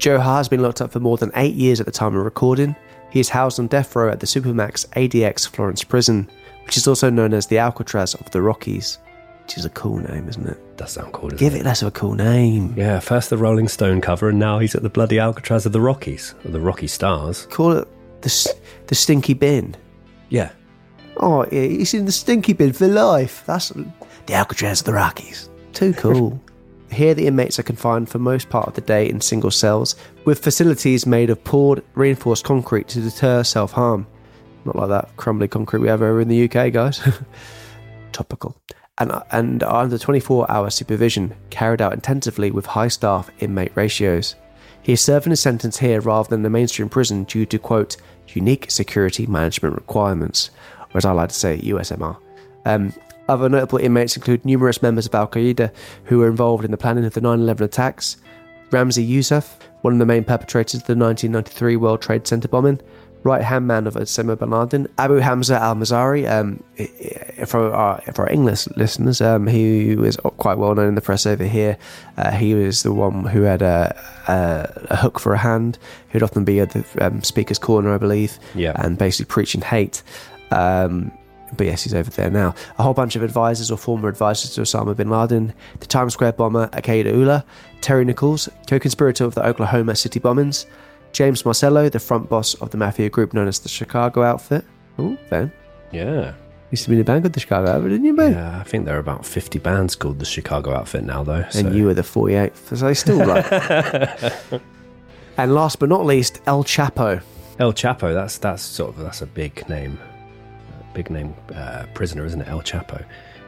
[0.00, 2.74] Dzhokhar has been locked up for more than eight years at the time of recording.
[3.10, 6.28] He is housed on death row at the Supermax ADX Florence prison,
[6.64, 8.98] which is also known as the Alcatraz of the Rockies,
[9.42, 10.76] which is a cool name, isn't it?
[10.76, 11.28] Does sound cool.
[11.30, 12.72] Give it less of a cool name.
[12.76, 15.80] Yeah, first the Rolling Stone cover, and now he's at the bloody Alcatraz of the
[15.80, 17.46] Rockies, or the Rocky Stars.
[17.50, 17.88] Call it
[18.22, 18.54] the
[18.86, 19.76] the stinky bin.
[20.30, 20.52] Yeah,
[21.22, 23.42] Oh, yeah, he's in the stinky bin for life.
[23.44, 25.50] That's the Alcatraz of the Rockies.
[25.74, 26.40] Too cool.
[26.90, 29.94] Here, the inmates are confined for most part of the day in single cells,
[30.24, 34.06] with facilities made of poured, reinforced concrete to deter self harm.
[34.64, 37.00] Not like that crumbly concrete we have over in the UK, guys.
[38.12, 38.60] Topical.
[38.98, 44.34] And, and are under 24 hour supervision, carried out intensively with high staff inmate ratios.
[44.82, 47.96] He is serving his sentence here rather than the mainstream prison due to, quote,
[48.28, 50.50] unique security management requirements,
[50.92, 52.16] or as I like to say, USMR.
[52.66, 52.92] Um,
[53.30, 55.72] other notable inmates include numerous members of Al Qaeda
[56.04, 58.16] who were involved in the planning of the 9 11 attacks,
[58.70, 62.80] Ramzi Yousef, one of the main perpetrators of the 1993 World Trade Center bombing,
[63.22, 66.30] right hand man of Osama bin Laden, Abu Hamza al Masri.
[66.30, 66.62] Um,
[67.46, 71.26] for, our, for our English listeners, um, he was quite well known in the press
[71.26, 71.76] over here.
[72.16, 73.94] Uh, he was the one who had a,
[74.28, 75.78] a, a hook for a hand,
[76.10, 78.72] who'd often be at the um, speaker's corner, I believe, Yeah.
[78.76, 80.02] and basically preaching hate.
[80.50, 81.12] Um,
[81.56, 82.54] but yes, he's over there now.
[82.78, 86.32] A whole bunch of advisors or former advisors to Osama bin Laden, the Times Square
[86.32, 87.44] bomber Akayed Ullah,
[87.80, 90.66] Terry Nichols, co conspirator of the Oklahoma City bombings,
[91.12, 94.64] James Marcello, the front boss of the mafia group known as the Chicago Outfit.
[94.98, 95.50] Oh, Ben.
[95.92, 96.34] yeah,
[96.70, 98.32] Used to be in a band called the Chicago Outfit, didn't you, Ben?
[98.32, 98.60] yeah.
[98.60, 101.44] I think there are about fifty bands called the Chicago Outfit now, though.
[101.54, 102.76] And you were the 48th.
[102.76, 103.44] So they still like.
[105.36, 107.20] and last but not least, El Chapo.
[107.58, 108.14] El Chapo.
[108.14, 109.98] That's that's sort of that's a big name,
[110.94, 112.48] big name uh, prisoner, isn't it?
[112.48, 113.04] El Chapo.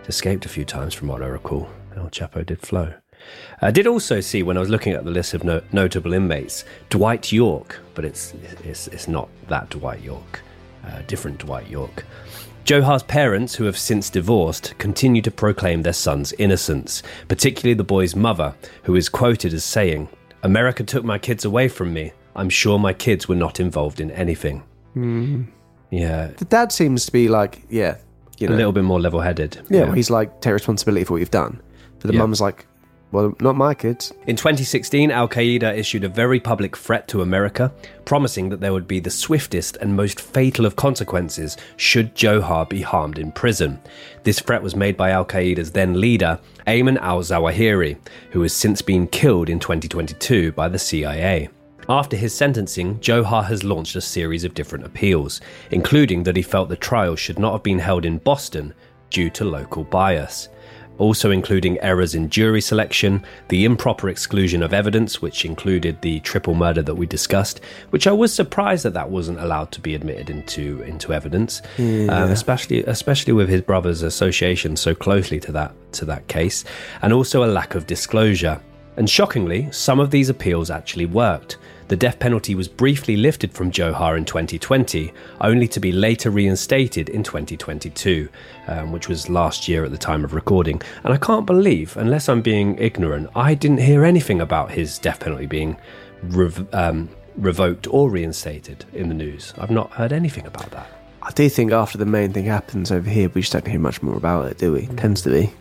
[0.09, 1.69] Escaped a few times, from what I recall.
[1.97, 2.93] El Chapo did flow.
[3.61, 6.65] I did also see when I was looking at the list of no- notable inmates,
[6.91, 10.43] Dwight York, but it's it's it's not that Dwight York,
[10.85, 12.05] uh, different Dwight York.
[12.65, 18.15] Dzhokhar's parents, who have since divorced, continue to proclaim their son's innocence, particularly the boy's
[18.15, 18.55] mother,
[18.85, 20.09] who is quoted as saying,
[20.45, 22.13] America took my kids away from me.
[22.37, 24.63] I'm sure my kids were not involved in anything.
[25.93, 27.97] Yeah, The dad seems to be like, yeah,
[28.39, 28.55] you know.
[28.55, 29.59] a little bit more level headed.
[29.71, 31.61] yeah, well, he's like, take responsibility for what you've done.
[32.01, 32.21] But the Yeah.
[32.21, 32.67] mum's like,
[33.13, 34.11] well, not my kids.
[34.27, 37.71] In 2016, Al Qaeda issued a very public threat to America,
[38.07, 42.81] promising that there would be the swiftest and most fatal of consequences should Dzhokhar be
[42.81, 43.79] harmed in prison.
[44.23, 47.99] This threat was made by Al Qaeda's then leader, Ayman al Zawahiri,
[48.31, 51.51] who has since been killed in 2022 by the CIA.
[51.89, 55.41] After his sentencing, Dzhokhar has launched a series of different appeals,
[55.71, 58.73] including that he felt the trial should not have been held in Boston
[59.11, 60.49] due to local bias
[60.99, 66.55] also including errors in jury selection, the improper exclusion of evidence, which included the triple
[66.55, 67.61] murder that we discussed,
[67.91, 72.31] which I was surprised that that wasn't allowed to be admitted into into evidence, um,
[72.31, 76.65] especially especially with his brother's association so closely to that to that case,
[77.03, 78.61] and also a lack of disclosure.
[78.97, 81.57] And shockingly, some of these appeals actually worked.
[81.93, 85.13] The death penalty was briefly lifted from Dzhokhar in 2020,
[85.43, 88.31] only to be later reinstated in 2022,
[88.67, 90.81] um, which was last year at the time of recording.
[91.05, 95.21] And I can't believe, unless I'm being ignorant, I didn't hear anything about his death
[95.21, 95.77] penalty being
[96.23, 99.53] rev- um, revoked or reinstated in the news.
[99.59, 100.91] I've not heard anything about that.
[101.21, 104.03] I do think after the main thing happens over here, we just don't hear much
[104.03, 104.87] more about it, do we?
[104.97, 105.53] Tends to be.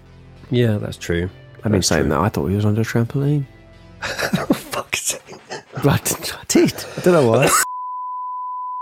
[0.50, 1.30] Yeah, that's true.
[1.66, 3.48] I mean, That's saying that, I thought he was under a trampoline.
[4.00, 5.31] Fuck's sake.
[5.84, 6.74] Right, I did.
[6.98, 7.50] I don't know why.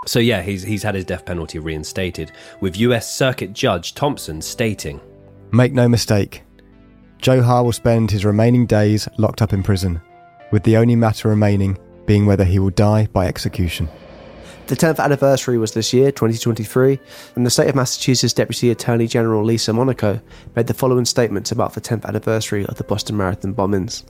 [0.06, 2.32] So yeah, he's he's had his death penalty reinstated,
[2.62, 3.14] with U.S.
[3.14, 5.02] Circuit Judge Thompson stating,
[5.52, 6.44] Make no mistake,
[7.22, 10.02] Dzhokhar will spend his remaining days locked up in prison,
[10.52, 13.90] with the only matter remaining being whether he will die by execution.
[14.68, 17.00] The 10th anniversary was this year, 2023,
[17.36, 20.22] and the state of Massachusetts Deputy Attorney General Lisa Monaco
[20.56, 24.04] made the following statements about the 10th anniversary of the Boston Marathon bombings.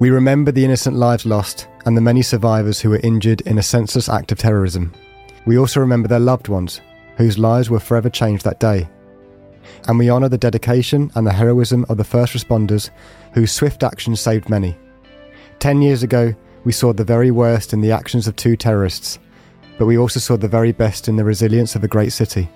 [0.00, 3.62] We remember the innocent lives lost and the many survivors who were injured in a
[3.62, 4.92] senseless act of terrorism.
[5.46, 6.80] We also remember their loved ones,
[7.16, 8.88] whose lives were forever changed that day.
[9.86, 12.90] And we honour the dedication and the heroism of the first responders
[13.34, 14.76] whose swift action saved many.
[15.60, 16.34] Ten years ago,
[16.64, 19.18] we saw the very worst in the actions of two terrorists,
[19.78, 22.48] but we also saw the very best in the resilience of a great city,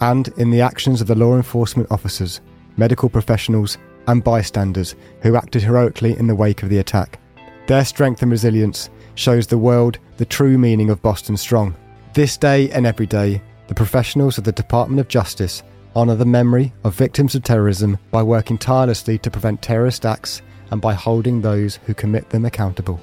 [0.00, 2.40] and in the actions of the law enforcement officers,
[2.76, 7.18] medical professionals, and bystanders who acted heroically in the wake of the attack.
[7.66, 11.74] Their strength and resilience shows the world the true meaning of Boston Strong.
[12.14, 15.62] This day and every day, the professionals of the Department of Justice
[15.96, 20.80] honour the memory of victims of terrorism by working tirelessly to prevent terrorist acts and
[20.80, 23.00] by holding those who commit them accountable.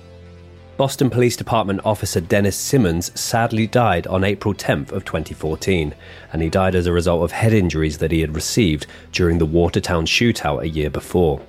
[0.76, 5.94] Boston Police Department officer Dennis Simmonds sadly died on April 10th of 2014,
[6.32, 9.46] and he died as a result of head injuries that he had received during the
[9.46, 11.40] Watertown shootout a year before,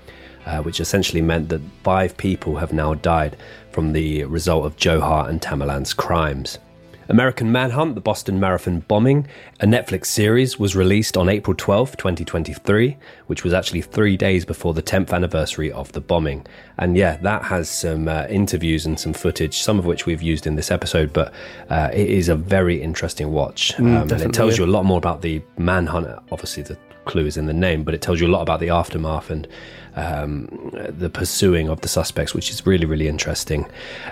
[0.44, 3.34] uh, which essentially meant that five people have now died
[3.72, 6.58] from the result of Dzhokhar and Tamerlan's crimes.
[7.08, 9.26] American Manhunt, the Boston Marathon bombing,
[9.60, 14.74] a Netflix series, was released on April 12, 2023, which was actually three days before
[14.74, 16.46] the 10th anniversary of the bombing.
[16.78, 20.46] And yeah, that has some uh, interviews and some footage, some of which we've used
[20.46, 21.32] in this episode, but
[21.68, 23.74] uh, it is a very interesting watch.
[23.74, 26.06] Mm, um, and it tells you a lot more about the manhunt.
[26.30, 28.70] Obviously, the clue is in the name, but it tells you a lot about the
[28.70, 29.46] aftermath and
[29.96, 30.48] um,
[30.88, 33.66] the pursuing of the suspects, which is really, really interesting.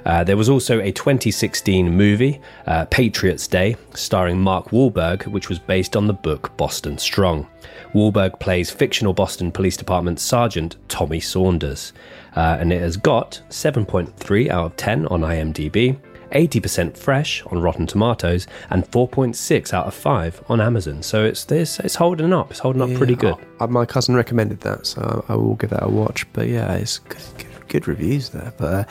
[0.05, 5.59] Uh, there was also a 2016 movie, uh, Patriots Day, starring Mark Wahlberg, which was
[5.59, 7.49] based on the book Boston Strong.
[7.95, 11.93] Wahlberg plays fictional Boston Police Department Sergeant Tommy Saunders,
[12.37, 15.99] uh, and it has got 7.3 out of 10 on IMDb.
[16.33, 21.03] 80% fresh on Rotten Tomatoes and 4.6 out of 5 on Amazon.
[21.03, 22.51] So it's this it's holding up.
[22.51, 23.37] It's holding up pretty good.
[23.61, 26.27] Uh, my cousin recommended that, so I will give that a watch.
[26.33, 28.53] But yeah, it's good, good, good reviews there.
[28.57, 28.85] But uh,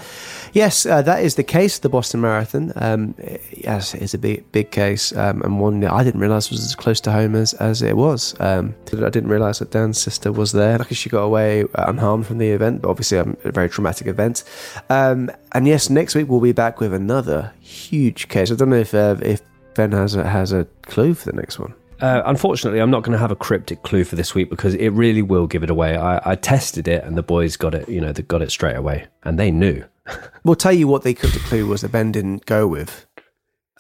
[0.52, 1.78] yes, uh, that is the case.
[1.78, 3.16] Of the Boston Marathon, um,
[3.56, 6.76] yes, it's a big, big case, um, and one that I didn't realize was as
[6.76, 8.36] close to home as, as it was.
[8.40, 10.78] Um, I didn't realize that Dan's sister was there.
[10.78, 14.44] Luckily, she got away unharmed from the event, but obviously, um, a very traumatic event.
[14.90, 18.52] Um, and yes, next week we'll be back with another huge case.
[18.52, 19.42] I don't know if uh, if
[19.76, 21.74] Ben has a, has a clue for the next one.
[22.02, 24.90] Uh, unfortunately, I'm not going to have a cryptic clue for this week because it
[24.90, 25.96] really will give it away.
[25.96, 28.76] I, I tested it and the boys got it, you know, they got it straight
[28.76, 29.84] away and they knew.
[30.44, 33.06] We'll tell you what the cryptic clue was that Ben didn't go with.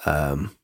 [0.06, 0.56] Um,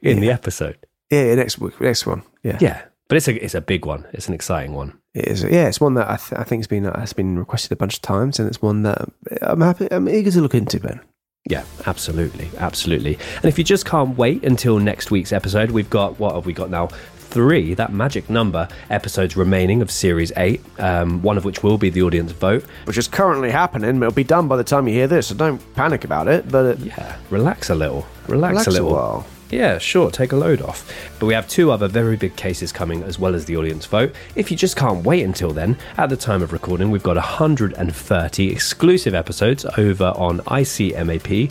[0.00, 0.78] in the episode.
[1.10, 2.22] Yeah, next week, next one.
[2.44, 4.06] Yeah, Yeah, but it's a it's a big one.
[4.12, 4.98] It's an exciting one.
[5.14, 5.42] It is.
[5.42, 7.96] Yeah, it's one that I, th- I think has been has been requested a bunch
[7.96, 9.08] of times, and it's one that
[9.42, 9.88] I'm happy.
[9.90, 11.00] I'm eager to look into, Ben.
[11.48, 13.18] Yeah, absolutely, absolutely.
[13.36, 16.52] And if you just can't wait until next week's episode, we've got what have we
[16.52, 16.88] got now?
[17.28, 21.90] Three, that magic number, episodes remaining of Series 8, um, one of which will be
[21.90, 22.64] the audience vote.
[22.84, 23.96] Which is currently happening.
[23.96, 26.50] It'll be done by the time you hear this, so don't panic about it.
[26.50, 28.06] But it, Yeah, relax a little.
[28.26, 28.92] Relax, Relax a a little.
[28.92, 29.26] while.
[29.50, 30.92] Yeah, sure, take a load off.
[31.20, 34.12] But we have two other very big cases coming as well as the audience vote.
[34.34, 38.50] If you just can't wait until then, at the time of recording, we've got 130
[38.50, 41.48] exclusive episodes over on icmap.co.uk,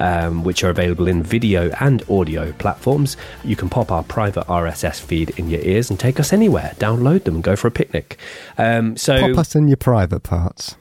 [0.00, 3.16] um, which are available in video and audio platforms.
[3.42, 6.74] You can pop our private RSS feed in your ears and take us anywhere.
[6.78, 8.16] Download them and go for a picnic.
[8.56, 10.76] Um, so, Pop us in your private parts.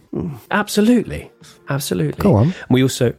[0.52, 1.32] absolutely,
[1.68, 2.22] absolutely.
[2.22, 2.54] Go on.
[2.70, 3.16] We also.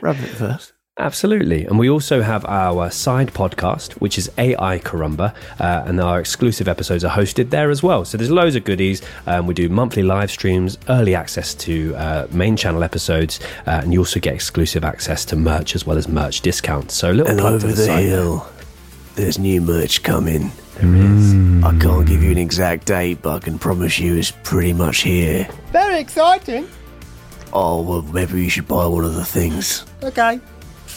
[0.00, 0.72] rub it first.
[0.98, 1.64] Absolutely.
[1.64, 6.66] And we also have our side podcast, which is AI Carumba, uh, and our exclusive
[6.66, 8.04] episodes are hosted there as well.
[8.04, 9.00] So there's loads of goodies.
[9.26, 13.38] Um, we do monthly live streams, early access to uh, main channel episodes,
[13.68, 16.94] uh, and you also get exclusive access to merch as well as merch discounts.
[16.94, 18.48] So a little And over for the hill,
[19.14, 20.50] there's new merch coming.
[20.80, 21.34] There is.
[21.64, 24.98] I can't give you an exact date, but I can promise you it's pretty much
[24.98, 25.48] here.
[25.70, 26.68] Very exciting.
[27.52, 29.86] Oh, well, maybe you should buy one of the things.
[30.02, 30.40] Okay.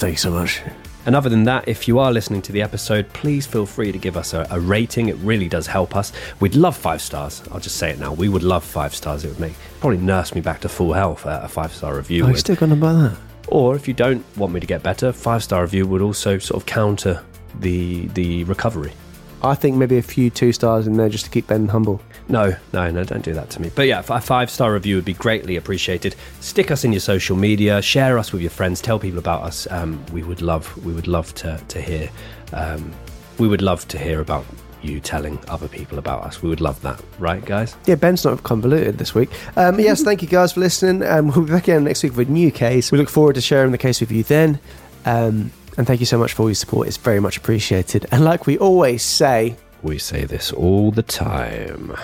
[0.01, 0.63] Thanks so much.
[1.05, 3.99] And other than that, if you are listening to the episode, please feel free to
[3.99, 5.09] give us a, a rating.
[5.09, 6.11] It really does help us.
[6.39, 7.43] We'd love five stars.
[7.51, 8.11] I'll just say it now.
[8.11, 9.23] We would love five stars.
[9.23, 11.27] It would make probably nurse me back to full health.
[11.27, 12.25] Uh, a five star review.
[12.25, 13.15] Are you still going to buy that?
[13.49, 16.59] Or if you don't want me to get better, five star review would also sort
[16.59, 17.23] of counter
[17.59, 18.93] the the recovery.
[19.43, 22.01] I think maybe a few two stars in there just to keep Ben humble.
[22.27, 23.71] No, no, no, don't do that to me.
[23.73, 26.15] But yeah, a five star review would be greatly appreciated.
[26.39, 29.69] Stick us in your social media, share us with your friends, tell people about us.
[29.71, 32.09] Um, we would love, we would love to to hear.
[32.53, 32.93] Um,
[33.37, 34.45] we would love to hear about
[34.83, 36.41] you telling other people about us.
[36.41, 37.75] We would love that, right, guys?
[37.85, 39.29] Yeah, Ben's not convoluted this week.
[39.55, 41.07] Um, yes, thank you guys for listening.
[41.07, 42.91] Um, we'll be back again next week with a new case.
[42.91, 44.59] We look forward to sharing the case with you then.
[45.05, 46.87] Um, and thank you so much for all your support.
[46.87, 48.05] It's very much appreciated.
[48.11, 51.95] And like we always say, We say this all the time.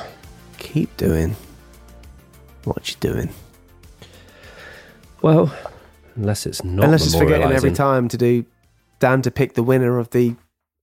[0.57, 1.35] keep doing
[2.63, 3.29] what you're doing.
[5.21, 5.53] Well,
[6.15, 6.85] unless it's not.
[6.85, 8.45] Unless it's forgetting every time to do
[8.99, 10.35] Dan to pick the winner of the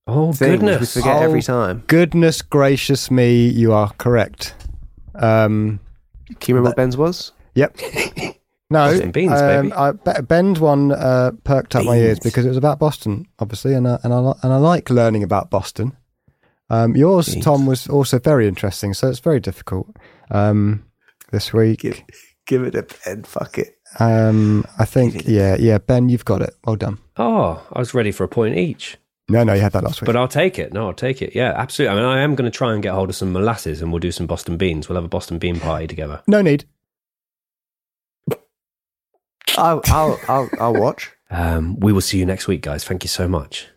[0.07, 0.95] Oh thing, goodness!
[0.95, 1.23] we forget Oh.
[1.23, 1.83] every time.
[1.87, 4.53] Goodness gracious me, you are correct.
[5.15, 5.79] Um,
[6.39, 7.31] Can you remember what Ben's was?
[7.55, 7.75] yep.
[8.69, 9.73] No, Boston beans, um, baby.
[9.73, 13.73] I, Be- Ben's one uh, perked up my ears because it was about Boston, obviously,
[13.73, 15.95] and I, and I and I like learning about Boston.
[16.69, 17.45] Um, yours, Beans.
[17.45, 19.95] Tom, was also very interesting, so it's very difficult
[20.31, 20.83] um,
[21.31, 21.81] this week.
[21.81, 22.01] Give,
[22.47, 23.23] give it a Ben.
[23.23, 23.77] Fuck it.
[23.99, 26.53] Um, I think, yeah, yeah, Ben, you've got it.
[26.65, 26.97] Well done.
[27.17, 28.97] Oh, I was ready for a point each.
[29.29, 30.05] No, no, you had that last week.
[30.07, 30.73] But I'll take it.
[30.73, 31.33] No, I'll take it.
[31.35, 31.97] Yeah, absolutely.
[31.97, 33.99] I mean, I am going to try and get hold of some molasses and we'll
[33.99, 34.89] do some Boston beans.
[34.89, 36.21] We'll have a Boston bean party together.
[36.27, 36.65] no need.
[39.57, 41.11] I'll, I'll, I'll, I'll watch.
[41.29, 42.83] Um, we will see you next week, guys.
[42.83, 43.67] Thank you so much.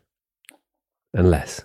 [1.15, 1.63] Unless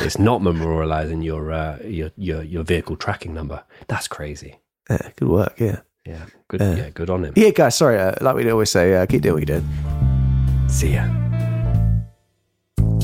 [0.00, 3.62] it's not memorializing your, uh, your your your vehicle tracking number.
[3.86, 4.60] That's crazy.
[4.90, 5.60] Yeah, good work.
[5.60, 5.80] Yeah.
[6.04, 6.60] Yeah, good.
[6.60, 7.32] Uh, yeah, good on him.
[7.36, 7.76] Yeah, guys.
[7.76, 7.98] Sorry.
[7.98, 10.68] Uh, like we always say, uh, keep doing what you're doing.
[10.68, 11.06] See ya.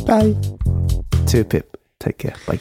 [0.06, 0.36] Bye.
[1.28, 1.76] To Pip.
[1.98, 2.34] Take care.
[2.46, 2.60] Bye.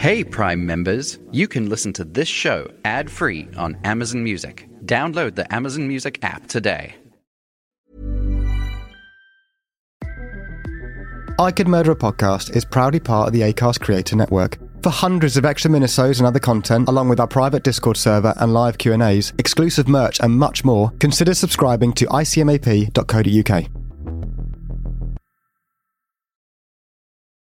[0.00, 4.66] Hey, Prime members, you can listen to this show ad free on Amazon Music.
[4.86, 6.94] Download the Amazon Music app today.
[11.38, 14.56] I Could Murder a Podcast is proudly part of the ACAST Creator Network.
[14.82, 18.54] For hundreds of extra minisodes and other content, along with our private Discord server and
[18.54, 23.79] live Q&As, exclusive merch and much more, consider subscribing to icmap.co.uk.